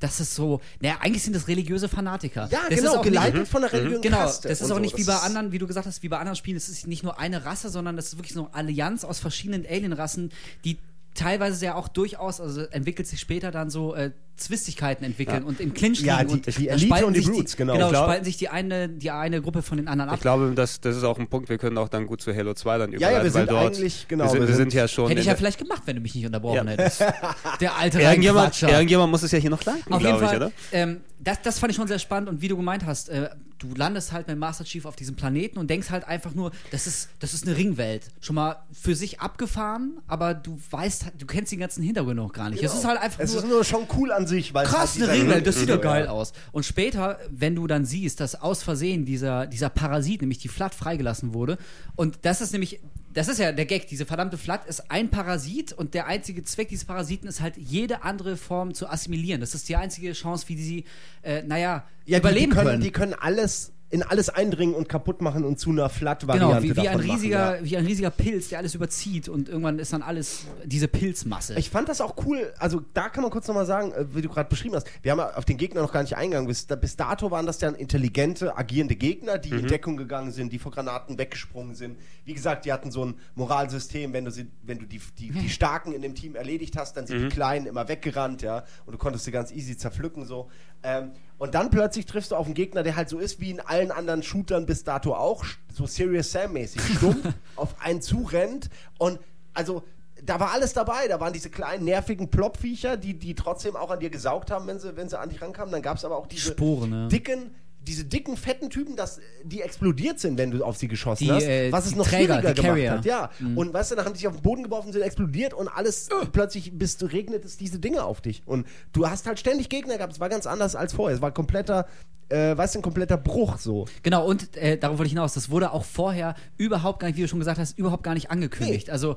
[0.01, 2.49] das ist so, naja, eigentlich sind das religiöse Fanatiker.
[2.51, 4.77] Ja, das genau, ist auch geleitet nicht, von der Religion Genau, Kaste das ist auch
[4.77, 4.81] so.
[4.81, 6.57] nicht wie bei anderen, wie du gesagt hast, wie bei anderen Spielen.
[6.57, 9.67] Es ist nicht nur eine Rasse, sondern das ist wirklich so eine Allianz aus verschiedenen
[9.67, 10.31] Alien-Rassen,
[10.65, 10.79] die
[11.19, 15.75] teilweise ja auch durchaus, also entwickelt sich später dann so äh, Zwistigkeiten entwickeln und im
[15.75, 17.73] Clinch Ja, liegen die- und die da Elite spalten und die sich Brutes, genau.
[17.75, 20.17] genau glaub- spalten sich die eine, die eine Gruppe von den anderen ab.
[20.17, 22.55] Ich glaube, das, das ist auch ein Punkt, wir können auch dann gut zu Halo
[22.55, 24.75] 2 dann ja, überleiten, wir weil sind dort, eigentlich- genau, wir sind, wir sind- sind
[24.75, 26.73] ja schon Hätte ich ja vielleicht gemacht, wenn du mich nicht unterbrochen Ja.
[26.73, 27.01] hättest.
[27.61, 30.37] Der alte Irgendjemand, irgendjemand muss es ja hier noch leiten, Auf jeden glaube ich, Fall,
[30.39, 30.53] oder?
[30.73, 33.29] ähm, das, das fand ich schon sehr spannend und wie du gemeint hast, äh,
[33.59, 36.87] du landest halt mit Master Chief auf diesem Planeten und denkst halt einfach nur, das
[36.87, 38.07] ist, das ist eine Ringwelt.
[38.21, 42.51] Schon mal für sich abgefahren, aber du weißt, du kennst den ganzen Hintergrund noch gar
[42.51, 42.63] nicht.
[42.63, 44.95] Es ist halt einfach Es nur ist nur schon cool an sich, weil es krass,
[44.99, 45.81] halt eine Ringwelt, das sieht ja Ja.
[45.81, 46.33] geil aus.
[46.53, 50.75] Und später, wenn du dann siehst, dass aus Versehen dieser, dieser Parasit, nämlich die Flat,
[50.75, 51.59] freigelassen wurde,
[51.97, 52.81] und das ist nämlich,
[53.15, 56.69] das ist ja der Gag, diese verdammte Flat ist ein Parasit und der einzige Zweck
[56.69, 59.41] dieses Parasiten ist halt, jede andere Form zu assimilieren.
[59.41, 60.85] Das ist die einzige Chance, wie die sie,
[61.23, 62.83] äh, naja, Ja, die, überleben die können, können.
[62.83, 66.83] Die können alles in alles eindringen und kaputt machen und zu einer Flat-Variante Genau, wie,
[66.83, 67.71] wie, ein riesiger, machen, ja.
[67.71, 71.59] wie ein riesiger Pilz, der alles überzieht und irgendwann ist dann alles diese Pilzmasse.
[71.59, 74.29] Ich fand das auch cool, also da kann man kurz nochmal sagen, äh, wie du
[74.29, 77.31] gerade beschrieben hast, wir haben auf den Gegner noch gar nicht eingegangen, bis, bis dato
[77.31, 81.75] waren das dann intelligente, agierende Gegner, die in Deckung gegangen sind, die vor Granaten weggesprungen
[81.75, 81.99] sind.
[82.27, 85.49] Wie gesagt, die hatten so ein Moralsystem, wenn du, sie, wenn du die, die, die
[85.49, 88.99] Starken in dem Team erledigt hast, dann sind die Kleinen immer weggerannt, ja, und du
[88.99, 90.51] konntest sie ganz easy zerpflücken, so.
[90.83, 93.61] Ähm, und dann plötzlich triffst du auf einen Gegner, der halt so ist wie in
[93.61, 99.21] allen anderen Shootern bis dato auch, so Serious Sam-mäßig, stumpf, auf einen zurennt und
[99.55, 99.83] also
[100.25, 101.09] da war alles dabei.
[101.09, 104.79] Da waren diese kleinen, nervigen Plopviecher, die, die trotzdem auch an dir gesaugt haben, wenn
[104.79, 105.73] sie, wenn sie an dich rankamen.
[105.73, 107.09] Dann gab es aber auch diese Sporen, ja.
[107.09, 107.55] dicken,
[107.89, 111.45] diese dicken, fetten Typen, das, die explodiert sind, wenn du auf sie geschossen Die, hast.
[111.45, 112.91] äh, was es noch Träger, schwieriger gemacht Carrier.
[112.93, 113.05] hat.
[113.05, 113.31] Ja.
[113.57, 116.09] Und weißt du, dann haben die sich auf den Boden geworfen, sind explodiert und alles
[116.33, 118.43] plötzlich bist du, regnet es diese Dinge auf dich.
[118.47, 120.13] Und du hast halt ständig Gegner gehabt.
[120.13, 121.17] Es war ganz anders als vorher.
[121.17, 121.87] Es war kompletter,
[122.29, 123.87] äh, weißt du, ein kompletter Bruch so.
[124.03, 127.23] Genau, und äh, darauf wollte ich hinaus, das wurde auch vorher überhaupt gar nicht, wie
[127.23, 128.91] du schon gesagt hast, überhaupt gar nicht angekündigt.
[128.91, 129.17] Also äh,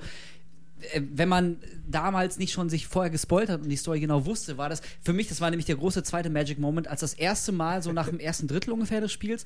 [1.11, 1.57] wenn man
[1.87, 5.13] damals nicht schon sich vorher gespoilt hat und die Story genau wusste, war das für
[5.13, 8.07] mich, das war nämlich der große zweite Magic Moment, als das erste Mal, so nach
[8.07, 9.45] dem ersten Drittel ungefähr des Spiels,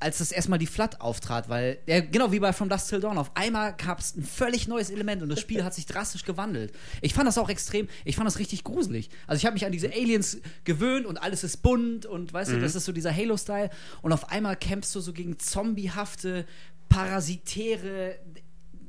[0.00, 3.16] als das erstmal die Flat auftrat, weil, ja, genau wie bei From Dust Till Dawn,
[3.16, 6.72] auf einmal gab es ein völlig neues Element und das Spiel hat sich drastisch gewandelt.
[7.00, 9.08] Ich fand das auch extrem, ich fand das richtig gruselig.
[9.26, 12.60] Also ich habe mich an diese Aliens gewöhnt und alles ist bunt und weißt du,
[12.60, 13.70] das ist so dieser Halo-Style
[14.02, 16.44] und auf einmal kämpfst du so gegen zombiehafte,
[16.88, 18.18] parasitäre,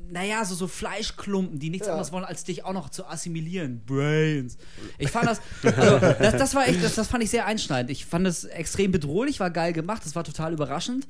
[0.09, 1.93] naja, so, so Fleischklumpen, die nichts Ja.
[1.93, 3.81] anderes wollen, als dich auch noch zu assimilieren.
[3.85, 4.57] Brains.
[4.97, 7.91] Ich fand das, also, das, das war echt, das, das fand ich sehr einschneidend.
[7.91, 11.07] Ich fand es extrem bedrohlich, war geil gemacht, das war total überraschend.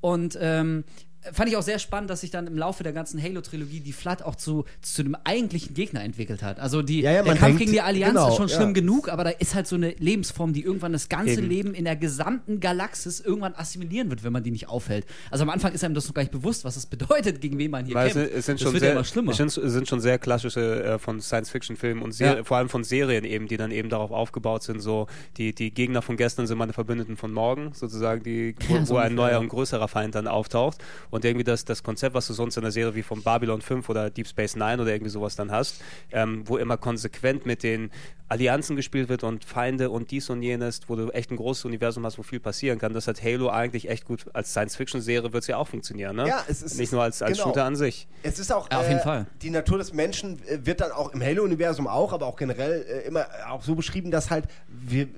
[0.00, 0.84] Und ähm,
[1.32, 4.22] fand ich auch sehr spannend, dass sich dann im Laufe der ganzen Halo-Trilogie die Flat
[4.22, 6.60] auch zu, zu dem eigentlichen Gegner entwickelt hat.
[6.60, 8.72] Also die, Ja, ja, der Kampf denkt- gegen die Allianz genau, ist schon schlimm ja.
[8.74, 11.48] genug, aber da ist halt so eine Lebensform, die irgendwann das ganze Eben.
[11.48, 15.06] Leben in der gesamten Galaxis irgendwann assimilieren wird, wenn man die nicht aufhält.
[15.30, 17.70] Also am Anfang ist einem das noch gar nicht bewusst, was das bedeutet, gegen wen
[17.70, 18.34] man hier Weil es, kämpft.
[18.34, 19.30] es sind das schon wird sehr, ja immer schlimmer.
[19.32, 22.44] Es sind, es sind schon sehr klassische äh, von Science-Fiction-Filmen und Ser Ja.
[22.44, 25.06] vor allem von Serien eben, die dann eben darauf aufgebaut sind, so
[25.36, 28.94] die, die Gegner von gestern sind meine Verbündeten von morgen, sozusagen, die, wo, Ja, so
[28.94, 30.78] wo ein neuer und größerer Feind dann auftaucht
[31.10, 33.88] und irgendwie das, das Konzept, was du sonst in der Serie wie von Babylon 5
[33.88, 35.82] oder Deep Space Nine oder irgendwie sowas dann hast,
[36.12, 37.90] ähm, wo immer konsequent mit den
[38.30, 42.04] Allianzen gespielt wird und Feinde und dies und jenes, wo du echt ein großes Universum
[42.04, 42.92] hast, wo viel passieren kann.
[42.92, 46.26] Das hat Halo eigentlich echt gut, als Science-Fiction-Serie wird es ja auch funktionieren, ne?
[46.28, 47.48] Ja, es ist- Nicht nur als, als genau.
[47.48, 48.06] Shooter an sich.
[48.22, 49.26] Es ist auch Ja, auf äh, jeden Fall.
[49.40, 53.06] die Natur des Menschen äh, wird dann auch im Halo-Universum auch, aber auch generell äh,
[53.08, 55.08] immer auch so beschrieben, dass halt wir äh,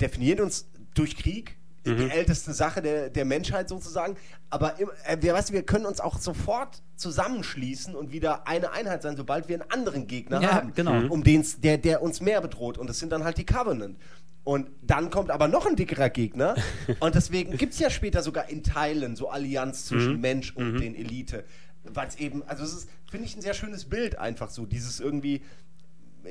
[0.00, 1.56] definieren uns durch Krieg.
[1.84, 1.96] Mhm.
[1.98, 4.16] Die älteste Sache der, der Menschheit sozusagen.
[4.50, 9.16] Aber äh, wir, weißt, wir können uns auch sofort zusammenschließen und wieder eine Einheit sein,
[9.16, 10.94] sobald wir einen anderen Gegner Ja, haben, genau.
[10.94, 11.10] Mhm.
[11.10, 12.78] um den's, der, der uns mehr bedroht.
[12.78, 13.98] Und das sind dann halt die Covenant.
[14.44, 16.54] Und dann kommt aber noch ein dickerer Gegner.
[17.00, 20.94] und deswegen gibt es ja später sogar in Teilen so Allianz zwischen Mensch und den
[20.94, 21.44] Elite.
[21.84, 24.66] Weil es eben, also es ist, finde ich, ein sehr schönes Bild einfach so.
[24.66, 25.42] Dieses irgendwie,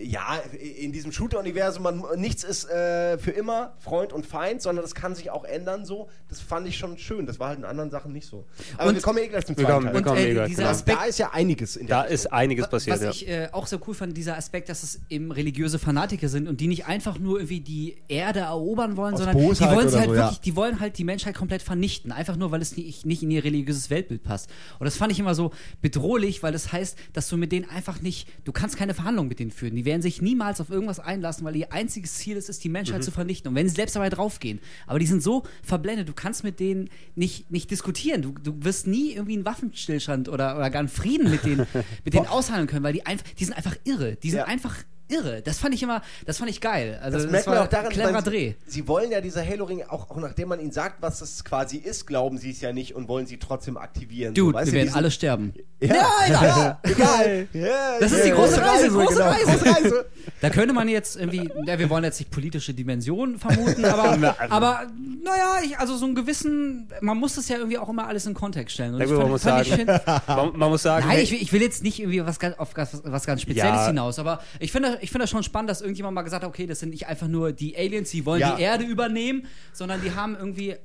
[0.01, 4.95] ja, in diesem Shooter-Universum, man, nichts ist äh, für immer Freund und Feind, sondern das
[4.95, 6.09] kann sich auch ändern so.
[6.29, 7.25] Das fand ich schon schön.
[7.25, 8.45] Das war halt in anderen Sachen nicht so.
[8.77, 9.95] Aber Und- wir kommen ja eh gleich zum zweiten Teil.
[9.95, 10.71] Und kommen äh, eh gleich, dieser genau.
[10.71, 13.09] Aspekt, da ist ja einiges in der Da ist einiges passiert, Was ja.
[13.11, 16.59] ich äh, auch sehr cool fand, dieser Aspekt, dass es eben religiöse Fanatiker sind und
[16.59, 19.95] die nicht einfach nur irgendwie die Erde erobern wollen, Aus sondern die Bosheit wollen sie
[19.95, 20.21] oder halt so, ja.
[20.23, 23.31] wirklich, die wollen halt die Menschheit komplett vernichten, einfach nur, weil es nicht, nicht in
[23.31, 24.49] ihr religiöses Weltbild passt.
[24.79, 28.01] Und das fand ich immer so bedrohlich, weil das heißt, dass du mit denen einfach
[28.01, 29.75] nicht, du kannst keine Verhandlungen mit denen führen.
[29.75, 32.99] Die werden sich niemals auf irgendwas einlassen, weil ihr einziges Ziel ist, ist die Menschheit
[32.99, 33.03] Mhm.
[33.03, 33.49] zu vernichten.
[33.49, 34.59] Und wenn sie selbst dabei draufgehen.
[34.87, 38.21] Aber die sind so verblendet, du kannst mit denen nicht, nicht diskutieren.
[38.21, 41.65] Du, du wirst nie irgendwie einen Waffenstillstand oder, oder gar einen Frieden mit denen,
[42.05, 44.15] mit denen aushandeln können, weil die einfach, die sind einfach irre.
[44.15, 44.45] Die sind Ja.
[44.45, 44.75] einfach
[45.13, 45.41] irre.
[45.41, 46.99] Das fand ich immer, das fand ich geil.
[47.01, 48.53] Also Das, das, merkt war man auch daran, ein cleverer sie, Dreh.
[48.65, 52.05] Sie wollen ja diese Halo-Ring, auch, auch nachdem man ihnen sagt, was das quasi ist,
[52.07, 54.33] glauben sie es ja nicht und wollen sie trotzdem aktivieren.
[54.33, 55.53] Dude, so, weißt wir du, werden diesen- alle sterben.
[55.79, 55.95] Ja,
[56.29, 57.47] ja, egal.
[57.53, 59.45] Ja, Das ist ja, die große Reise, große genau, Reise.
[59.45, 60.05] große Reise.
[60.41, 64.87] Da könnte man jetzt irgendwie, ja, wir wollen jetzt nicht politische Dimensionen vermuten, aber, aber
[65.23, 68.33] naja, ich, also so einen gewissen, man muss das ja irgendwie auch immer alles in
[68.33, 68.93] Kontext stellen.
[68.93, 71.15] Und Ja, ich gut, man fand- muss fand sagen, ich- man, man muss sagen, Nein,
[71.15, 73.71] hey, ich will, ich will jetzt nicht irgendwie was ganz, auf was, was ganz Spezielles
[73.81, 73.87] Ja.
[73.87, 76.65] hinaus, aber ich finde ich finde das schon spannend, dass irgendjemand mal gesagt hat, okay,
[76.65, 78.55] das sind nicht einfach nur die Aliens, die wollen Ja.
[78.55, 80.77] die Erde übernehmen, sondern die haben irgendwie, äh,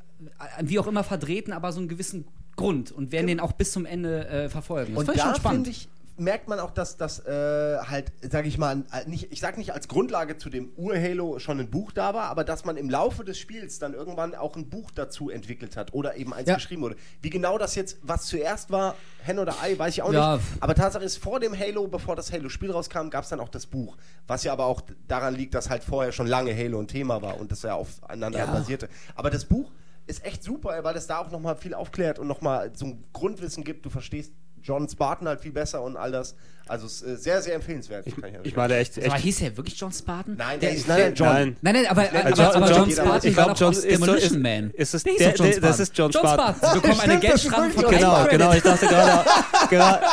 [0.63, 2.25] wie auch immer verdrehten, aber so einen gewissen
[2.57, 4.95] Grund und werden den auch bis zum Ende äh, verfolgen.
[4.95, 5.89] Das Und da finde ich,
[6.19, 9.73] merkt man auch, dass das äh, halt, sage ich mal, äh, nicht, ich sag nicht
[9.73, 13.25] als Grundlage zu dem Ur-Halo schon ein Buch da war, aber dass man im Laufe
[13.25, 16.55] des Spiels dann irgendwann auch ein Buch dazu entwickelt hat oder eben eins Ja.
[16.57, 16.97] geschrieben wurde.
[17.23, 20.37] Wie genau das jetzt, was zuerst war, Hen oder Ei, weiß ich auch Ja.
[20.37, 20.47] nicht.
[20.61, 23.67] Aber Tatsache ist, vor dem Halo, bevor das Halo-Spiel rauskam, gab es dann auch das
[23.67, 23.97] Buch.
[24.27, 27.39] Was ja aber auch daran liegt, dass halt vorher schon lange Halo ein Thema war
[27.39, 28.47] und das ja aufeinander Ja.
[28.47, 28.89] basierte.
[29.15, 29.71] Aber das Buch
[30.07, 33.63] ist echt super, weil es da auch nochmal viel aufklärt und nochmal so ein Grundwissen
[33.63, 33.85] gibt.
[33.85, 34.33] Du verstehst
[34.69, 36.37] John Spartan halt viel besser und all das.
[36.69, 38.07] Also äh, sehr, sehr empfehlenswert.
[38.07, 40.37] Ich, kann ja ich meine echt, Aber echt hieß er wirklich John Spartan?
[40.37, 41.27] Nein, der der ist nein, nein, John.
[41.29, 41.57] Nein.
[41.63, 43.73] Nein, nein, aber, aber, John- aber John- John ich Spartan ich war glaube, doch John
[43.73, 44.71] ist, Demolition ist, Man.
[44.73, 45.81] ist es Der der, John der, das Spartan.
[45.83, 46.55] ist John John Spartan.
[46.57, 46.75] Spartan.
[46.75, 48.53] Sie bekommen eine das Geldstrafe von Genau, genau.
[48.53, 49.25] Ich dachte gerade,
[49.71, 50.07] gerade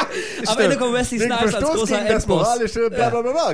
[0.47, 2.47] Am Ende kommt Wesley Snipes als großer das Endboss.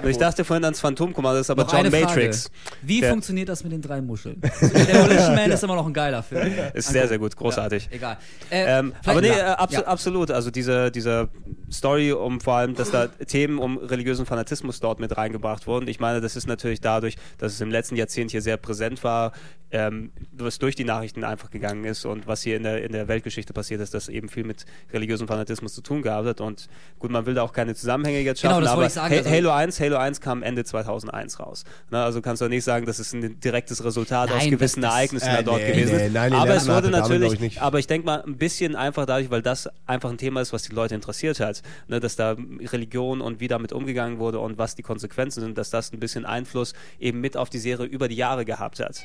[0.07, 1.89] ich dachte vorhin ans Phantomkommando, das ist aber John.
[1.91, 2.51] Matrix.
[2.81, 4.39] Wie Der- funktioniert das mit den drei Muscheln?
[4.61, 6.51] Demolition Man ist immer noch ein geiler Film.
[6.73, 7.89] Ist sehr, sehr gut, großartig.
[7.91, 8.17] Egal.
[8.49, 10.31] Äh, Ähm, vielleicht- aber nee, äh, absolut.
[10.31, 11.29] Also diese, diese
[11.71, 15.87] Story um vor allem, dass da Themen um religiösen Fanatismus dort mit reingebracht wurden.
[15.87, 19.31] Ich meine, das ist natürlich dadurch, dass es im letzten Jahrzehnt hier sehr präsent war,
[19.71, 23.07] ähm, was durch die Nachrichten einfach gegangen ist und was hier in der, in der
[23.07, 26.41] Weltgeschichte passiert ist, das eben viel mit religiösem Fanatismus zu tun gehabt hat.
[26.41, 26.67] Und
[26.99, 29.29] gut, man will da auch keine Zusammenhänge jetzt Genau, schaffen, das wollte aber sagen, also-
[29.29, 31.63] Halo 1, Halo 1 kam Ende 2001 raus.
[31.89, 34.89] Na, also kannst du nicht sagen, dass es ein direktes Resultat aus Nein, gewissen das-
[34.91, 36.13] das- Ereignissen Äh, da dort nee, gewesen nee, ist.
[36.13, 39.41] nein, aber es wurde natürlich, ich, aber ich denke mal ein bisschen einfach dadurch, weil
[39.41, 43.39] das einfach ein Thema ist, was die Leute interessiert hat, ne, dass da Religion und
[43.39, 47.21] wie damit umgegangen wurde und was die Konsequenzen sind, dass das ein bisschen Einfluss eben
[47.21, 49.01] mit auf die Serie über die Jahre gehabt hat.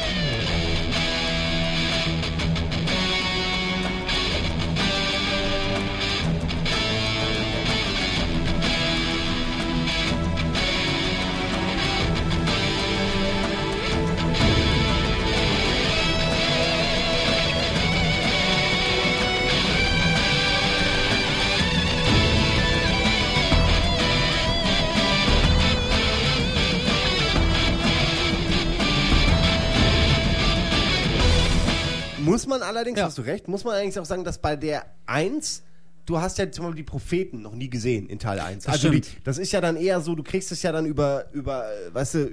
[0.00, 0.49] Yeah.
[32.80, 33.06] Allerdings, Ja.
[33.06, 35.62] hast du recht, muss man allerdings auch sagen, dass bei der 1,
[36.06, 38.64] du hast ja zum Beispiel die Propheten noch nie gesehen in Teil 1.
[38.64, 41.26] Das also die, das ist ja dann eher so, du kriegst es ja dann über,
[41.32, 42.30] über äh, weißt du,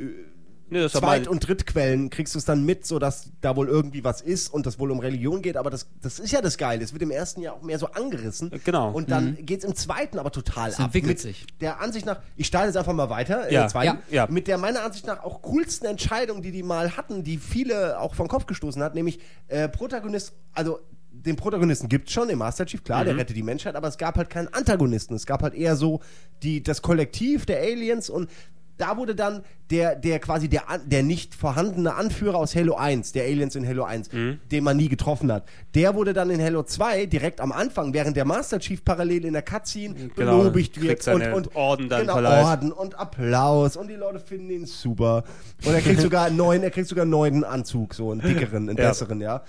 [0.69, 4.03] Nee, das Zweit- und Drittquellen kriegst du es dann mit, so dass da wohl irgendwie
[4.03, 6.83] was ist und das wohl um Religion geht, aber das, das ist ja das Geile.
[6.83, 8.51] Es wird im ersten Jahr auch mehr so angerissen.
[8.65, 8.91] Genau.
[8.91, 10.85] Und dann geht's im zweiten aber total Es ab.
[10.85, 11.45] entwickelt mit sich.
[11.61, 14.27] Der Ansicht nach, ich starte jetzt einfach mal weiter, Ja, äh, zweiten, ja, ja.
[14.31, 18.15] mit der meiner Ansicht nach auch coolsten Entscheidung, die die mal hatten, die viele auch
[18.15, 22.65] vom Kopf gestoßen hat, nämlich äh, Protagonist, also den Protagonisten gibt es schon, den Master
[22.65, 23.19] Chief, klar, der Mhm.
[23.19, 25.15] rettet die Menschheit, aber es gab halt keinen Antagonisten.
[25.15, 25.99] Es gab halt eher so
[26.43, 28.29] die, das Kollektiv der Aliens und
[28.77, 33.23] da wurde dann der, der quasi der, der nicht vorhandene Anführer aus Halo 1, der
[33.25, 34.39] Aliens in Halo 1, Mhm.
[34.51, 35.43] den man nie getroffen hat,
[35.75, 39.33] der wurde dann in Halo 2 direkt am Anfang, während der Master Chief parallel in
[39.33, 42.45] der Cutscene Genau, belobigt wird und, und Orden dann genau, verleiht.
[42.45, 45.23] Orden und Applaus und die Leute finden ihn super.
[45.65, 48.69] Und er kriegt sogar einen neuen, er kriegt sogar einen neuen Anzug, so einen dickeren,
[48.69, 48.87] einen Ja.
[48.89, 49.43] besseren, ja.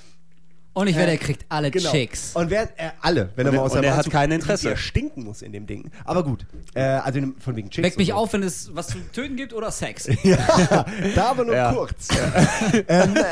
[0.79, 1.91] Und ich werde, er kriegt alle Genau.
[1.91, 2.31] Chicks.
[2.35, 4.31] Und wer, äh, alle, wenn er Und mal er- aus und seinem er hat kein
[4.31, 4.65] Interesse.
[4.65, 5.91] wie er stinken muss in dem Ding.
[6.05, 7.85] Aber gut, äh, also von wegen Chicks.
[7.85, 8.15] Weckt mich so.
[8.15, 10.09] auf, wenn es was zu töten gibt oder Sex.
[10.23, 11.73] Ja, da aber nur Ja.
[11.73, 12.09] kurz.
[12.89, 13.23] ähm, äh,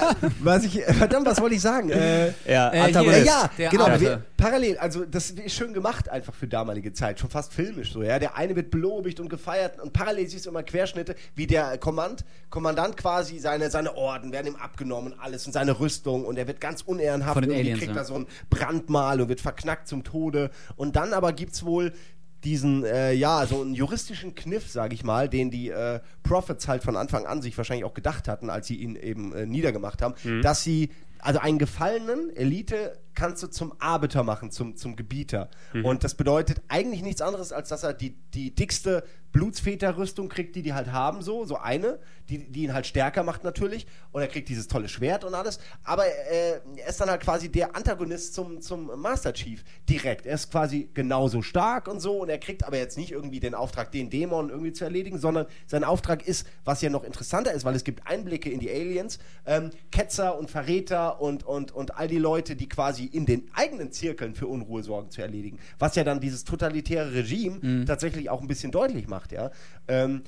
[0.41, 1.91] was ich, verdammt, was wollte ich sagen?
[1.91, 3.87] Äh, Ja, Äh, hier- ja, der genau.
[4.01, 8.03] Wir, parallel, also das ist schön gemacht einfach für damalige Zeit, schon fast filmisch so.
[8.03, 11.79] Ja, der eine wird belobigt und gefeiert und parallel siehst du immer Querschnitte, wie der
[11.79, 16.39] Kommand, Kommandant quasi seine seine Orden werden ihm abgenommen und alles und seine Rüstung und
[16.39, 18.03] er wird ganz unehrenhaft Von den irgendwie Aliens, kriegt ja.
[18.03, 21.93] da so ein Brandmal und wird verknackt zum Tode und dann aber gibt's wohl
[22.45, 26.85] diesen, äh, ja, so einen juristischen Kniff, sage ich mal, den die äh, Prophets halt
[26.85, 30.15] von Anfang an sich wahrscheinlich auch gedacht hatten, als sie ihn eben äh, niedergemacht haben,
[30.43, 35.51] dass sie, also einen Gefallenen, Elite, kannst du zum Arbiter machen, zum, zum Gebieter.
[35.83, 39.03] Und das bedeutet eigentlich nichts anderes, als dass er die, die dickste
[39.37, 41.99] Blutsväterrüstung kriegt, die die halt haben, so, so eine,
[42.31, 43.87] die, die ihn halt stärker macht natürlich.
[44.11, 45.59] Und er kriegt dieses tolle Schwert und alles.
[45.85, 50.25] Aber äh, er ist dann halt quasi der Antagonist zum, zum Master Chief direkt.
[50.25, 52.23] Er ist quasi genauso stark und so.
[52.23, 55.45] Und er kriegt aber jetzt nicht irgendwie den Auftrag, den Dämon irgendwie zu erledigen, sondern
[55.67, 59.19] sein Auftrag ist, was ja noch interessanter ist, weil es gibt Einblicke in die Aliens,
[59.45, 63.93] ähm, Ketzer und Verräter und, und, und all die Leute, die quasi in den eigenen
[63.93, 65.59] Zirkeln für Unruhe sorgen, zu erledigen.
[65.79, 69.51] Was ja dann dieses totalitäre Regime tatsächlich auch ein bisschen deutlich macht, ja.
[69.89, 70.23] Ähm,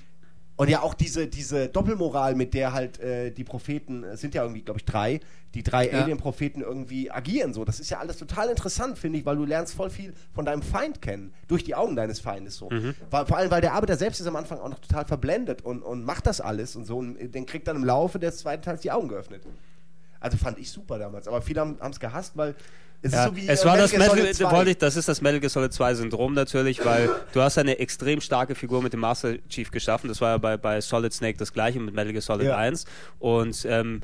[0.56, 4.42] und ja, auch diese, diese Doppelmoral, mit der halt äh, die Propheten, es sind ja
[4.42, 5.20] irgendwie, glaube ich, drei,
[5.54, 6.02] die drei Ja.
[6.02, 7.64] Alien-Propheten irgendwie agieren so.
[7.64, 10.62] Das ist ja alles total interessant, finde ich, weil du lernst voll viel von deinem
[10.62, 12.68] Feind kennen, durch die Augen deines Feindes so.
[13.08, 15.80] Weil, vor allem, weil der Arbeiter selbst ist am Anfang auch noch total verblendet und,
[15.82, 18.80] und macht das alles und so und den kriegt dann im Laufe des zweiten Teils
[18.80, 19.44] die Augen geöffnet.
[20.18, 22.56] Also fand ich super damals, aber viele haben es gehasst, weil
[23.02, 24.56] es Ja, ist so wie es äh, war das Metal Gear Metal, Solid 2.
[24.56, 27.78] wollte ich, das ist das Metal Gear Solid 2 Syndrom natürlich, weil du hast eine
[27.78, 30.08] extrem starke Figur mit dem Master Chief geschaffen.
[30.08, 32.56] Das war ja bei, bei Solid Snake das gleiche mit Metal Gear Solid Ja.
[32.56, 32.84] 1.
[33.18, 34.00] Und ähm,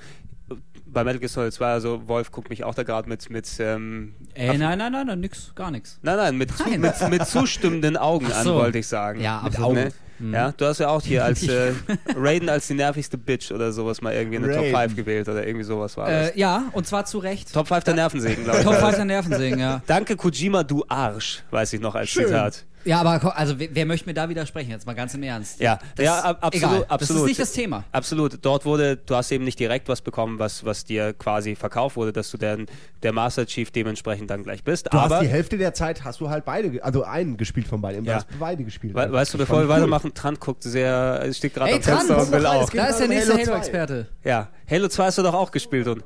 [0.86, 4.14] bei Metal Gear Solid 2, also Wolf guckt mich auch da gerade mit, mit ähm,
[4.34, 5.98] Ey, nein, nein, nein, nein, nix, gar nichts.
[6.02, 6.80] Nein, nein, mit, zu, Nein.
[6.80, 8.54] mit, mit zustimmenden Augen Ach an, so.
[8.54, 9.20] wollte ich sagen.
[9.20, 9.74] Ja, mit absolut.
[9.74, 9.92] Ne?
[10.20, 11.72] Ja, du hast ja auch hier als äh,
[12.16, 14.94] Raiden als die nervigste Bitch oder sowas mal irgendwie in der Top Raiden.
[14.94, 16.30] 5 gewählt oder irgendwie sowas war das.
[16.30, 17.52] Äh, ja, und zwar zu Recht.
[17.52, 18.64] Top 5 der Nervensägen, glaube ich.
[18.64, 19.82] Top 5 der Nervensägen, ja.
[19.86, 22.26] Danke Kojima, du Arsch, weiß ich noch als Schön.
[22.26, 22.64] Zitat.
[22.84, 24.70] Ja, aber also wer, wer möchte mir da widersprechen?
[24.70, 25.60] Jetzt mal ganz im Ernst.
[25.60, 26.84] Ja, Das- ja, ab- absolut, egal.
[26.88, 27.00] absolut.
[27.00, 27.84] Das ist nicht das Thema.
[27.92, 28.38] Absolut.
[28.42, 32.12] Dort wurde, du hast eben nicht direkt was bekommen, was, was dir quasi verkauft wurde,
[32.12, 32.66] dass du dann
[33.02, 34.86] der Master Chief dementsprechend dann gleich bist.
[34.92, 37.80] Du Aber hast die Hälfte der Zeit hast du halt beide, also einen gespielt von
[37.80, 38.04] beiden.
[38.04, 38.16] Du Ja.
[38.16, 38.94] hast beide gespielt.
[38.94, 39.76] we weißt du, bevor wir ich cool.
[39.76, 42.70] weitermachen, Trant guckt sehr, steht gerade am Fenster und will auch.
[42.70, 43.50] geht Da ist der nächste Halo 2.
[43.52, 44.06] Halo-Experte.
[44.24, 46.04] Ja, Halo 2 hast du doch auch gespielt und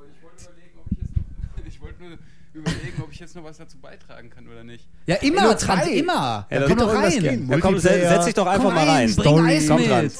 [2.58, 4.86] überlegen, ob ich jetzt noch was dazu beitragen kann oder nicht.
[5.06, 5.90] Ja, immer, 2.
[5.92, 6.46] immer.
[6.50, 7.48] Ja, Ja, da komm doch rein.
[7.50, 9.14] ja, komm, setz dich doch einfach Komm mal rein, rein.
[9.16, 9.56] bring Story.
[9.56, 9.90] Eis Komm mit.
[9.90, 10.10] dran.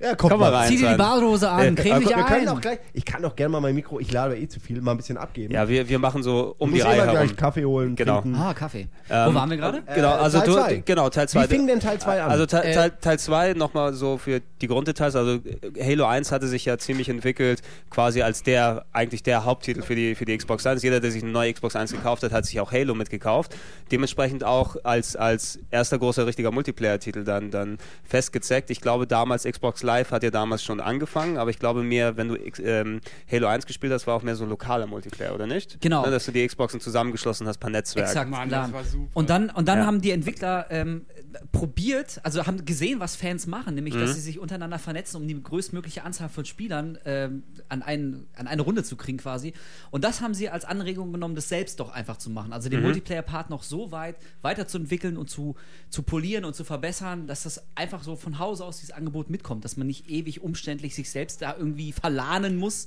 [0.00, 0.68] Ja, komm, Komm mal rein.
[0.68, 0.96] Zieh dir die.
[0.96, 2.56] Badehose an, Äh, creme äh, dich Wir können ein.
[2.56, 4.92] auch gleich, ich kann doch gerne mal mein Mikro, ich lade eh zu viel, mal
[4.92, 5.52] ein bisschen abgeben.
[5.52, 7.10] Ja, wir, wir machen so um ich die Reihe herum.
[7.10, 8.22] gleich Kaffee holen, Genau.
[8.22, 8.38] trinken.
[8.40, 8.88] Ah, Kaffee.
[9.10, 9.82] Ähm, Wo waren wir gerade?
[9.94, 10.76] Genau, Äh, also Teil du, zwei.
[10.86, 11.42] genau, Teil 2.
[11.42, 12.30] Wie fing denn Teil 2 an?
[12.30, 15.16] Also Teil, Äh, Teil, Teil 2 nochmal so für die Grunddetails.
[15.16, 17.60] Also äh, Halo 1 hatte sich ja ziemlich entwickelt,
[17.90, 20.82] quasi als der, eigentlich der Haupttitel für die, für die Xbox 1.
[20.82, 23.54] Jeder, der sich eine neue Xbox 1 gekauft hat, hat sich auch Halo mitgekauft.
[23.92, 27.76] Dementsprechend auch als, als erster großer richtiger Multiplayer-Titel dann, dann
[28.08, 28.70] festgezeckt.
[28.70, 32.28] Ich glaube damals, Xbox Live hat ja damals schon angefangen, aber ich glaube mehr, wenn
[32.28, 33.00] du X, ähm,
[33.30, 35.80] Halo 1 gespielt hast, war auch mehr so ein lokaler Multiplayer, oder nicht?
[35.80, 36.04] Genau.
[36.04, 38.06] Ne, dass du die Xboxen zusammengeschlossen hast per Netzwerk.
[38.08, 39.08] Exakt, Mann, das war super.
[39.14, 39.86] Und dann, und dann Ja.
[39.86, 41.04] haben die Entwickler ähm,
[41.52, 44.00] probiert, also haben gesehen, was Fans machen, nämlich, Mhm.
[44.00, 48.46] dass sie sich untereinander vernetzen, um die größtmögliche Anzahl von Spielern ähm, an, einen, an
[48.46, 49.52] eine Runde zu kriegen quasi.
[49.90, 52.52] Und das haben sie als Anregung genommen, das selbst doch einfach zu machen.
[52.52, 52.72] Also Mhm.
[52.72, 55.54] den Multiplayer-Part noch so weit weiterzuentwickeln und zu,
[55.88, 59.64] zu polieren und zu verbessern, dass das einfach so von Hause aus dieses Angebot mitkommt,
[59.64, 62.86] dass man nicht ewig umständlich sich selbst da irgendwie verlahnen muss.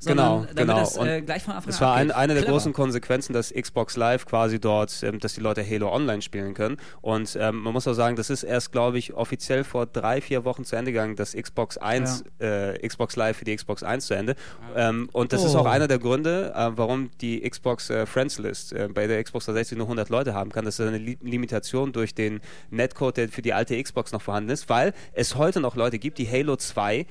[0.00, 0.78] Sondern Genau, damit genau.
[0.80, 2.52] das äh, gleich von Anfang Es an war ein, eine der Clever.
[2.54, 6.76] großen Konsequenzen, dass Xbox Live quasi dort, ähm, dass die Leute Halo Online spielen können.
[7.00, 10.44] Und ähm, man muss auch sagen, das ist erst, glaube ich, offiziell vor drei, vier
[10.44, 14.14] Wochen zu Ende gegangen, das Xbox 1, äh, Xbox Live für die Xbox 1 zu
[14.14, 14.36] Ende.
[14.76, 15.58] Ähm, und das ist Oh.
[15.60, 19.46] auch einer der Gründe, äh, warum die Xbox äh, Friends List äh, bei der Xbox
[19.46, 20.64] 360 nur 100 Leute haben kann.
[20.64, 24.50] Das ist eine Li Limitation durch den Netcode, der für die alte Xbox noch vorhanden
[24.50, 27.06] ist, weil es heute noch Leute gibt, die Halo 2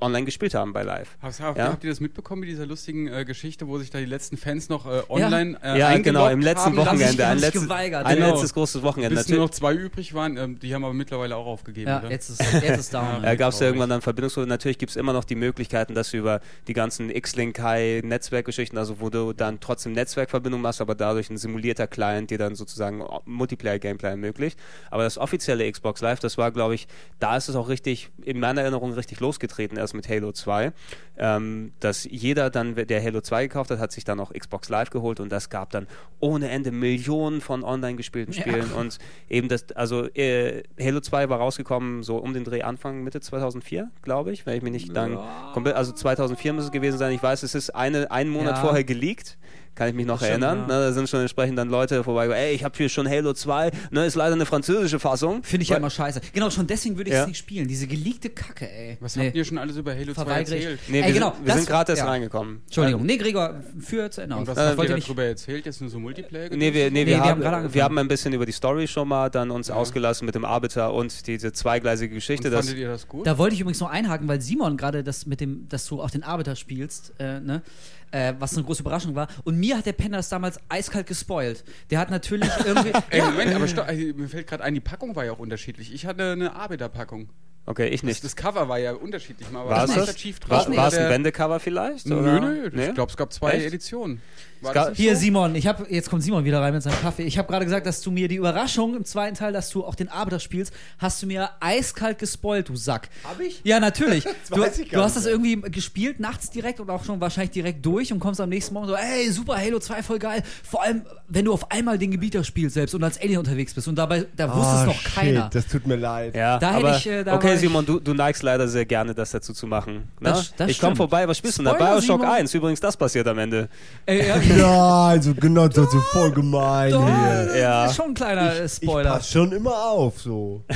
[0.00, 1.16] online gespielt haben bei Live.
[1.22, 1.68] Habt, habt, Ja?
[1.68, 4.68] habt ihr das mitbekommen mit dieser lustigen äh, Geschichte, wo sich da die letzten Fans
[4.68, 7.26] noch äh, online äh, ja, genau, im letzten haben, Wochenende.
[7.26, 8.30] Ein, letztes, geweigert, ein genau.
[8.30, 9.16] letztes großes Wochenende.
[9.16, 11.88] Bis nur Natürlich noch zwei übrig waren, ähm, die haben aber mittlerweile auch aufgegeben.
[11.88, 12.10] Ja, oder?
[12.10, 13.04] jetzt ist, jetzt ist down.
[13.24, 13.34] Ja.
[13.34, 13.68] gab es traurig.
[13.68, 14.48] irgendwann dann Verbindungsprobleme.
[14.48, 18.78] Natürlich gibt es immer noch die Möglichkeiten, dass du über die ganzen X-Link High Netzwerkgeschichten,
[18.78, 23.04] also wo du dann trotzdem Netzwerkverbindung machst, aber dadurch ein simulierter Client dir dann sozusagen
[23.24, 24.58] Multiplayer-Gameplay ermöglicht.
[24.90, 26.86] Aber das offizielle Xbox Live, das war, glaube ich,
[27.18, 30.72] da ist es auch richtig, in meiner Erinnerung richtig losgetreten, erst mit Halo 2.
[31.16, 34.90] Ähm, dass jeder dann, der Halo 2 gekauft hat, hat sich dann auch Xbox Live
[34.90, 35.86] geholt und das gab dann
[36.18, 38.40] ohne Ende Millionen von online gespielten Ja.
[38.40, 38.98] Spielen und
[39.30, 43.90] eben das, also äh, Halo 2 war rausgekommen so um den Dreh Anfang Mitte 2004,
[44.02, 45.18] glaube ich, wenn ich mich nicht dann
[45.52, 47.12] komplett, also 2004 muss es gewesen sein.
[47.12, 48.62] Ich weiß, es ist eine, einen Monat Ja.
[48.62, 49.38] vorher geleakt.
[49.74, 50.58] Kann ich mich noch Stimmt, erinnern.
[50.60, 50.66] ja.
[50.66, 53.72] Ne, da sind schon entsprechend dann Leute vorbei, ey, ich habe hier schon Halo 2,
[53.90, 55.42] ne, ist leider eine französische Fassung.
[55.42, 56.20] Finde ich ja immer scheiße.
[56.32, 57.26] Genau, schon deswegen würde ich es Ja.
[57.26, 57.66] nicht spielen.
[57.66, 58.96] Diese geleakte Kacke, ey.
[59.00, 59.26] Was Nee.
[59.26, 60.62] habt ihr schon alles über Halo 2 Verweigere ich.
[60.64, 60.80] erzählt?
[60.88, 62.08] Nee, Ey, wir genau, sind, wir das- sind gerade erst ja.
[62.08, 62.60] reingekommen.
[62.66, 63.04] Entschuldigung.
[63.04, 65.08] Nee, Gregor, für zu Ende Und was Äh, habt wollte ihr nicht.
[65.08, 65.66] darüber erzählt?
[65.66, 66.50] Jetzt nur so Multiplayer?
[66.50, 67.74] Nee, wir, nee, Nee, wir, wir haben haben, gerade angefangen.
[67.74, 70.94] wir haben ein bisschen über die Story schon mal dann uns ausgelassen mit dem Arbiter
[70.94, 72.48] und diese zweigleisige Geschichte.
[72.48, 73.26] Und fandet ihr das gut?
[73.26, 76.10] Da wollte ich übrigens noch einhaken, weil Simon gerade das mit dem, dass du auch
[76.10, 77.62] den Arbeiter spielst, äh, ne?
[78.10, 79.26] Äh, was eine große Überraschung war.
[79.42, 81.64] Und mir hat der Penner das damals eiskalt gespoilt.
[81.90, 82.92] Der hat natürlich irgendwie.
[83.10, 85.92] Ey, Moment, aber stopp, also, mir fällt gerade ein, die Packung war ja auch unterschiedlich.
[85.94, 87.28] Ich hatte eine Arbeiterpackung.
[87.66, 88.24] okay, ich Das, nicht.
[88.24, 89.50] das Cover war ja unterschiedlich.
[89.50, 90.14] Mal War es das?
[90.16, 90.68] Chief drauf.
[90.68, 92.06] war ein Wendecover vielleicht?
[92.06, 92.40] Nö, oder?
[92.40, 92.88] nö, Nee?
[92.88, 93.66] ich glaube, es gab zwei Echt?
[93.66, 94.20] Editionen.
[94.64, 95.20] War Hier, so?
[95.22, 97.22] Simon, ich habe jetzt kommt Simon wieder rein mit seinem Kaffee.
[97.24, 99.94] Ich habe gerade gesagt, dass du mir die Überraschung im zweiten Teil, dass du auch
[99.94, 103.08] den Arbeiter spielst, hast du mir eiskalt gespoilt, du Sack.
[103.24, 103.60] Hab ich?
[103.64, 104.24] Ja, natürlich.
[104.50, 107.20] du, weiß ich gar du hast nicht das irgendwie gespielt, nachts direkt und auch schon
[107.20, 110.42] wahrscheinlich direkt durch und kommst am nächsten Morgen so, ey, super, Halo 2, voll geil.
[110.62, 113.86] Vor allem, wenn du auf einmal den Gebieter spielst selbst und als Alien unterwegs bist
[113.88, 115.50] und dabei, da wusste es Ah, noch shit, keiner.
[115.52, 116.34] Das tut mir leid.
[116.34, 119.30] Ja, Da hätte ich, äh, da okay, Simon, du, du neigst leider sehr gerne, das
[119.30, 119.94] dazu zu machen.
[120.20, 120.30] Ne?
[120.30, 122.34] Das- das ich komme vorbei, was spielst du Bioshock Simon.
[122.34, 123.68] 1, übrigens, das passiert am Ende.
[124.06, 127.56] Ey, ja, Ja, also genau, das ist voll gemein doch, hier.
[127.58, 127.82] Ja.
[127.82, 129.10] das ist schon ein kleiner Ich Spoiler.
[129.12, 130.64] pass schon immer auf, so.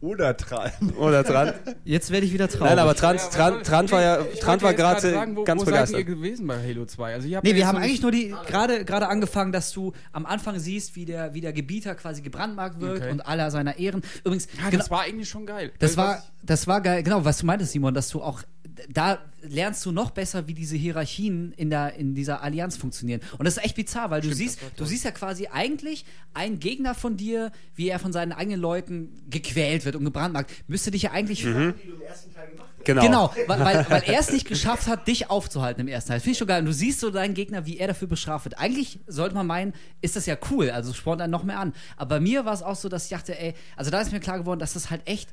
[0.00, 0.70] Oder dran.
[0.96, 1.54] Oder dran?
[1.84, 2.70] Jetzt werde ich wieder traurig.
[2.70, 5.42] Nein, aber Trant, Ja, Trant, soll- Trant war ja, ich Trant wollte war gerade wo,
[5.42, 5.98] ganz wo seid begeistert.
[5.98, 7.14] ihr gewesen bei Halo 2?
[7.14, 9.92] Also, ihr habt Nee, ja wir haben eigentlich nur die gerade gerade angefangen, dass du
[10.12, 13.10] am Anfang siehst, wie der, wie der Gebieter quasi gebrandmarkt wird Okay.
[13.10, 14.02] und aller seiner Ehren.
[14.22, 15.72] Übrigens, Ja, genau, das war eigentlich schon geil.
[15.80, 17.02] das Weil war das war geil.
[17.02, 18.42] Genau, was du meintest, Simon, dass du auch
[18.88, 23.20] da lernst du noch besser, wie diese Hierarchien in, der, in dieser Allianz funktionieren.
[23.38, 26.94] Und das ist echt bizarr, weil du siehst, du siehst ja quasi eigentlich einen Gegner
[26.94, 30.50] von dir, wie er von seinen eigenen Leuten gequält wird und gebrandmarkt.
[30.66, 31.40] Müsste dich ja eigentlich.
[31.40, 32.84] Die du im ersten Teil gemacht hast.
[32.84, 33.02] Genau.
[33.02, 36.20] Genau, weil, weil, weil er es nicht geschafft hat, dich aufzuhalten im ersten Teil.
[36.20, 36.60] Finde ich schon geil.
[36.60, 38.58] Und du siehst so deinen Gegner, wie er dafür bestraft wird.
[38.58, 41.74] Eigentlich sollte man meinen, ist das ja cool, also spornt einen noch mehr an.
[41.96, 44.20] Aber bei mir war es auch so, dass ich dachte, ey, also da ist mir
[44.20, 45.28] klar geworden, dass das halt echt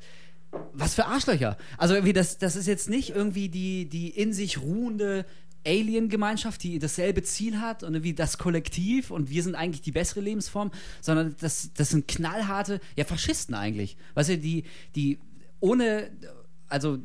[0.72, 1.56] was für Arschlöcher.
[1.78, 5.24] Also irgendwie, das, das ist jetzt nicht irgendwie die, die in sich ruhende
[5.66, 10.20] Alien-Gemeinschaft, die dasselbe Ziel hat und irgendwie das Kollektiv und wir sind eigentlich die bessere
[10.20, 10.70] Lebensform,
[11.00, 13.96] sondern das, das sind knallharte, ja, Faschisten eigentlich.
[14.14, 14.64] Weißt du, die,
[14.94, 15.18] die
[15.60, 16.10] ohne,
[16.68, 16.98] also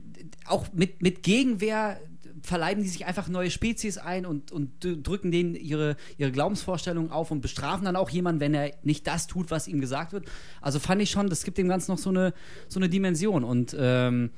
[0.45, 1.99] auch mit, mit Gegenwehr
[2.42, 7.32] verleiben die sich einfach neue Spezies ein und, und drücken denen ihre, ihre Glaubensvorstellungen auf
[7.32, 10.26] und bestrafen dann auch jemanden, wenn er nicht das tut, was ihm gesagt wird.
[10.62, 12.34] Also fand ich schon, das gibt dem Ganzen noch so eine,
[12.68, 14.32] so eine Dimension und ähm,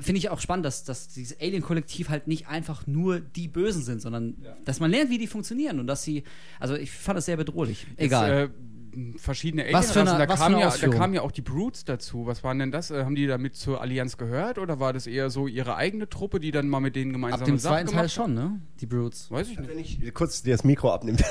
[0.00, 4.02] finde ich auch spannend, dass, dass dieses Alien-Kollektiv halt nicht einfach nur die Bösen sind,
[4.02, 6.24] sondern dass man lernt, wie die funktionieren und dass sie,
[6.60, 7.86] also ich fand das sehr bedrohlich.
[7.96, 8.30] Egal.
[8.30, 8.71] Jetzt, äh,
[9.16, 11.30] verschiedene Was für Alienrassen, eine- da, was für kamen eine ja, da kamen ja auch
[11.32, 12.26] die Brutes dazu.
[12.26, 12.90] Was waren denn das?
[12.90, 16.40] Äh, haben die damit zur Allianz gehört oder war das eher so ihre eigene Truppe,
[16.40, 18.60] die dann mal mit denen gemeinsam Ab dem Sache zweiten Teil gemacht schon, ne?
[18.80, 19.30] Die Brutes.
[19.30, 19.70] Weiß ich nicht.
[19.70, 21.16] Wenn ich kurz dir das Mikro abnehme.
[21.18, 21.24] Die-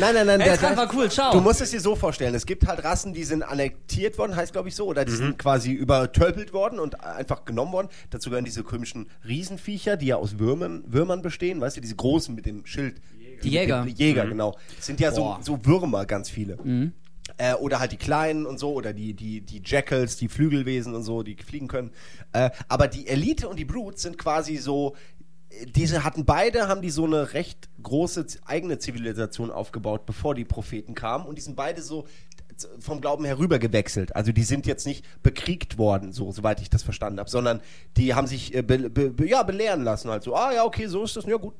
[0.00, 0.40] nein, nein, nein.
[0.40, 1.32] Ey, der- das der- war cool, ciao.
[1.32, 4.52] Du musst es dir so vorstellen, es gibt halt Rassen, die sind annektiert worden, heißt
[4.52, 7.88] glaube ich so, oder die sind quasi übertölpelt worden und einfach genommen worden.
[8.10, 12.34] Dazu gehören diese komischen Riesenviecher, die ja aus Würmern, Würmern bestehen, weißt du, diese großen
[12.34, 13.00] mit dem Schild.
[13.42, 13.84] Die Jäger.
[13.84, 14.56] Die Jäger, genau.
[14.76, 15.38] Das sind ja so, Boah.
[15.42, 16.58] so Würmer, ganz viele.
[17.38, 21.02] Äh, oder halt die Kleinen und so, oder die, die, die Jackals, die Flügelwesen und
[21.02, 21.90] so, die fliegen können.
[22.32, 24.94] Äh, aber die Elite und die Brutes sind quasi so,
[25.74, 30.94] diese hatten beide, haben die so eine recht große eigene Zivilisation aufgebaut, bevor die Propheten
[30.94, 31.26] kamen.
[31.26, 32.06] Und die sind beide so
[32.78, 34.14] vom Glauben herüber gewechselt.
[34.14, 37.60] Also die sind jetzt nicht bekriegt worden, so soweit ich das verstanden habe, sondern
[37.96, 40.10] die haben sich äh, be, be, be, ja, belehren lassen.
[40.10, 41.54] Halt so, ah ja, okay, so ist das, ja gut,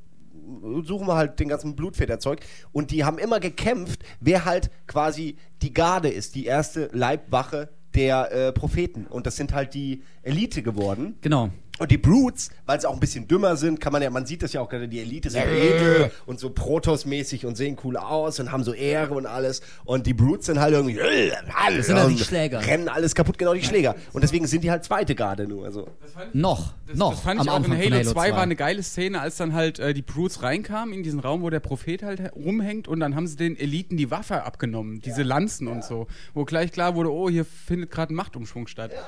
[0.85, 2.41] suchen wir halt den ganzen Blutfederzeug.
[2.73, 8.33] Und die haben immer gekämpft, wer halt quasi die Garde ist, die erste Leibwache der
[8.33, 9.07] äh, Propheten.
[9.07, 11.17] Und das sind halt die Elite geworden.
[11.21, 11.51] Genau.
[11.79, 14.43] Und die Brutes, weil sie auch ein bisschen dümmer sind, kann man ja, man sieht
[14.43, 18.39] das ja auch gerade, die Elite sind edel und so Protoss-mäßig und sehen cool aus
[18.41, 19.63] und haben so Ehre und alles.
[19.85, 22.65] Und die Brutes sind halt irgendwie, äh, alles sind halt die Schläger.
[22.65, 23.97] Rennen alles kaputt, genau die Schläger.
[24.13, 25.65] Und deswegen sind die halt zweite Garde nur.
[25.65, 25.89] Also.
[26.35, 26.75] Noch.
[26.87, 27.13] Das, noch.
[27.13, 29.55] das fand am ich auch Anfang in Halo 2 war eine geile Szene, als dann
[29.55, 33.17] halt äh, die Brutes reinkamen in diesen Raum, wo der Prophet halt rumhängt und dann
[33.17, 36.07] haben sie den Eliten die Waffe abgenommen, diese Lanzen und so.
[36.35, 38.93] Wo gleich klar wurde, oh, hier findet gerade ein Machtumschwung statt.
[38.95, 39.03] Ja.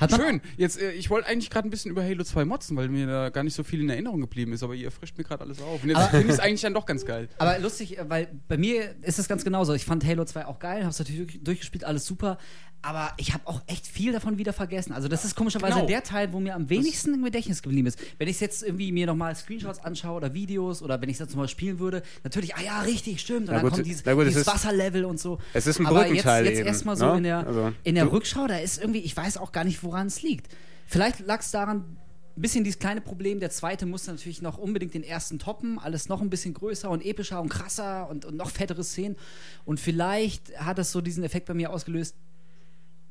[0.00, 0.40] Hat man- Schön.
[0.56, 3.28] Jetzt, äh, ich wollte eigentlich gerade ein bisschen über Halo 2 motzen, weil mir da
[3.30, 5.82] gar nicht so viel in Erinnerung geblieben ist, aber ihr frischt mir gerade alles auf.
[5.82, 7.28] Und jetzt finde ich es eigentlich dann doch ganz geil.
[7.38, 9.74] Aber lustig, äh, weil bei mir ist es ganz genauso.
[9.74, 12.38] Ich fand Halo 2 auch geil, hab's natürlich durch- durchgespielt, alles super.
[12.84, 14.92] Aber ich habe auch echt viel davon wieder vergessen.
[14.92, 15.86] Also das ist komischerweise Genau.
[15.86, 17.98] der Teil, wo mir am wenigsten im Gedächtnis geblieben ist.
[18.18, 21.48] Wenn ich jetzt irgendwie mir nochmal Screenshots anschaue oder Videos oder wenn ich das mal
[21.48, 23.40] spielen würde, natürlich, ah ja, richtig, stimmt.
[23.40, 25.38] Und Na dann gut, kommt dieses, gut, es dieses Wasserlevel und so.
[25.54, 27.16] es ist ein Aber Brückenteil jetzt, jetzt erstmal so ne?
[27.16, 30.06] in der, Also, in der Rückschau, da ist irgendwie, ich weiß auch gar nicht, woran
[30.08, 30.48] es liegt.
[30.86, 31.96] Vielleicht lag es daran,
[32.36, 36.08] ein bisschen dieses kleine Problem, der zweite musste natürlich noch unbedingt den ersten toppen, alles
[36.08, 39.16] noch ein bisschen größer und epischer und krasser und, und noch fettere Szenen.
[39.64, 42.16] Und vielleicht hat das so diesen Effekt bei mir ausgelöst,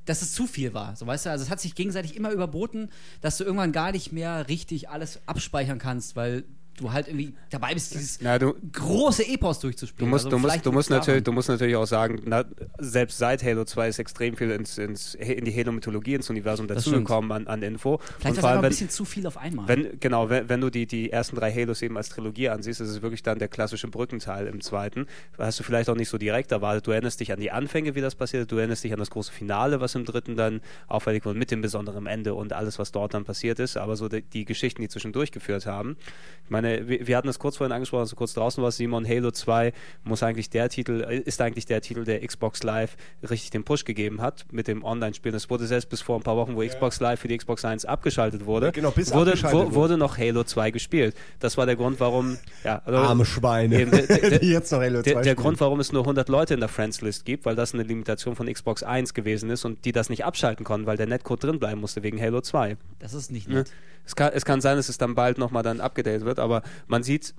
[0.05, 0.95] dass es zu viel war.
[0.95, 2.89] So weißt du, also es hat sich gegenseitig immer überboten,
[3.21, 6.43] dass du irgendwann gar nicht mehr richtig alles abspeichern kannst, weil
[6.77, 10.09] du halt irgendwie dabei bist, dieses Na, du, große Epos Du durchzuspielen.
[10.09, 12.45] musst, Also du musst, du musst, natürlich, du musst natürlich auch sagen, na,
[12.79, 17.31] selbst seit Halo 2 ist extrem viel ins, ins, in die Halo-Mythologie, ins Universum dazugekommen
[17.31, 17.99] an, an Info.
[18.19, 19.67] Vielleicht einfach ein bisschen zu viel auf einmal.
[19.67, 22.89] wenn, genau, wenn, wenn du die, die ersten drei Halos eben als Trilogie ansiehst, ist
[22.89, 25.05] es wirklich dann der klassische Brückenteil im zweiten.
[25.37, 26.87] Hast du vielleicht auch nicht so direkt erwartet.
[26.87, 28.51] Du erinnerst dich an die Anfänge, wie das passiert.
[28.51, 31.61] Du erinnerst dich an das große Finale, was im dritten dann auffällig wurde, mit dem
[31.61, 33.77] besonderen Ende und alles, was dort dann passiert ist.
[33.77, 35.97] Aber so die, die Geschichten, die zwischendurch geführt haben.
[36.45, 39.07] Ich meine, wir, wir hatten das kurz vorhin angesprochen, als du kurz draußen warst, Simon.
[39.07, 39.73] Halo 2
[40.03, 42.95] muss eigentlich der Titel, ist eigentlich der Titel, der Xbox Live
[43.30, 45.35] richtig den Push gegeben hat mit dem Online-Spielen.
[45.35, 47.85] Es wurde selbst bis vor ein paar Wochen, wo Xbox Live für die Xbox 1
[47.85, 49.76] abgeschaltet wurde, Genau, bis wurde, abgeschaltet wurde.
[49.76, 51.15] wurde noch Halo 2 gespielt.
[51.40, 52.38] Das war der Grund, warum.
[52.64, 55.35] Ja, also Arme Schweine, Eben, der- der- die jetzt noch Halo 2 der, der.
[55.35, 58.52] Grund, warum es nur 100 Leute in der Friends-List gibt, weil das eine Limitation von
[58.52, 61.81] Xbox 1 gewesen ist und die das nicht abschalten konnten, weil der Netcode drin bleiben
[61.81, 62.77] musste wegen Halo 2.
[62.99, 63.56] das ist nicht Ne?
[63.56, 63.72] nett.
[64.05, 67.03] Es, kann, es kann sein, dass es dann bald nochmal dann abgedatet wird, aber man
[67.03, 67.34] sieht,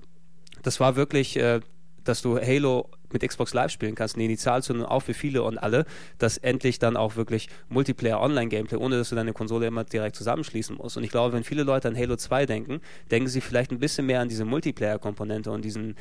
[0.63, 1.59] das war wirklich, äh,
[2.03, 5.85] dass du Halo mit Xbox Live spielen kannst, eine Initialzündung auch für viele und alle,
[6.17, 10.97] dass endlich dann auch wirklich Multiplayer-Online-Gameplay, ohne dass du deine Konsole immer direkt zusammenschließen musst.
[10.97, 12.81] Und ich glaube, wenn viele Leute an Halo 2 denken,
[13.11, 15.95] denken sie vielleicht ein bisschen mehr an diese Multiplayer-Komponente und diesen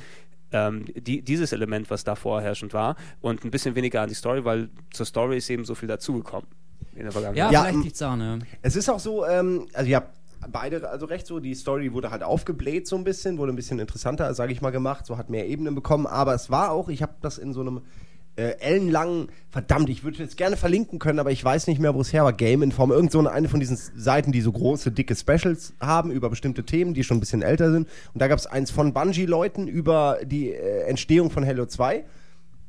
[0.52, 4.44] ähm, die, dieses Element, was da vorherrschend war, und ein bisschen weniger an die Story,
[4.44, 6.46] weil zur Story ist eben so viel dazugekommen.
[6.94, 7.38] in der Vergangenheit.
[7.38, 8.38] Ja, Ja, vielleicht m- liegt's daran, ja.
[8.62, 10.04] Es ist auch so, ähm, also ja,
[10.50, 13.78] beide also recht so, die Story wurde halt aufgebläht so ein bisschen, wurde ein bisschen
[13.78, 17.02] interessanter, sage ich mal, gemacht, so hat mehr Ebenen bekommen, aber es war auch, ich
[17.02, 17.82] habe das in so einem
[18.36, 22.00] äh, ellenlangen, verdammt, ich würde jetzt gerne verlinken können, aber ich weiß nicht mehr, wo
[22.00, 25.14] es her war, Game Inform, irgend so eine, von diesen Seiten, die so große, dicke
[25.14, 27.88] Specials haben über bestimmte Themen, die schon ein bisschen älter sind.
[28.12, 32.04] Und da gab es eins von Bungie-Leuten über die äh, Entstehung von Halo 2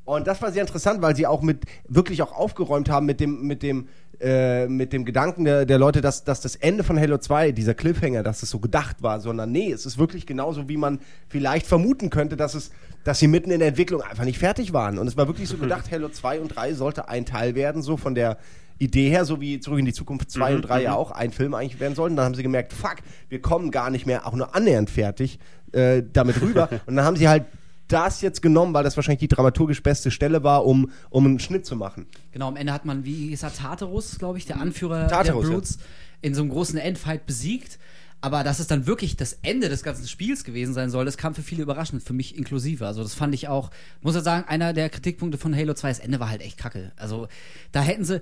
[0.06, 3.42] und das war sehr interessant, weil sie auch mit wirklich auch aufgeräumt haben mit dem
[3.42, 3.88] mit dem
[4.20, 7.74] äh, mit dem Gedanken der, der Leute, dass, dass das Ende von Halo 2, dieser
[7.74, 11.68] Cliffhanger, dass es so gedacht war, sondern nee, es ist wirklich genauso, wie man vielleicht
[11.68, 12.72] vermuten könnte, dass es,
[13.04, 14.98] dass sie mitten in der Entwicklung einfach nicht fertig waren.
[14.98, 17.98] Und es war wirklich so gedacht, Halo 2 und 3 sollte ein Teil werden, so
[17.98, 18.38] von der
[18.78, 21.54] Idee her, so wie Zurück in die Zukunft 2 und 3 ja auch ein Film
[21.54, 22.16] eigentlich werden sollten.
[22.16, 22.98] Dann haben sie gemerkt, fuck,
[23.30, 25.40] wir kommen gar nicht mehr auch nur annähernd fertig
[25.72, 26.70] äh, damit rüber.
[26.86, 27.46] und dann haben sie halt
[27.88, 31.66] das jetzt genommen, weil das wahrscheinlich die dramaturgisch beste Stelle war, um, um einen Schnitt
[31.66, 32.08] zu machen.
[32.32, 35.56] Genau, am Ende hat man, wie er, Tartarus, glaube ich, der Anführer Tartarus, der ja.
[35.56, 35.78] Brutes,
[36.22, 37.80] in so einem großen Endfight besiegt.
[38.26, 41.36] Aber dass es dann wirklich das Ende des ganzen Spiels gewesen sein soll, das kam
[41.36, 42.88] für viele überraschend, für mich inklusive.
[42.88, 43.70] Also das fand ich auch,
[44.02, 46.92] muss ich sagen, einer der Kritikpunkte von Halo 2, das Ende war halt echt kacke.
[46.96, 47.28] Also
[47.72, 48.22] da hätten sie,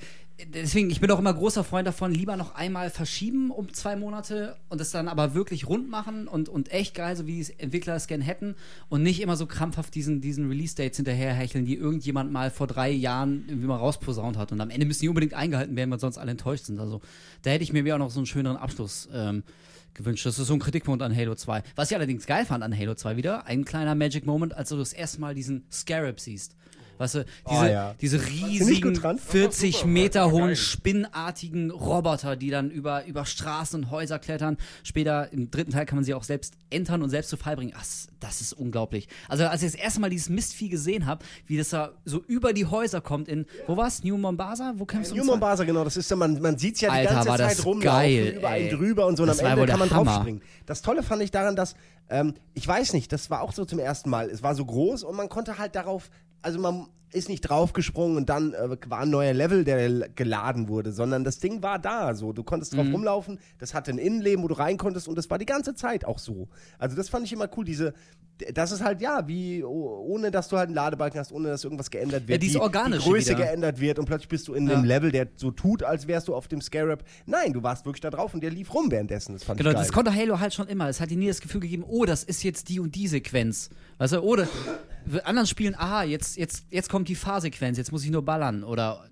[0.53, 4.57] deswegen, ich bin auch immer großer Freund davon, lieber noch einmal verschieben um zwei Monate
[4.67, 7.95] und es dann aber wirklich rund machen und, und echt geil, so wie es Entwickler
[7.95, 8.55] es gern hätten
[8.89, 13.45] und nicht immer so krampfhaft diesen, diesen Release-Dates hinterherhecheln, die irgendjemand mal vor drei Jahren
[13.47, 16.31] irgendwie mal rausposaunt hat und am Ende müssen die unbedingt eingehalten werden, weil sonst alle
[16.31, 16.81] enttäuscht sind.
[16.81, 16.99] Also
[17.43, 19.43] da hätte ich mir auch noch so einen schöneren Abschluss ähm,
[19.93, 20.25] gewünscht.
[20.25, 21.63] Das ist so ein Kritikpunkt an Halo 2.
[21.75, 24.77] Was ich allerdings geil fand an Halo 2 wieder, ein kleiner Magic Moment, als du
[24.77, 26.55] das erste Mal diesen Scarab siehst.
[26.97, 27.95] Weißt du, diese, ja.
[27.99, 29.17] diese riesigen, gut dran?
[29.17, 34.57] 40 Meter hohen, spinnartigen Roboter, die dann über, über Straßen und Häuser klettern.
[34.83, 37.73] Später im dritten Teil kann man sie auch selbst entern und selbst zu Fall bringen.
[37.75, 37.85] Ach,
[38.19, 39.07] das- ist unglaublich.
[39.29, 42.51] Also als ich das erste Mal dieses Mistvieh gesehen habe, wie das da so über
[42.51, 44.03] die Häuser kommt in, wo war's?
[44.03, 44.73] New Mombasa?
[44.77, 45.15] Wo kämpfst du?
[45.17, 47.37] New Mombasa, genau, das ist ja, man, man sieht es ja die Alter, ganze war
[47.37, 48.69] Zeit das rumlaufen, geil, überall ey.
[48.69, 50.03] drüber und so und Das am Ende kann man Hammer.
[50.11, 50.41] draufspringen.
[50.65, 51.75] Das Tolle fand ich daran, dass,
[52.09, 55.03] ähm, ich weiß nicht, das war auch so zum ersten Mal, es war so groß
[55.03, 56.09] und man konnte halt darauf,
[56.43, 60.91] also man ist nicht draufgesprungen und dann äh, war ein neuer Level, der geladen wurde,
[60.91, 62.77] sondern das Ding war da, so, du konntest Mhm.
[62.77, 65.75] drauf rumlaufen, das hatte ein Innenleben, wo du rein konntest und das war die ganze
[65.75, 66.47] Zeit auch so.
[66.79, 67.93] Also das fand ich immer cool, diese,
[68.55, 71.63] das ist halt, ja, wie, oh- ohne dass du halt einen Ladebalken hast, ohne dass
[71.63, 72.41] irgendwas geändert wird.
[72.41, 73.45] dieses die, die Größe wieder.
[73.45, 74.73] geändert wird und plötzlich bist du in Ja.
[74.73, 77.03] einem Level, der so tut, als wärst du auf dem Scarab.
[77.27, 79.33] Nein, du warst wirklich da drauf und der lief rum währenddessen.
[79.33, 79.83] Das fand Genau, ich geil.
[79.83, 80.89] das konnte Halo halt schon immer.
[80.89, 83.69] Es hat dir nie das Gefühl gegeben, oh, das ist jetzt die und die Sequenz.
[83.99, 84.47] Weißt du, oder
[85.23, 88.63] anderen Spielen, aha, jetzt, jetzt, jetzt kommt die Fahrsequenz, jetzt muss ich nur ballern.
[88.63, 89.09] Oder,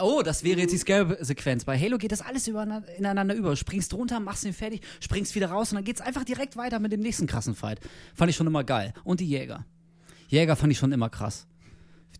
[0.00, 1.64] oh, das wäre jetzt die Scare-Sequenz.
[1.64, 3.56] Bei Halo geht das alles ineinander über.
[3.56, 6.92] Springst runter, machst ihn fertig, springst wieder raus und dann geht's einfach direkt weiter mit
[6.92, 7.80] dem nächsten krassen Fight.
[8.14, 8.92] Fand ich schon immer geil.
[9.04, 9.64] Und die Jäger.
[10.28, 11.46] Jäger fand ich schon immer krass.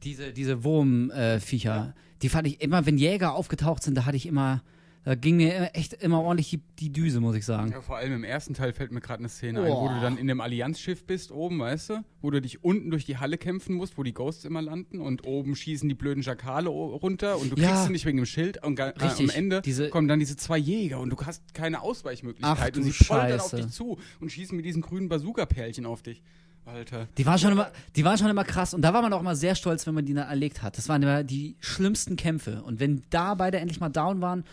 [0.03, 4.63] Diese, diese Wurmviecher, die fand ich immer, wenn Jäger aufgetaucht sind, da hatte ich immer,
[5.05, 7.71] da ging mir echt immer ordentlich die, die Düse, muss ich sagen.
[7.73, 10.17] Ja, vor allem im ersten Teil fällt mir gerade eine Szene ein, wo du dann
[10.17, 12.05] in dem Allianzschiff bist oben, weißt du?
[12.23, 15.27] Wo du dich unten durch die Halle kämpfen musst, wo die Ghosts immer landen und
[15.27, 17.69] oben schießen die blöden Schakale runter und du Ja.
[17.69, 19.31] kriegst sie nicht wegen dem Schild und äh, am.
[19.31, 23.05] Ende Diese- kommen dann diese zwei Jäger und du hast keine Ausweichmöglichkeit Ach, und sie
[23.05, 26.23] poltern auf dich zu und schießen mit diesen grünen Bazooka-Perlchen auf dich.
[26.67, 27.09] Alter.
[27.19, 29.37] Die waren schon immer, die waren schon immer krass und da war man auch immer
[29.37, 30.79] sehr stolz, wenn man die erlegt hat.
[30.79, 34.45] Das waren immer die schlimmsten Kämpfe und wenn da beide endlich mal down waren,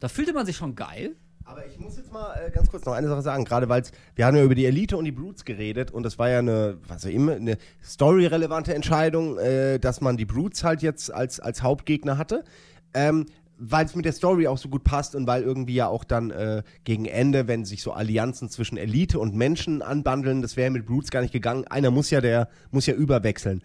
[0.00, 1.16] da fühlte man sich schon geil.
[1.44, 3.82] Aber ich muss jetzt mal äh, ganz kurz noch eine Sache sagen, gerade weil
[4.14, 6.76] wir haben ja über die Elite und die Brutes geredet und das war ja eine,
[6.86, 11.62] was auch immer, eine storyrelevante Entscheidung, äh, dass man die Brutes halt jetzt als, als
[11.62, 12.44] Hauptgegner hatte.
[12.92, 13.26] Ähm,
[13.58, 16.30] weil es mit der Story auch so gut passt und weil irgendwie ja auch dann
[16.30, 20.86] äh, gegen Ende, wenn sich so Allianzen zwischen Elite und Menschen anbandeln, das wäre mit
[20.86, 21.66] Brutes gar nicht gegangen.
[21.66, 23.62] Einer muss ja der, muss ja überwechseln.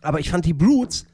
[0.00, 1.04] Aber ich fand die Brutes,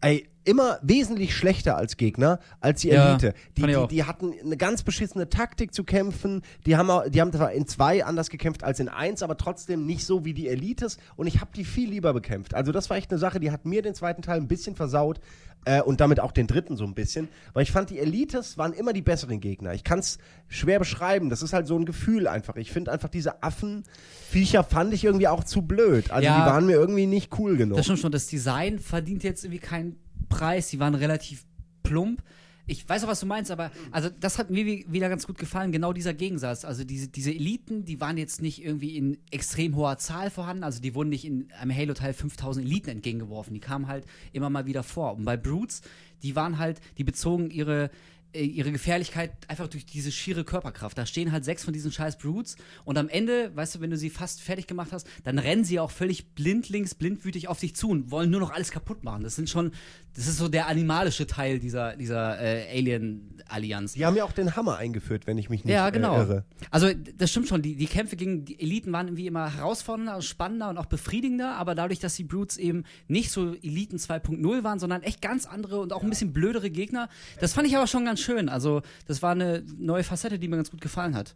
[0.00, 3.34] ey, immer wesentlich schlechter als Gegner als die Ja, Elite.
[3.56, 6.42] Die, die, die hatten eine ganz beschissene Taktik zu kämpfen.
[6.64, 9.84] Die haben, auch- die haben zwar in zwei anders gekämpft als in eins, aber trotzdem
[9.86, 10.98] nicht so wie die Elites.
[11.16, 12.54] Und ich habe die viel lieber bekämpft.
[12.54, 15.20] Also das war echt eine Sache, die hat mir den zweiten Teil ein bisschen versaut
[15.64, 17.28] äh, und damit auch den dritten so ein bisschen.
[17.52, 19.74] Weil ich fand, die Elites waren immer die besseren Gegner.
[19.74, 20.18] Ich kann es
[20.48, 21.28] schwer beschreiben.
[21.28, 22.54] Das ist halt so ein Gefühl einfach.
[22.56, 26.10] Ich finde einfach diese Affenviecher fand ich irgendwie auch zu blöd.
[26.10, 26.40] Also Ja.
[26.40, 27.76] die waren mir irgendwie nicht cool genug.
[27.76, 29.96] Das stimmt schon, das Design verdient jetzt irgendwie keinen
[30.28, 31.44] Preis, die waren relativ
[31.82, 32.22] plump.
[32.68, 35.38] Ich weiß auch, was du meinst, aber also das hat mir wie- wieder ganz gut
[35.38, 36.64] gefallen, genau dieser Gegensatz.
[36.64, 40.80] Also diese, diese Eliten, die waren jetzt nicht irgendwie in extrem hoher Zahl vorhanden, also
[40.80, 44.82] die wurden nicht in einem Halo-Teil 5000 Eliten entgegengeworfen, die kamen halt immer mal wieder
[44.82, 45.14] vor.
[45.14, 45.82] Und bei Brutes,
[46.24, 47.88] die waren halt, die bezogen ihre
[48.32, 50.98] äh, ihre Gefährlichkeit einfach durch diese schiere Körperkraft.
[50.98, 53.96] Da stehen halt sechs von diesen scheiß Brutes und am Ende, weißt du, wenn du
[53.96, 57.88] sie fast fertig gemacht hast, dann rennen sie auch völlig blindlings, blindwütig auf dich zu
[57.90, 59.22] und wollen nur noch alles kaputt machen.
[59.22, 59.70] Das sind schon,
[60.16, 63.92] das ist so der animalische Teil dieser, dieser äh, Alien-Allianz.
[63.92, 66.16] Die haben ja auch den Hammer eingeführt, wenn ich mich nicht Ja, genau.
[66.16, 66.44] äh, irre.
[66.70, 67.60] Also, das stimmt schon.
[67.62, 71.56] Die, die Kämpfe gegen die Eliten waren irgendwie immer herausfordernder, spannender und auch befriedigender.
[71.56, 75.80] Aber dadurch, dass die Brutes eben nicht so Eliten 2.0 waren, sondern echt ganz andere
[75.80, 77.08] und auch ein bisschen blödere Gegner,
[77.40, 78.48] das fand ich aber schon ganz schön.
[78.48, 81.34] Also, das war eine neue Facette, die mir ganz gut gefallen hat.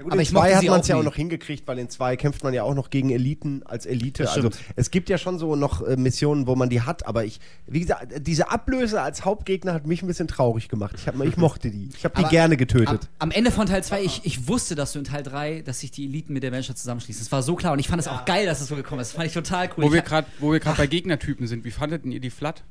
[0.00, 1.90] Ja, gut, aber in ich zwei hat man es ja auch noch hingekriegt, weil in
[1.90, 4.22] zwei kämpft man ja auch noch gegen Eliten als Elite.
[4.22, 4.64] Das Also stimmt.
[4.76, 7.80] es gibt ja schon so noch äh, Missionen, wo man die hat, aber ich, wie
[7.80, 10.94] gesagt, diese Ablöse als Hauptgegner hat mich ein bisschen traurig gemacht.
[10.96, 11.90] Ich, hab, ich mochte die.
[11.94, 13.10] Ich habe die Aber gerne Am, getötet.
[13.18, 15.90] am Ende von Teil 2, ich, ich wusste, dass du in Teil 3, dass sich
[15.90, 17.22] die Eliten mit der Menschheit zusammenschließen.
[17.22, 19.08] Das war so klar und ich fand es auch geil, dass es so gekommen ist.
[19.08, 19.84] Das fand ich total cool.
[19.84, 22.30] Wo Ich wir hab- gerade wo wir gerade bei Gegnertypen sind, wie fandet ihr die
[22.30, 22.64] Flat?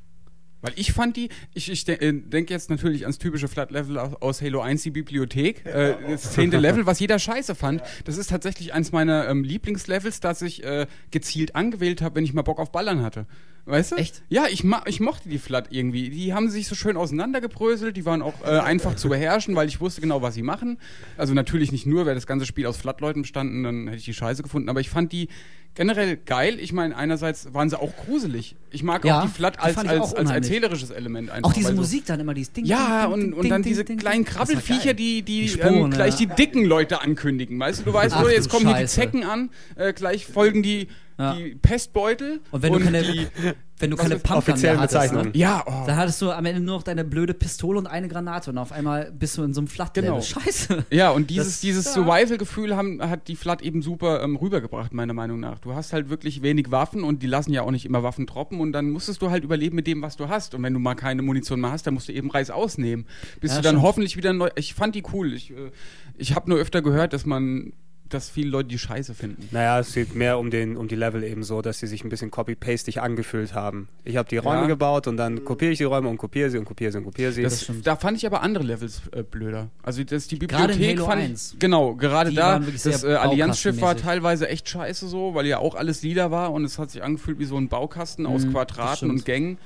[0.62, 4.42] Weil ich fand die, ich, ich äh, denke jetzt natürlich ans typische Flat-Level aus, aus
[4.42, 5.64] Halo 1, die Bibliothek.
[5.64, 7.82] Äh, das zehnte Level, was jeder scheiße fand.
[8.04, 12.34] Das ist tatsächlich eins meiner ähm, Lieblingslevels, das ich äh, gezielt angewählt habe, wenn ich
[12.34, 13.26] mal Bock auf Ballern hatte.
[13.66, 13.96] Weißt du?
[13.96, 14.22] Echt?
[14.28, 16.10] Ja, ich, ich mochte die Flat irgendwie.
[16.10, 19.80] Die haben sich so schön auseinandergebröselt, die waren auch äh, einfach zu beherrschen, weil ich
[19.80, 20.78] wusste genau, was sie machen.
[21.16, 24.14] Also natürlich nicht nur, wäre das ganze Spiel aus Flat-Leuten bestanden, dann hätte ich die
[24.14, 24.68] Scheiße gefunden.
[24.68, 25.28] Aber ich fand die
[25.74, 26.58] generell geil.
[26.60, 28.56] Ich meine, einerseits waren sie auch gruselig.
[28.70, 31.48] Ich mag Ja, auch die Flat als, als, als erzählerisches Element einfach.
[31.50, 32.64] auch diese Musik dann immer, dieses Ding.
[32.64, 35.90] ja, ding, ding, und, und dann ding, diese kleinen Krabbelfiecher, die, die, Die Sporen, ähm,
[35.90, 37.58] gleich die dicken Leute ankündigen.
[37.58, 38.94] Weißt du, du weißt, Ach oh, du jetzt kommen hier die Scheiße.
[39.00, 40.88] Zecken an, äh, gleich folgen die,
[41.18, 41.34] Ja.
[41.34, 42.40] die Pestbeutel.
[42.50, 43.26] Und wenn du keine, die,
[43.80, 45.24] wenn du Was keine ist Pumpgun mehr hattest, Bezeichnung?
[45.26, 45.30] ne?
[45.34, 45.84] ja, oh.
[45.86, 48.72] dann hattest du am Ende nur noch deine blöde Pistole und eine Granate und auf
[48.72, 50.20] einmal bist du in so einem flat Genau.
[50.20, 50.84] Scheiße.
[50.90, 51.92] Ja, und dieses, Das- dieses ja.
[51.92, 55.58] Survival-Gefühl hat die Flat eben super ähm, rübergebracht, meiner Meinung nach.
[55.58, 58.60] Du hast halt wirklich wenig Waffen und die lassen ja auch nicht immer Waffen droppen
[58.60, 60.54] und dann musstest du halt überleben mit dem, was du hast.
[60.54, 63.06] Und wenn du mal keine Munition mehr hast, dann musst du eben Reis ausnehmen.
[63.40, 63.82] Bis Ja, du dann stimmt.
[63.82, 64.48] hoffentlich wieder neu.
[64.56, 65.32] Ich fand die cool.
[65.32, 65.70] Ich, äh,
[66.16, 67.72] ich habe nur öfter gehört, dass man,
[68.14, 69.48] dass viele Leute die scheiße finden.
[69.50, 72.08] Naja, es geht mehr um, den, um die Level eben so, dass sie sich ein
[72.10, 73.88] bisschen copy-pastig angefühlt haben.
[74.04, 74.66] Ich habe die Räume Ja.
[74.66, 77.32] gebaut und dann kopiere ich die Räume und kopiere sie und kopiere sie und kopiere
[77.32, 77.42] sie.
[77.42, 77.86] Das, stimmt.
[77.86, 79.68] da fand ich aber andere Levels äh, blöder.
[79.82, 81.52] Also das, die Gerade in Bibliothek Halo fand 1.
[81.54, 85.58] ich, genau, gerade Die da, das äh, Allianzschiff war teilweise echt scheiße so, weil ja
[85.58, 88.46] auch alles lila war und es hat sich angefühlt wie so ein Baukasten aus Mhm,
[88.46, 89.58] das Quadraten und Gängen.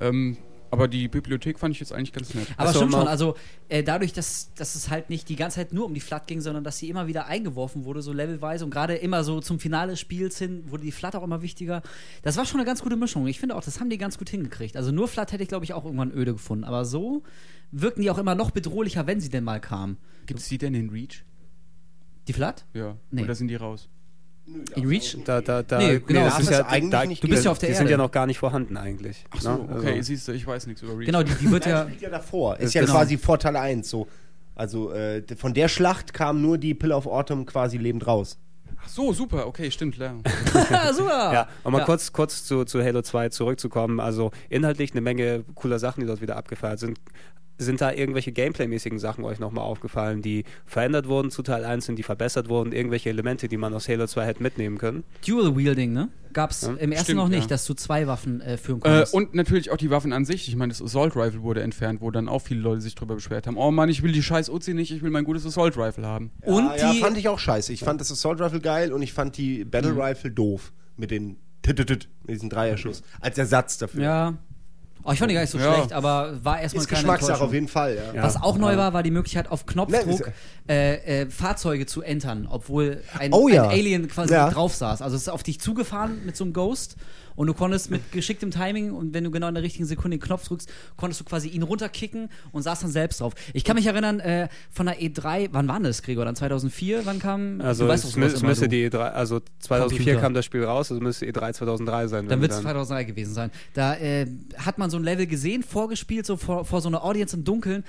[0.00, 0.36] Ähm,
[0.70, 2.46] aber die Bibliothek fand ich jetzt eigentlich ganz nett.
[2.56, 3.36] Aber Also stimmt mal- schon, also
[3.68, 6.40] äh, dadurch, dass, dass es halt nicht die ganze Zeit nur um die Flat ging,
[6.40, 9.92] sondern dass sie immer wieder eingeworfen wurde, so levelweise und gerade immer so zum Finale
[9.92, 11.82] des Spiels hin wurde die Flat auch immer wichtiger.
[12.22, 13.26] Das war schon eine ganz gute Mischung.
[13.26, 14.76] Ich finde auch, das haben die ganz gut hingekriegt.
[14.76, 16.64] Also nur Flat hätte ich, glaube ich, auch irgendwann öde gefunden.
[16.64, 17.22] Aber so
[17.72, 19.96] wirken die auch immer noch bedrohlicher, wenn sie denn mal kamen.
[20.26, 21.24] Gibt es die denn in Reach?
[22.28, 22.64] Die Flat?
[22.74, 22.96] Ja.
[23.10, 23.22] Nee.
[23.22, 23.88] Oder sind die raus?
[24.76, 25.16] In Reach?
[25.24, 27.46] Da, da, da, Nee, genau, das darf ist ja, eigentlich da, nicht Du bist die-
[27.46, 27.92] ja auf der Die sind Erde.
[27.92, 29.24] ja noch gar nicht vorhanden eigentlich.
[29.30, 29.68] Ach so, ne?
[29.76, 31.06] okay, Also, siehst du, ich weiß nichts über Reach.
[31.06, 31.82] Genau, die, die wird ja.
[31.82, 32.56] liegt ja davor.
[32.56, 32.94] Ist Ist ja genau.
[32.94, 34.06] quasi vor Teil 1 so.
[34.54, 38.38] Also äh, von der Schlacht kam nur die Pill of Autumn quasi lebend raus.
[38.82, 40.14] Ach so, super, okay, stimmt, klar.
[40.94, 41.32] Super!
[41.32, 41.84] Ja, um mal Ja.
[41.84, 43.98] kurz, kurz zu, zu Halo 2 zurückzukommen.
[44.00, 46.98] Also inhaltlich eine Menge cooler Sachen, die dort wieder abgefeiert sind.
[47.58, 51.96] Sind da irgendwelche Gameplay-mäßigen Sachen euch nochmal aufgefallen, die verändert wurden zu Teil 1 und
[51.96, 52.72] die verbessert wurden?
[52.72, 55.04] Irgendwelche Elemente, die man aus Halo 2 hätte mitnehmen können?
[55.26, 56.08] Dual Wielding, ne?
[56.34, 57.46] Gab's Ja, im ersten stimmt, noch nicht, ja.
[57.46, 59.14] dass du zwei Waffen äh, führen Äh, konntest.
[59.14, 60.48] und natürlich auch die Waffen an sich.
[60.48, 63.46] Ich meine, das Assault Rifle wurde entfernt, wo dann auch viele Leute sich drüber beschwert
[63.46, 63.56] haben.
[63.56, 66.32] Oh Mann, ich will die scheiß Uzi nicht, ich will mein gutes Assault Rifle haben.
[66.42, 67.72] Und ja, die- ja, fand ich auch scheiße.
[67.72, 70.00] Ich fand das Assault Rifle geil und ich fand die Battle Mhm.
[70.00, 74.02] Rifle doof mit den mit diesem Dreierschuss als Ersatz dafür.
[74.04, 74.34] Ja.
[75.06, 75.72] Oh, ich fand die gar nicht so Ja.
[75.74, 77.96] schlecht, aber war erstmal Ist keine Geschmackssache auf jeden Fall.
[78.14, 78.22] Ja.
[78.24, 80.32] Was auch neu war, war die Möglichkeit, auf Knopfdruck Ne,
[80.68, 85.02] äh, äh, Fahrzeuge zu entern, obwohl ein, Oh ein Alien quasi drauf saß.
[85.02, 86.96] Also es ist auf dich zugefahren mit so einem Ghost
[87.36, 90.22] und du konntest mit geschicktem Timing und wenn du genau in der richtigen Sekunde den
[90.22, 93.34] Knopf drückst, konntest du quasi ihn runterkicken und saß dann selbst drauf.
[93.52, 96.24] Ich kann mich erinnern, äh, von der E3, wann war das, Gregor?
[96.24, 97.04] Dann 2004?
[97.04, 97.60] Wann kam?
[97.60, 100.20] Also weißt es, es müsste die E3, also 2004 Computer.
[100.20, 102.28] kam das Spiel raus, also müsste E3 2003 sein.
[102.28, 103.50] Dann wird wir es 2003 gewesen sein.
[103.74, 104.26] Da äh,
[104.56, 107.84] hat man so ein Level gesehen, vorgespielt, so vor, vor so einer Audience im Dunkeln.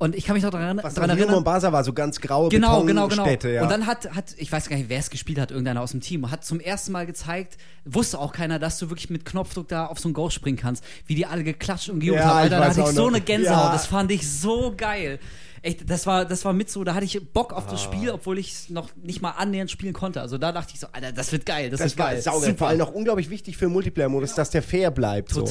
[0.00, 1.34] Und ich kann mich noch daran, Was daran erinnern.
[1.34, 3.08] Mombasa war, so ganz graue Genau, genau, genau.
[3.22, 3.62] Betonstädte, Ja.
[3.62, 6.00] Und dann hat, hat, ich weiß gar nicht, wer es gespielt hat, irgendeiner aus dem
[6.00, 9.84] Team, hat zum ersten Mal gezeigt, wusste auch keiner, dass du wirklich mit Knopfdruck da
[9.86, 12.36] auf so einen Ghost springen kannst, wie die alle geklatscht und gejuckt Ja, haben.
[12.38, 13.08] Alter, da hatte ich auch so noch.
[13.08, 13.72] eine Gänsehaut, Ja.
[13.72, 15.18] das fand ich so geil.
[15.62, 17.72] Echt, das war, das war mit so, da hatte ich Bock auf Ah.
[17.72, 20.22] das Spiel, obwohl ich es noch nicht mal annähernd spielen konnte.
[20.22, 22.22] Also da dachte ich so, Alter, das wird geil, das, das wird geil.
[22.22, 22.54] saugeil.
[22.56, 25.28] Vor allem auch unglaublich wichtig für den Multiplayer-Modus, dass der fair bleibt.
[25.28, 25.44] So.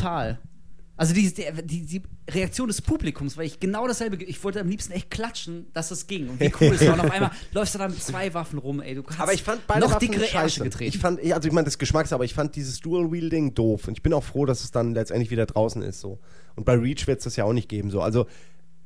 [1.00, 4.92] Also die, die, die, Reaktion des Publikums, weil ich genau dasselbe, ich wollte am liebsten
[4.92, 6.96] echt klatschen, dass es ging und wie cool es war.
[6.96, 8.96] Und auf einmal läufst du da mit zwei Waffen rum, ey.
[8.96, 10.64] Du hast Aber ich fand beide noch Waffen dickere Ärsche scheiße.
[10.64, 10.90] getreten.
[10.94, 13.88] Ich fand, also ich meine, das Geschmacks, aber ich fand dieses Dual-Wielding doof.
[13.88, 16.02] Und ich bin auch froh, dass es dann letztendlich wieder draußen ist.
[16.02, 16.20] So.
[16.58, 17.92] Und bei Reach wird es das ja auch nicht geben.
[17.92, 18.02] So.
[18.02, 18.28] Also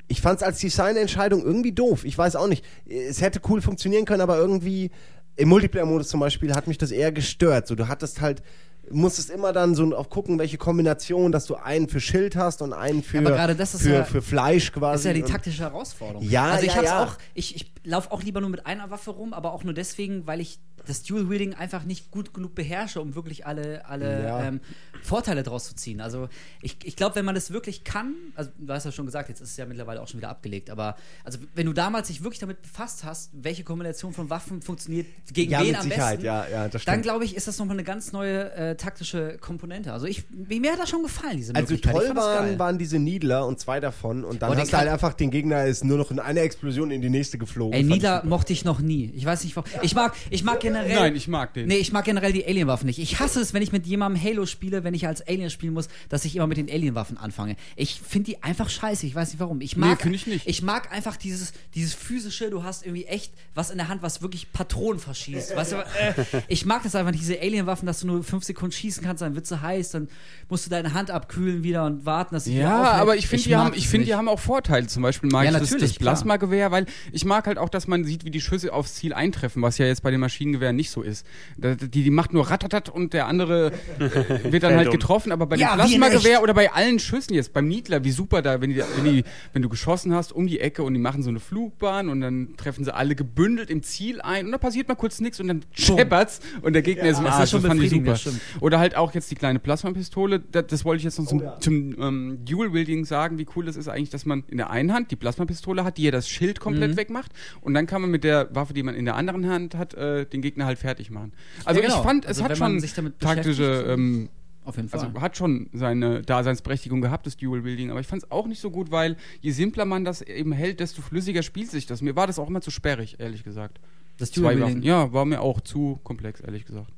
[0.07, 2.05] ich fand es als Designentscheidung irgendwie doof.
[2.05, 2.63] Ich weiß auch nicht.
[2.85, 4.91] Es hätte cool funktionieren können, aber irgendwie
[5.35, 7.65] im Multiplayer-Modus zum Beispiel hat mich das eher gestört.
[7.65, 8.43] So, du hattest halt,
[8.91, 12.73] musstest immer dann so auf gucken, welche Kombination, dass du einen für Schild hast und
[12.73, 14.93] einen für, aber gerade das ist für, ja- für Fleisch quasi.
[14.93, 16.27] Das ist ja die taktische Herausforderung.
[16.27, 17.03] Ja, also ich ja, hab's ja.
[17.03, 20.27] auch, ich, ich laufe auch lieber nur mit einer Waffe rum, aber auch nur deswegen,
[20.27, 24.43] weil ich das Dual Wielding einfach nicht gut genug beherrsche, um wirklich alle, alle Ja.
[24.43, 24.59] ähm,
[25.01, 25.99] Vorteile draus zu ziehen.
[25.99, 26.29] Also
[26.61, 29.41] ich, ich glaube, wenn man das wirklich kann, also du hast ja schon gesagt, jetzt
[29.41, 30.95] ist es ja mittlerweile auch schon wieder abgelegt, aber
[31.25, 35.51] also wenn du damals dich wirklich damit befasst hast, welche Kombination von Waffen funktioniert gegen
[35.51, 38.13] Ja, wen am Sicherheit, besten, ja, ja, dann glaube ich, ist das nochmal eine ganz
[38.13, 39.91] neue äh, taktische Komponente.
[39.91, 43.59] Also ich, mir hat das schon gefallen, diese Also toll waren, waren diese Needler und
[43.59, 46.19] zwei davon und dann Oh, hast du halt einfach den Gegner ist nur noch in
[46.19, 47.73] einer Explosion in die nächste geflogen.
[47.73, 49.11] Ey, Fand ich mochte ich noch nie.
[49.15, 49.69] Ich weiß nicht warum.
[49.81, 50.95] Ich mag, ich mag generell.
[50.95, 51.67] Nein, ich mag den.
[51.67, 52.99] Nee, ich mag generell die Alien-Waffen nicht.
[52.99, 55.87] Ich hasse es, wenn ich mit jemandem Halo spiele, wenn ich als Alien spielen muss,
[56.09, 57.55] dass ich immer mit den Alien-Waffen anfange.
[57.75, 59.05] Ich finde die einfach scheiße.
[59.05, 59.61] Ich weiß nicht warum.
[59.61, 60.47] Ich mag, find ich nicht.
[60.47, 64.21] Ich mag einfach dieses, dieses physische, du hast irgendwie echt was in der Hand, was
[64.21, 65.55] wirklich Patronen verschießt.
[65.55, 69.03] Weißt du, äh, ich mag das einfach, diese Alien-Waffen, dass du nur fünf Sekunden schießen
[69.03, 70.07] kannst, dann wird sie heiß, dann
[70.49, 73.43] musst du deine Hand abkühlen wieder und warten, dass sie wieder Ja, aber ich finde,
[73.43, 74.87] die, haben, ich find, die haben auch Vorteile.
[74.87, 75.99] Zum Beispiel mag Ja, ich das, natürlich, das.
[75.99, 79.61] Plasmagewehr, weil ich mag halt auch, dass man sieht, wie die Schüsse aufs Ziel eintreffen,
[79.61, 81.25] was ja jetzt bei den Maschinengewehren nicht so ist.
[81.57, 85.47] Da- Die, die macht nur ratatat und der andere äh, wird dann halt getroffen, aber
[85.47, 88.61] bei Ja, dem in Plasmagewehr oder bei allen Schüssen jetzt, beim Niedler, wie super da,
[88.61, 91.29] wenn, die, wenn, die, wenn du geschossen hast um die Ecke und die machen so
[91.29, 94.95] eine Flugbahn und dann treffen sie alle gebündelt im Ziel ein und dann passiert mal
[94.95, 97.49] kurz nichts und dann scheppert's und der Gegner ist im Das ist Arsch.
[97.51, 98.11] schon das fand ich super.
[98.11, 98.29] das.
[98.59, 100.39] Oder halt auch jetzt die kleine Plasmapistole.
[100.51, 101.59] Das, das wollte ich jetzt noch zum, Oh ja.
[101.59, 105.09] zum ähm, Dual-Wielding sagen, wie cool das ist eigentlich, dass man in der einen Hand
[105.11, 106.97] die Plasmapistole hat, die ja das Schild komplett Mhm.
[106.97, 107.31] wegmacht.
[107.61, 110.25] Und dann kann man mit der Waffe, die man in der anderen Hand hat, äh,
[110.25, 111.33] den Gegner halt fertig machen.
[111.65, 111.99] Also Ja, genau.
[111.99, 114.29] ich fand, es Also hat schon sich damit taktische, beschäftigt, ähm,
[114.65, 114.99] Auf jeden Fall.
[115.01, 117.91] also hat schon seine Daseinsberechtigung gehabt, das Dual-Wielding.
[117.91, 120.79] Aber ich fand es auch nicht so gut, weil je simpler man das eben hält,
[120.79, 122.01] desto flüssiger spielt sich das.
[122.01, 123.79] Mir war das auch immer zu sperrig, ehrlich gesagt.
[124.17, 124.75] das Dual Waffen.
[124.75, 124.83] Wielding.
[124.83, 126.91] Ja, war mir auch zu komplex, ehrlich gesagt.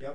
[0.00, 0.12] Ja.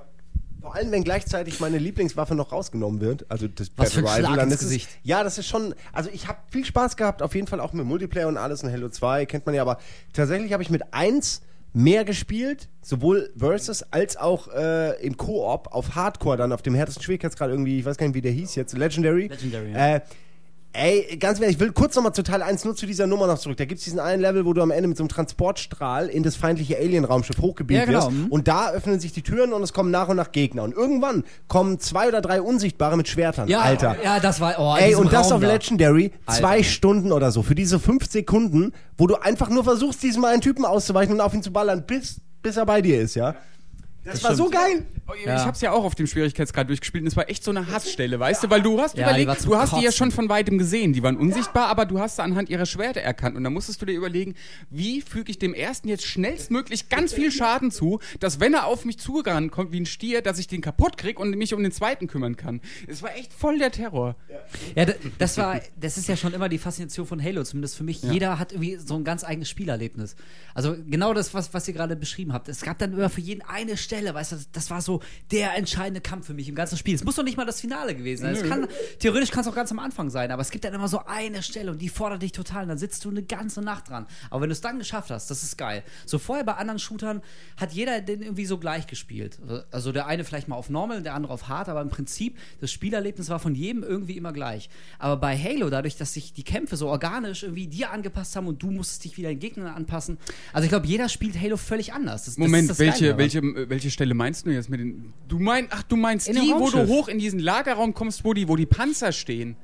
[0.62, 4.38] Vor allem, wenn gleichzeitig meine Lieblingswaffe noch rausgenommen wird, also das Was für ein Schlag
[4.38, 4.90] dann ins ist es, Gesicht.
[5.04, 7.86] Ja, das ist schon, also ich habe viel Spaß gehabt, auf jeden Fall auch mit
[7.86, 9.78] Multiplayer und alles und Halo 2, kennt man ja, aber
[10.14, 11.42] tatsächlich habe ich mit 1
[11.74, 17.04] mehr gespielt, sowohl Versus als auch äh, im Koop auf Hardcore dann auf dem härtesten
[17.04, 19.28] Schwierigkeitsgrad irgendwie, ich weiß gar nicht, wie der hieß jetzt, Legendary.
[19.28, 19.96] Legendary, ja.
[19.96, 20.02] Äh,
[20.76, 23.38] Ey, ganz ehrlich, ich will kurz nochmal zu Teil 1 nur zu dieser Nummer noch
[23.38, 23.58] zurück.
[23.58, 26.24] Da gibt es diesen einen Level, wo du am Ende mit so einem Transportstrahl in
[26.24, 28.08] das feindliche Alien-Raumschiff hochgebeamt Ja, genau.
[28.08, 28.12] wirst.
[28.18, 28.26] Mhm.
[28.32, 30.64] Und da öffnen sich die Türen und es kommen nach und nach Gegner.
[30.64, 33.48] Und irgendwann kommen zwei oder drei Unsichtbare mit Schwertern.
[33.50, 33.98] Ja, Alter.
[34.04, 34.56] Ja, das war.
[34.58, 35.54] Oh, Ey, und das Raum auf da.
[35.54, 36.64] Legendary, zwei Alter.
[36.64, 37.44] Stunden oder so.
[37.44, 41.36] Für diese fünf Sekunden, wo du einfach nur versuchst, diesem einen Typen auszuweichen und auf
[41.36, 43.36] ihn zu ballern, bis, bis er bei dir ist, ja?
[44.06, 44.86] Das, war so geil.
[45.08, 45.46] Oh, Ich Ja.
[45.46, 48.44] hab's ja auch auf dem Schwierigkeitsgrad durchgespielt und es war echt so eine Hassstelle, weißt
[48.44, 48.50] du?
[48.50, 49.92] Weil du hast Ja, überlegt, du hast die ja Kotzen.
[49.94, 53.38] schon von weitem gesehen, die waren unsichtbar, aber du hast sie anhand ihrer Schwerter erkannt
[53.38, 54.36] und dann musstest du dir überlegen,
[54.70, 58.84] wie füge ich dem ersten jetzt schnellstmöglich ganz viel Schaden zu, dass wenn er auf
[58.86, 61.72] mich zugerannt kommt wie ein Stier, dass ich den kaputt krieg und mich um den
[61.72, 62.60] zweiten kümmern kann.
[62.88, 64.16] Es war echt voll der Terror.
[64.76, 64.86] Ja,
[65.18, 68.04] das war, das ist ja schon immer die Faszination von Halo, zumindest für mich.
[68.04, 70.16] Jeder hat irgendwie so ein ganz eigenes Spielerlebnis.
[70.54, 72.50] Also genau das, was, was ihr gerade beschrieben habt.
[72.50, 75.02] Es gab dann immer für jeden eine Stelle, weißt du, das war so
[75.32, 76.96] der entscheidende Kampf für mich im ganzen Spiel.
[76.96, 78.50] Es muss doch nicht mal das Finale gewesen sein.
[78.50, 78.68] Kann,
[79.00, 81.44] theoretisch kann es auch ganz am Anfang sein, aber es gibt dann immer so eine
[81.44, 84.08] Stelle und die fordert dich total und dann sitzt du eine ganze Nacht dran.
[84.30, 85.84] Aber wenn du es dann geschafft hast, das ist geil.
[86.06, 87.22] So vorher bei anderen Shootern
[87.58, 89.40] hat jeder den irgendwie so gleich gespielt.
[89.72, 92.72] Also der eine vielleicht mal auf Normal, der andere auf Hard, aber im Prinzip das
[92.72, 94.70] Spielerlebnis war von jedem irgendwie immer gleich.
[95.00, 98.62] Aber bei Halo, dadurch, dass sich die Kämpfe so organisch irgendwie dir angepasst haben und
[98.64, 100.18] du musstest dich wieder den Gegnern anpassen.
[100.52, 102.26] Also ich glaube, jeder spielt Halo völlig anders.
[102.26, 103.70] Das, Moment, das das welche, Geile daran.
[103.70, 105.14] welche, welche Stelle meinst du jetzt mit den.
[105.28, 108.34] Du meinst, ach, du meinst In die, wo du hoch in diesen Lagerraum kommst, wo
[108.34, 109.58] die, wo die Panzer stehen.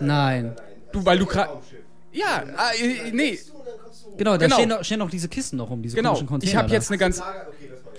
[0.00, 0.56] Nein.
[0.92, 1.60] Du, weil du gerade.
[2.12, 3.38] Ja, ah, äh, nee,
[4.18, 4.56] Genau, da Genau.
[4.56, 6.10] Stehen, noch, stehen noch diese Kisten noch rum, diese genau.
[6.10, 6.50] komischen Container.
[6.50, 7.22] Ich habe jetzt eine ganz.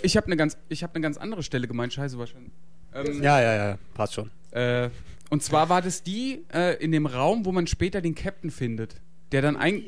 [0.01, 1.93] Ich habe eine ganz, ich habe eine ganz andere Stelle gemeint.
[1.93, 2.51] Scheiße wahrscheinlich.
[2.93, 4.29] Ähm, Ja, ja, ja, passt schon.
[4.51, 4.89] Äh,
[5.29, 8.95] und zwar war das die äh, in dem Raum, wo man später den Captain findet,
[9.31, 9.83] der dann ein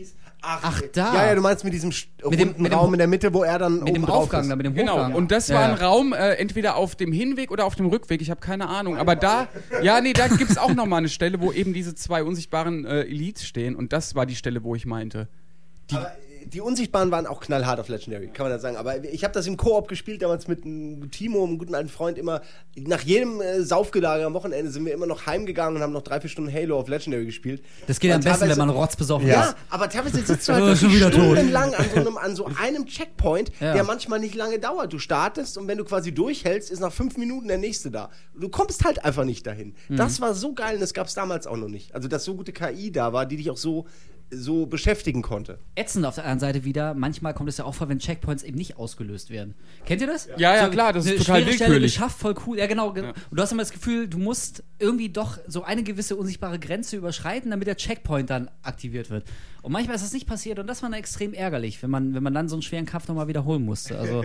[0.48, 1.14] Ach, da.
[1.16, 3.08] Ja, ja, du meinst mit diesem Mit dem- runden mit dem Raum Ho- in der
[3.08, 4.50] Mitte, wo er dann mit dem Aufgang, ist.
[4.50, 4.94] da, mit dem genau.
[4.94, 5.14] Hochgang.
[5.16, 5.68] Und das Ja, war ja.
[5.74, 8.22] ein Raum äh, entweder auf dem Hinweg oder auf dem Rückweg.
[8.22, 8.98] Ich habe keine Ahnung.
[8.98, 9.48] Aber da,
[9.82, 13.02] ja, nee, da gibt's auch noch mal eine Stelle, wo eben diese zwei unsichtbaren äh,
[13.02, 13.76] Elites stehen.
[13.76, 15.28] Und das war die Stelle, wo ich meinte.
[15.90, 16.12] Die, Aber
[16.46, 18.78] die Unsichtbaren waren auch knallhart auf Legendary, kann man das sagen.
[18.78, 22.18] Aber ich habe das im Koop gespielt, damals mit einem Timo, einem guten alten Freund,
[22.18, 22.42] immer.
[22.78, 26.20] Nach jedem äh, Saufgelager am Wochenende sind wir immer noch heimgegangen und haben noch drei,
[26.22, 27.64] vier Stunden Halo auf Legendary gespielt.
[27.88, 29.56] Das geht am Und besten, wenn man rotzbesoffen Ja, ist.
[29.70, 30.78] aber teilweise sitzt du halt
[31.14, 33.74] stundenlang an so, einem, an so einem Checkpoint, Ja.
[33.74, 34.94] der manchmal nicht lange dauert.
[34.94, 38.10] Du startest und wenn du quasi durchhältst, ist nach fünf Minuten der nächste da.
[38.40, 39.76] Du kommst halt einfach nicht dahin.
[39.90, 39.98] Mhm.
[39.98, 41.94] Das war so geil und das gab es damals auch noch nicht.
[41.96, 43.86] Also, dass so gute KI da war, die dich auch so,
[44.32, 45.60] so beschäftigen konnte.
[45.76, 48.58] Ätzend auf der anderen Seite wieder, manchmal kommt es ja auch vor, wenn Checkpoints eben
[48.58, 49.54] nicht ausgelöst werden.
[49.86, 50.28] Kennt ihr das?
[50.38, 51.94] Ja, ja, klar, das ist total willkürlich.
[51.94, 52.58] geschafft, voll cool.
[52.58, 52.92] Ja, genau.
[52.94, 56.60] ge- Und du hast immer das Gefühl, du musst irgendwie doch so eine gewisse unsichtbare
[56.60, 59.26] Grenze überschreiten, damit der Checkpoint dann aktiviert wird.
[59.66, 62.22] Und manchmal ist das nicht passiert und das war dann extrem ärgerlich, wenn man, wenn
[62.22, 63.98] man dann so einen schweren Kampf nochmal wiederholen musste.
[63.98, 64.24] Also,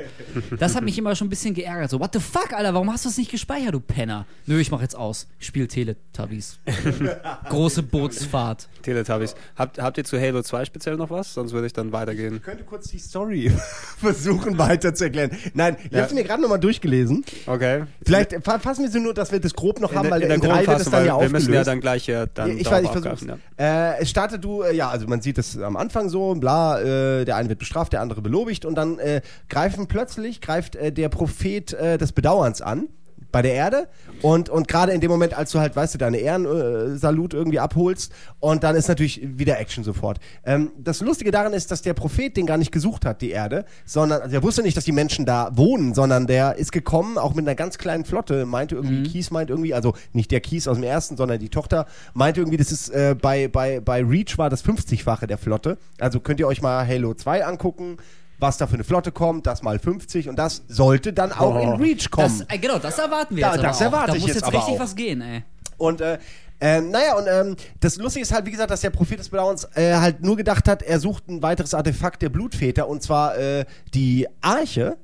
[0.58, 1.88] das hat mich immer schon ein bisschen geärgert.
[1.88, 4.26] So, what the fuck, Alter, warum hast du das nicht gespeichert, du Penner?
[4.44, 5.28] Nö, ich mach jetzt aus.
[5.38, 6.58] Ich spiel Teletubbies.
[7.48, 8.68] Große Bootsfahrt.
[8.82, 9.34] Teletubbies.
[9.56, 11.32] Habt, habt ihr zu Halo 2 speziell noch was?
[11.32, 12.36] Sonst würde ich dann weitergehen.
[12.36, 13.50] Ich könnte kurz die Story
[13.98, 15.30] versuchen weiter zu erklären.
[15.54, 17.24] Nein, ich habe sie mir gerade nochmal durchgelesen.
[17.46, 17.84] Okay.
[18.04, 20.22] Vielleicht fa- fassen wir sie nur, dass wir das grob noch In haben, der, weil
[20.22, 21.32] in der in drei wird es Grundfassung, dann ja wir aufgelöst.
[21.32, 23.38] müssen ja dann gleich hier dann ich darauf weiß, ich versuch's.
[23.58, 23.92] Ja.
[23.94, 27.24] Äh, es startet du, äh, ja, also man sieht es am Anfang so, bla, äh,
[27.24, 31.08] der eine wird bestraft, der andere belobigt und dann äh, greifen plötzlich, greift äh, der
[31.08, 32.88] Prophet äh, des Bedauerns an
[33.30, 33.88] bei der Erde
[34.22, 37.58] und, und gerade in dem Moment, als du halt, weißt du, deine Ehrensalut Salut irgendwie
[37.58, 40.18] abholst und dann ist natürlich wieder Action sofort.
[40.44, 43.64] Ähm, das Lustige daran ist, dass der Prophet den gar nicht gesucht hat, die Erde,
[43.84, 47.34] sondern, also er wusste nicht, dass die Menschen da wohnen, sondern der ist gekommen, auch
[47.34, 50.76] mit einer ganz kleinen Flotte, meinte irgendwie, Kies meint irgendwie, also nicht der Kies aus
[50.76, 54.50] dem ersten, sondern die Tochter, meinte irgendwie, das ist äh, bei, bei, bei Reach war
[54.50, 55.78] das 50-fache der Flotte.
[55.98, 57.98] Also könnt ihr euch mal Halo 2 angucken,
[58.40, 61.58] was da für eine Flotte kommt, das mal 50 und das sollte dann auch Oh.
[61.60, 62.38] in Reach kommen.
[62.48, 63.58] Das, äh, genau, das erwarten wir Da- jetzt.
[63.58, 63.82] aber das auch.
[63.82, 64.80] erwarte da ich muss jetzt jetzt aber richtig auch.
[64.80, 65.42] was gehen, ey.
[65.76, 66.18] Und äh,
[66.62, 69.64] ähm, naja, und ähm, das Lustige ist halt, wie gesagt, dass der Prophet des Bedauerns
[69.76, 73.64] äh, halt nur gedacht hat, er sucht ein weiteres Artefakt der Blutväter und zwar äh,
[73.94, 74.98] die Arche.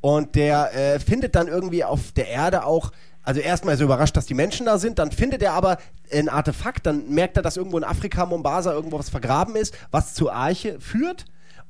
[0.00, 2.92] Und der äh, findet dann irgendwie auf der Erde auch,
[3.22, 5.78] also erstmal ist er überrascht, dass die Menschen da sind, dann findet er aber
[6.12, 10.14] ein Artefakt, dann merkt er, dass irgendwo in Afrika, Mombasa, irgendwo was vergraben ist, was
[10.14, 11.24] zur Arche führt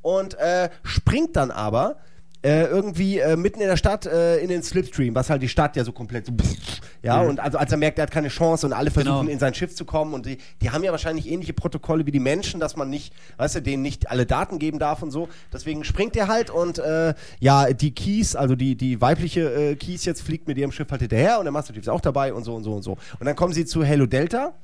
[0.07, 1.97] und äh, springt dann aber
[2.45, 5.75] äh, irgendwie äh, mitten in der Stadt äh, in den Slipstream, was halt die Stadt
[5.75, 6.33] ja so komplett so
[7.03, 9.33] ja und also als er merkt, er hat keine Chance und alle versuchen Genau.
[9.33, 12.21] in sein Schiff zu kommen und die, die haben ja wahrscheinlich ähnliche Protokolle wie die
[12.21, 15.29] Menschen, dass man nicht, weißt du, denen nicht alle Daten geben darf und so.
[15.53, 19.41] Deswegen springt er halt und äh, ja, die Keys, also die, die weibliche
[19.73, 22.01] äh, Keys jetzt fliegt mit ihrem Schiff halt hinterher und der Master Chief ist auch
[22.01, 22.93] dabei und so und so und so.
[23.19, 24.55] Und dann kommen sie zu Halo Delta,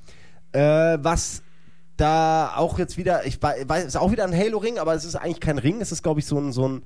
[0.52, 0.60] äh,
[1.00, 1.42] was
[2.02, 5.14] da auch jetzt wieder, ich wei- weiß, ist auch wieder ein Halo-Ring, aber es ist
[5.16, 6.82] eigentlich kein Ring, es ist, glaube ich, so ein, so ein,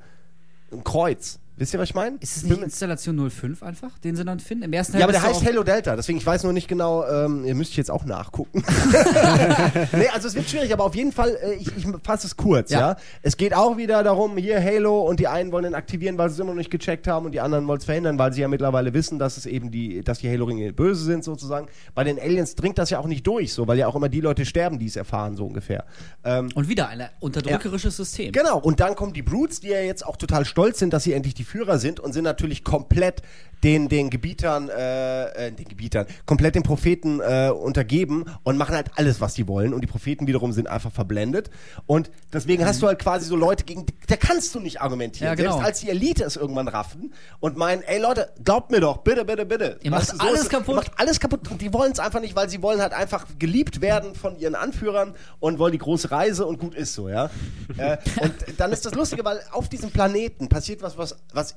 [0.73, 1.39] ein Kreuz.
[1.59, 2.17] Wisst ihr, was ich meine?
[2.21, 4.65] Ist es nicht Installation 05 einfach, den sie dann finden?
[4.65, 7.07] Im ersten Ja, aber Teil der heißt Halo Delta, deswegen ich weiß nur nicht genau,
[7.07, 8.63] ähm, ihr müsst jetzt auch nachgucken.
[9.93, 12.71] nee, also es wird schwierig, aber auf jeden Fall, äh, ich, ich fasse es kurz,
[12.71, 12.81] ja.
[12.81, 12.97] Ja.
[13.23, 16.35] Es geht auch wieder darum, hier Halo und die einen wollen ihn aktivieren, weil sie
[16.35, 18.49] es immer noch nicht gecheckt haben und die anderen wollen es verhindern, weil sie ja
[18.49, 21.69] mittlerweile wissen, dass es eben die, dass die Halo-Ringe böse sind sozusagen.
[21.95, 24.21] Bei den Aliens dringt das ja auch nicht durch, so, weil ja auch immer die
[24.21, 25.87] Leute sterben, die es erfahren, so ungefähr.
[26.23, 28.33] Ähm, Und wieder ein unterdrückerisches System.
[28.33, 31.15] Genau, und dann kommen die Brutes, die ja jetzt auch total stolz sind, dass sie
[31.15, 33.23] endlich die Führer sind und sind natürlich komplett
[33.65, 38.91] den, den Gebietern, äh, äh, den Gebietern, komplett den Propheten äh, untergeben und machen halt
[38.97, 39.73] alles, was sie wollen.
[39.73, 41.51] Und die Propheten wiederum sind einfach verblendet.
[41.87, 45.31] Und deswegen hast du halt quasi so Leute, gegen da kannst du nicht argumentieren.
[45.31, 45.53] Ja, genau.
[45.53, 49.25] Selbst als die Elite es irgendwann raffen und meinen, ey Leute, glaubt mir doch, bitte,
[49.25, 49.79] bitte, bitte.
[49.83, 50.69] Ihr macht du, alles ist- kaputt.
[50.69, 51.51] Ihr macht alles kaputt.
[51.51, 54.55] Und die wollen es einfach nicht, weil sie wollen halt einfach geliebt werden von ihren
[54.55, 57.31] Anführern und wollen die große Reise und gut ist so, ja.
[57.79, 61.55] äh, und dann ist das Lustige, weil auf diesem Planeten passiert was, was, was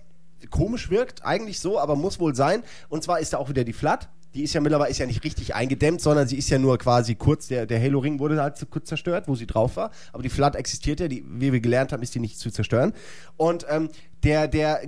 [0.52, 2.64] komisch wirkt, eigentlich so, aber muss wohl sein.
[2.90, 4.10] Und zwar ist da auch wieder die Flat.
[4.36, 7.16] Die ist ja mittlerweile ist ja nicht richtig eingedämmt, sondern sie ist ja nur quasi
[7.16, 9.90] kurz, der, der Halo-Ring wurde halt kurz zerstört, wo sie drauf war.
[10.14, 12.94] Aber die Flat existiert ja, die, wie wir gelernt haben, ist die nicht zu zerstören.
[13.38, 13.90] Und ähm,
[14.24, 14.84] der, der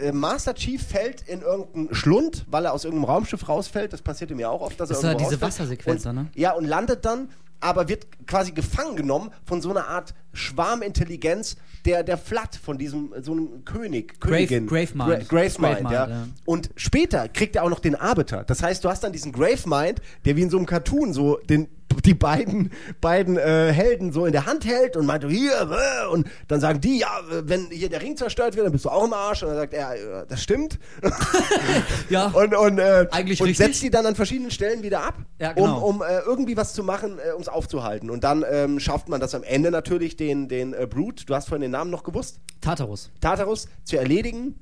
[0.00, 3.92] äh, Master Chief fällt in irgendeinen Schlund, weil er aus irgendeinem Raumschiff rausfällt.
[3.92, 5.60] Das passierte mir auch oft, dass Das er war irgendwo diese rausfällt.
[5.60, 6.26] Wassersequenz, und, ne?
[6.34, 7.28] Ja, und landet dann,
[7.62, 13.12] aber wird quasi gefangen genommen von so einer Art Schwarmintelligenz der, der Flat, von diesem
[13.22, 14.66] so einem König, Königin.
[14.66, 14.98] Gravemind.
[14.98, 16.08] Gra Gravemind, Gravemind, ja.
[16.08, 16.28] ja.
[16.44, 18.44] Und später kriegt er auch noch den Arbiter.
[18.44, 21.68] Das heißt, du hast dann diesen Gravemind, der wie in so einem Cartoon so den
[22.00, 26.26] die beiden, beiden äh, Helden so in der Hand hält und meint, hier, äh, und
[26.48, 29.04] dann sagen die, ja, äh, wenn hier der Ring zerstört wird, dann bist du auch
[29.04, 29.42] im Arsch.
[29.42, 30.78] Und dann sagt er, äh, das stimmt.
[32.08, 32.26] Ja.
[32.34, 33.66] Und, und, äh, Eigentlich und richtig.
[33.66, 35.78] setzt die dann an verschiedenen Stellen wieder ab, Ja, genau.
[35.86, 38.10] um, um äh, irgendwie was zu machen, äh, um es aufzuhalten.
[38.10, 41.48] Und dann ähm, schafft man das am Ende natürlich, den, den äh, Brute, du hast
[41.48, 43.10] vorhin den Namen noch gewusst, Tartarus.
[43.20, 44.58] Tartarus zu erledigen.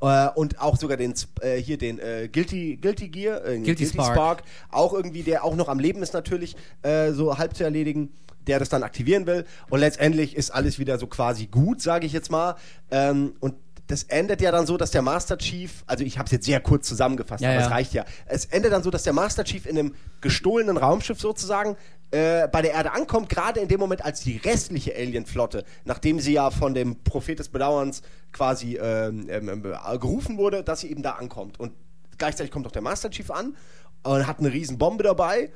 [0.00, 4.42] Äh, und auch sogar den äh, hier den äh, Guilty Guilty Gear, äh, Guilty Spark.
[4.70, 8.10] auch irgendwie der auch noch am Leben ist natürlich äh, so halb zu erledigen.
[8.46, 9.44] der das dann aktivieren will.
[9.68, 12.56] Und letztendlich ist alles wieder so quasi gut, sage ich jetzt mal.
[12.90, 13.54] Ähm, und
[13.88, 16.60] das endet ja dann so, dass der Master Chief, also ich habe es jetzt sehr
[16.60, 17.66] kurz zusammengefasst, Ja, aber ja.
[17.66, 18.04] es reicht ja.
[18.26, 21.76] Es endet dann so, dass der Master Chief in einem gestohlenen Raumschiff sozusagen
[22.10, 26.34] äh, bei der Erde ankommt, gerade in dem Moment, als die restliche Alien-Flotte, nachdem sie
[26.34, 28.02] ja von dem Prophet des Bedauerns
[28.32, 29.62] quasi ähm, ähm, ähm,
[29.98, 31.58] gerufen wurde, dass sie eben da ankommt.
[31.58, 31.72] Und
[32.18, 33.56] gleichzeitig kommt auch der Master Chief an
[34.02, 35.50] und hat eine riesen Bombe dabei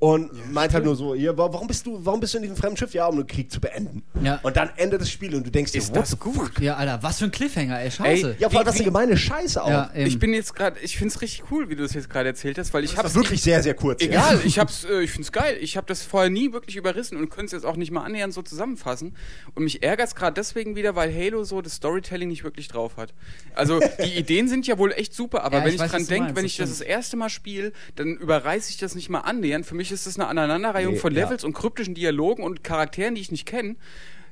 [0.00, 2.56] und meint halt nur so, hier, wa- warum bist du, warum bist du in diesem
[2.56, 2.92] fremden Schiff?
[2.92, 4.02] Ja, um den Krieg zu beenden.
[4.22, 4.38] Ja.
[4.42, 6.58] Und dann endet das Spiel und du denkst dir, Ist das gut?
[6.60, 8.30] Ja, Alter, was für ein Cliffhanger, ey, scheiße.
[8.32, 9.68] Ey, Ja, vor allem, was eine gemeine Scheiße auch.
[9.70, 9.90] Ja.
[9.94, 12.58] Ich bin jetzt gerade, ich finde es richtig cool, wie du das jetzt gerade erzählt
[12.58, 14.02] hast, weil ich das hab's wirklich sehr, sehr kurz.
[14.02, 14.08] ja.
[14.08, 15.56] Egal, ich hab's, äh, ich find's geil.
[15.60, 18.34] Ich habe das vorher nie wirklich überrissen und könnte es jetzt auch nicht mal annähernd
[18.34, 19.16] so zusammenfassen.
[19.54, 23.14] Und mich ärgert's gerade deswegen wieder, weil Halo so das Storytelling nicht wirklich drauf hat.
[23.54, 26.06] Also die Ideen sind ja wohl echt super, aber Ja, wenn ich ich, weiß, dran
[26.06, 29.64] denke, wenn ich das das erste Mal spiele, dann überreiße ich das nicht mal annähernd.
[29.64, 31.22] Für mich ist das eine Aneinanderreihung Nee, von ja.
[31.24, 33.76] Levels und kryptischen Dialogen und Charakteren, die ich nicht kenne.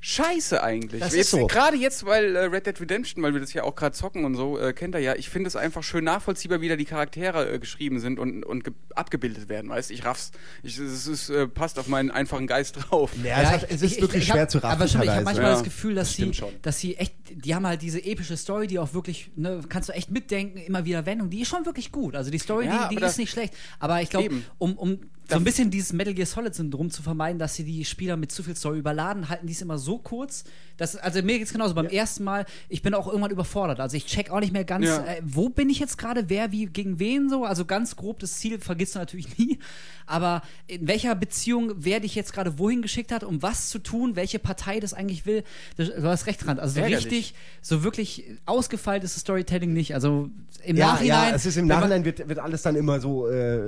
[0.05, 0.99] Scheiße eigentlich.
[0.99, 1.47] Das jetzt, ist so.
[1.47, 4.35] Gerade jetzt, weil äh, Red Dead Redemption, weil wir das ja auch gerade zocken und
[4.35, 7.49] so, äh, kennt er ja, ich finde es einfach schön nachvollziehbar, wie da die Charaktere
[7.53, 10.31] äh, geschrieben sind und, und ge- abgebildet werden, weißt Ich raff's.
[10.61, 13.11] Ich, es ist, äh, passt auf meinen einfachen Geist drauf.
[13.23, 15.45] Ja, es, hat, es ist wirklich schwer hab, zu raffen Aber schon, ich habe manchmal
[15.45, 16.49] Ja, das Gefühl, dass das sie, schon.
[16.61, 19.93] dass sie echt, die haben halt diese epische Story, die auch wirklich, ne, kannst du
[19.93, 22.17] echt mitdenken, immer wieder Wendung, die ist schon wirklich gut.
[22.17, 23.53] Also die Story, Ja, die, die ist nicht schlecht.
[23.79, 24.99] Aber ich glaube, um, um
[25.29, 28.31] so ein bisschen dieses Metal Gear Solid Syndrom zu vermeiden, dass sie die Spieler mit
[28.31, 30.43] zu viel Story überladen, halten die es immer so kurz.
[30.77, 31.75] Dass, also mir geht's genauso.
[31.75, 33.79] Beim ersten Mal, ich bin auch irgendwann überfordert.
[33.79, 35.03] Also ich check auch nicht mehr ganz, Ja.
[35.05, 37.45] äh, wo bin ich jetzt gerade, wer wie gegen wen so.
[37.45, 39.59] Also ganz grob das Ziel vergisst du natürlich nie.
[40.05, 44.15] Aber in welcher Beziehung wer dich jetzt gerade wohin geschickt hat, um was zu tun,
[44.15, 45.43] welche Partei das eigentlich will,
[45.77, 46.59] das, du hast recht dran.
[46.59, 49.93] Also so richtig, so wirklich ausgefeilt ist das Storytelling nicht.
[49.93, 50.29] Also
[50.63, 51.29] im ja, Nachhinein.
[51.29, 53.59] ja, es ist im man- Nachhinein wird, wird alles dann immer so äh,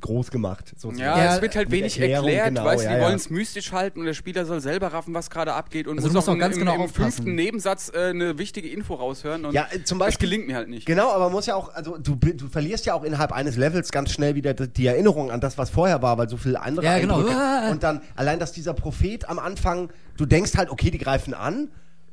[0.00, 0.70] groß gemacht.
[0.70, 0.95] Sozusagen.
[0.98, 3.30] Ja, Ja, es wird halt wenig Erklärung, erklärt, genau, weißt du, ja, die wollen es
[3.30, 6.32] mystisch halten und der Spieler soll selber raffen, was gerade abgeht und Also muss auch
[6.32, 9.98] im, ganz genau im fünften Nebensatz äh, eine wichtige Info raushören und Ja, äh, zum
[9.98, 10.86] das Beispiel- gelingt mir halt nicht.
[10.86, 13.90] Genau, aber man muss ja auch, also du, du verlierst ja auch innerhalb eines Levels
[13.92, 16.98] ganz schnell wieder die, Erinnerung an das, was vorher war, weil so viel andere Ja,
[16.98, 17.16] genau.
[17.18, 17.36] Eindrücke.
[17.36, 17.70] Ah.
[17.70, 21.68] Und dann allein, dass dieser Prophet am Anfang, du denkst halt, okay, die greifen an.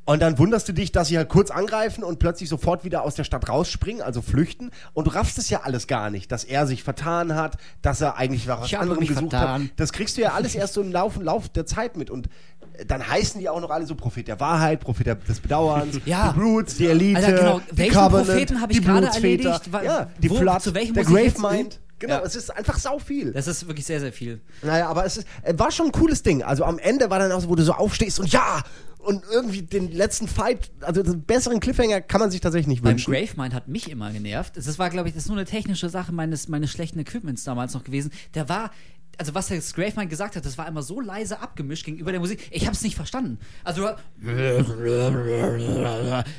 [0.06, 3.14] Und dann wunderst du dich, dass sie halt kurz angreifen und plötzlich sofort wieder aus
[3.14, 4.70] der Stadt rausspringen, also flüchten.
[4.92, 8.16] Und du raffst es ja alles gar nicht, dass er sich vertan hat, dass er
[8.18, 9.62] eigentlich was Ich anderem gesucht vertan.
[9.64, 9.70] hat.
[9.76, 12.10] Das kriegst du ja alles erst so im Lauf, Lauf der Zeit mit.
[12.10, 12.28] Und
[12.76, 16.32] äh, dann heißen die auch noch alle so Prophet der Wahrheit, Prophet des Bedauerns, Ja.
[16.34, 17.60] die Brutes, die Elite, Alter, genau.
[17.72, 19.60] die Covenant, Propheten hab ich die gerade erledigt?
[19.82, 21.80] Ja, die wo- Flood, zu welchem der Gravemind.
[22.00, 22.22] Genau, Ja.
[22.24, 23.32] es ist einfach sau viel.
[23.32, 24.42] Das ist wirklich sehr, sehr viel.
[24.62, 26.42] Naja, aber es ist, äh, war schon ein cooles Ding.
[26.42, 28.62] Also am Ende war dann auch so, wo du so aufstehst und ja!
[29.04, 32.92] Und irgendwie den letzten Fight, also den besseren Cliffhanger kann man sich tatsächlich nicht Beim
[32.92, 33.12] wünschen.
[33.12, 34.56] Gravemind hat mich immer genervt.
[34.56, 37.74] Das war, glaube ich, das ist nur eine technische Sache meines, meines schlechten Equipments damals
[37.74, 38.10] noch gewesen.
[38.34, 38.70] Der war,
[39.18, 42.48] also was der Gravemind gesagt hat, das war immer so leise abgemischt gegenüber der Musik.
[42.50, 43.38] Ich habe es nicht verstanden.
[43.62, 43.90] Also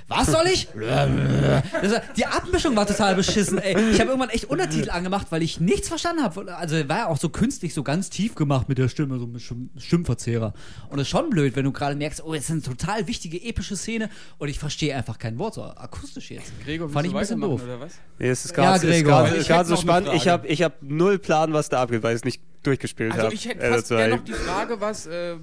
[0.08, 0.68] was soll ich?
[0.76, 3.58] Das war, die Abmischung war total beschissen.
[3.58, 3.76] Ey.
[3.92, 6.56] Ich habe irgendwann echt Untertitel angemacht, weil ich nichts verstanden habe.
[6.56, 9.42] Also war ja auch so künstlich, so ganz tief gemacht mit der Stimme, so mit
[9.42, 10.54] Stimm Stimmverzehrer.
[10.90, 13.42] Und das ist schon blöd, wenn du gerade merkst, oh, jetzt ist eine total wichtige
[13.42, 16.52] epische Szene und ich verstehe einfach kein Wort, so akustisch jetzt.
[16.64, 17.64] Gregor, Fand ich ein bisschen doof.
[17.64, 17.94] oder was?
[18.20, 20.10] Nee, es ist Ja, gerade hätte so spannend.
[20.14, 23.24] Ich habe ich hab null Plan, was da abgeht, weil ich es nicht durchgespielt habe.
[23.24, 25.36] Also ich hätte fast gerne noch die Frage, was, äh,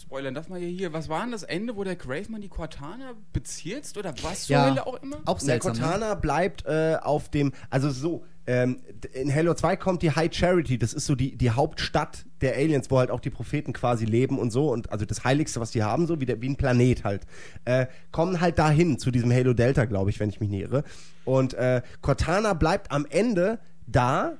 [0.00, 3.12] spoilern darf man ja hier, was war denn das Ende, wo der Graveman die Cortana
[3.32, 5.16] bezirzt oder was zur Ja, Hölle auch immer?
[5.24, 5.72] auch Der seltsam.
[5.74, 5.78] Ne?
[5.80, 8.82] Cortana bleibt äh, auf dem, also so, ähm,
[9.14, 12.90] in Halo 2 kommt die High Charity, das ist so die, die Hauptstadt der Aliens,
[12.90, 15.82] wo halt auch die Propheten quasi leben und so und also das Heiligste, was die
[15.82, 17.22] haben, so wie, der, wie ein Planet halt,
[17.64, 20.84] äh, kommen halt dahin, zu diesem Halo Delta, glaube ich, wenn ich mich nicht irre.
[21.24, 24.36] Und äh, Cortana bleibt am Ende da,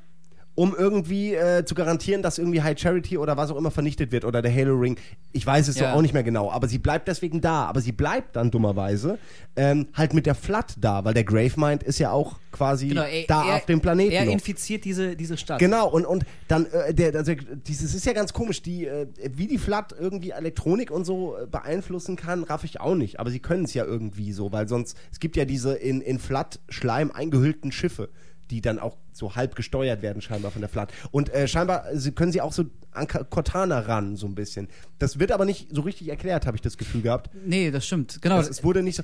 [0.54, 4.24] um irgendwie äh, zu garantieren, dass irgendwie High Charity oder was auch immer vernichtet wird
[4.24, 4.96] oder der Halo Ring.
[5.32, 5.90] Ich weiß es Ja.
[5.90, 7.64] so auch nicht mehr genau, aber sie bleibt deswegen da.
[7.66, 9.18] Aber sie bleibt dann dummerweise
[9.56, 13.24] ähm, halt mit der Flood da, weil der Gravemind ist ja auch quasi Genau, er,
[13.26, 14.12] da er, auf dem Planeten.
[14.12, 14.32] Er noch.
[14.32, 15.58] infiziert diese, diese Stadt.
[15.58, 17.32] Genau, und, und dann, äh, der, also,
[17.66, 21.46] dieses ist ja ganz komisch, die, äh, wie die Flood irgendwie Elektronik und so äh,
[21.46, 23.18] beeinflussen kann, raff ich auch nicht.
[23.18, 26.20] Aber sie können es ja irgendwie so, weil sonst, es gibt ja diese in, in
[26.20, 28.08] Flood-Schleim eingehüllten Schiffe,
[28.50, 30.88] die dann auch so halb gesteuert werden, scheinbar von der Flood.
[31.10, 34.68] Und äh, scheinbar äh, können sie auch so an Cortana ran, so ein bisschen.
[34.98, 37.30] Das wird aber nicht so richtig erklärt, habe ich das Gefühl gehabt.
[37.44, 38.22] Nee, das stimmt.
[38.22, 38.38] Genau.
[38.38, 39.02] Es, es wurde nicht so.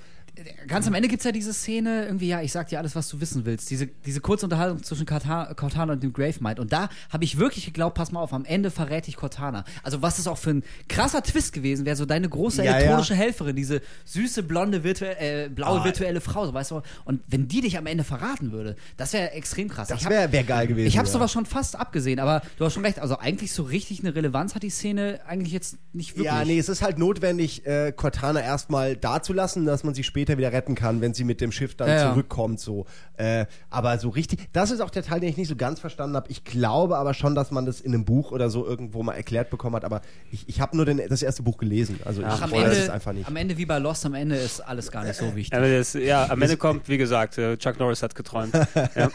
[0.66, 3.08] Ganz am Ende gibt es ja diese Szene, irgendwie, ja, ich sag dir alles, was
[3.08, 3.70] du wissen willst.
[3.70, 6.60] Diese, diese kurze Unterhaltung zwischen Cortana, und dem Gravemind.
[6.60, 9.64] Und da habe ich wirklich geglaubt, pass mal auf, am Ende verrät ich Cortana.
[9.82, 13.14] Also, was ist auch für ein krasser Twist gewesen wäre, so deine große Ja, elektronische
[13.14, 15.84] Helferin, diese süße, blonde, virtu äh, blaue Ah.
[15.84, 16.82] virtuelle Frau, so weißt du.
[17.04, 19.88] Und wenn die dich am Ende verraten würde, das wäre extrem krass.
[19.88, 20.86] Das wäre wär geil gewesen.
[20.88, 21.12] ich habe ja.
[21.12, 22.98] sowas schon fast abgesehen, aber du hast schon recht.
[22.98, 26.26] Also eigentlich so richtig eine Relevanz hat die Szene eigentlich jetzt nicht wirklich.
[26.26, 30.52] Ja, nee, es ist halt notwendig, äh, Cortana erstmal dazulassen, dass man sie später wieder
[30.52, 32.10] retten kann, wenn sie mit dem Schiff dann Ja, ja.
[32.10, 32.60] zurückkommt.
[32.60, 32.86] So.
[33.16, 36.16] Äh, aber so richtig, das ist auch der Teil, den ich nicht so ganz verstanden
[36.16, 36.30] habe.
[36.30, 39.50] Ich glaube aber schon, dass man das in einem Buch oder so irgendwo mal erklärt
[39.50, 41.98] bekommen hat, aber ich, ich habe nur den, das erste Buch gelesen.
[42.04, 43.26] Also Ach, ich am weiß Ende, es einfach nicht.
[43.28, 45.56] am Ende wie bei Lost, am Ende ist alles gar nicht so wichtig.
[45.56, 48.54] Aber das, ja, am Ende kommt, wie gesagt, äh, Chuck Norris hat geträumt.
[48.94, 49.08] ja.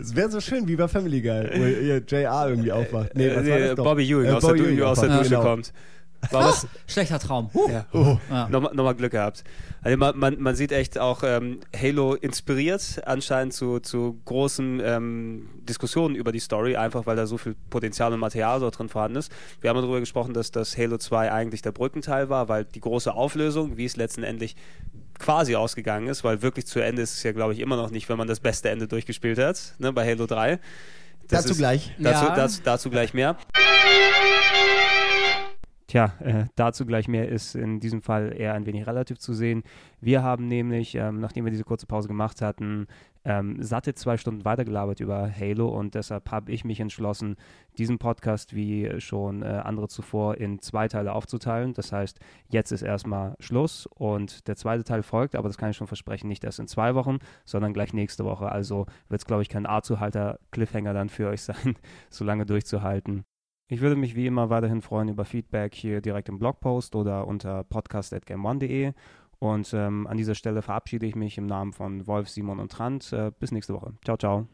[0.00, 3.14] Es wäre so schön wie bei Family Guy, wo hier JR irgendwie aufwacht.
[3.14, 3.84] Nee, was war Äh, doch?
[3.84, 5.42] Bobby Ewing Äh, aus, Bobby der, Ewing aus der Dusche genau.
[5.42, 5.72] kommt.
[6.30, 7.50] War was, Schlechter Traum.
[7.54, 7.68] Huh.
[7.70, 7.86] ja.
[8.30, 8.48] Ja.
[8.48, 9.44] Nochmal, nochmal Glück gehabt.
[9.86, 15.48] Also man, man, man sieht echt auch ähm, Halo inspiriert anscheinend zu, zu großen ähm,
[15.60, 19.18] Diskussionen über die Story, einfach weil da so viel Potenzial und Material dort drin vorhanden
[19.18, 19.30] ist.
[19.60, 23.14] Wir haben darüber gesprochen, dass das Halo 2 eigentlich der Brückenteil war, weil die große
[23.14, 24.56] Auflösung, wie es letztendlich
[25.20, 28.08] quasi ausgegangen ist, weil wirklich zu Ende ist es ja, glaube ich, immer noch nicht,
[28.08, 30.58] wenn man das beste Ende durchgespielt hat, ne, bei Halo 3.
[31.28, 31.92] Das Dazu ist- gleich.
[32.00, 32.34] Dazu, Ja.
[32.34, 33.36] dazu, dazu gleich mehr.
[35.88, 39.62] Tja, äh, dazu gleich mehr ist in diesem Fall eher ein wenig relativ zu sehen.
[40.00, 42.88] Wir haben nämlich, ähm, nachdem wir diese kurze Pause gemacht hatten,
[43.24, 47.36] ähm, satte zwei Stunden weitergelabert über Halo und deshalb habe ich mich entschlossen,
[47.78, 51.72] diesen Podcast wie schon äh, andere zuvor in zwei Teile aufzuteilen.
[51.72, 52.18] Das heißt,
[52.48, 56.26] jetzt ist erstmal Schluss und der zweite Teil folgt, aber das kann ich schon versprechen,
[56.26, 58.50] nicht erst in zwei Wochen, sondern gleich nächste Woche.
[58.50, 61.76] Also wird es, glaube ich, kein A-Zuhalter-Cliffhanger dann für euch sein,
[62.10, 63.24] so lange durchzuhalten.
[63.68, 67.64] Ich würde mich wie immer weiterhin freuen über Feedback hier direkt im Blogpost oder unter
[67.64, 68.92] podcast.game1.de.
[69.40, 73.12] Und ähm, an dieser Stelle verabschiede ich mich im Namen von Wolf, Simon und Trant.
[73.12, 73.94] Äh, bis nächste Woche.
[74.04, 74.46] Ciao, ciao.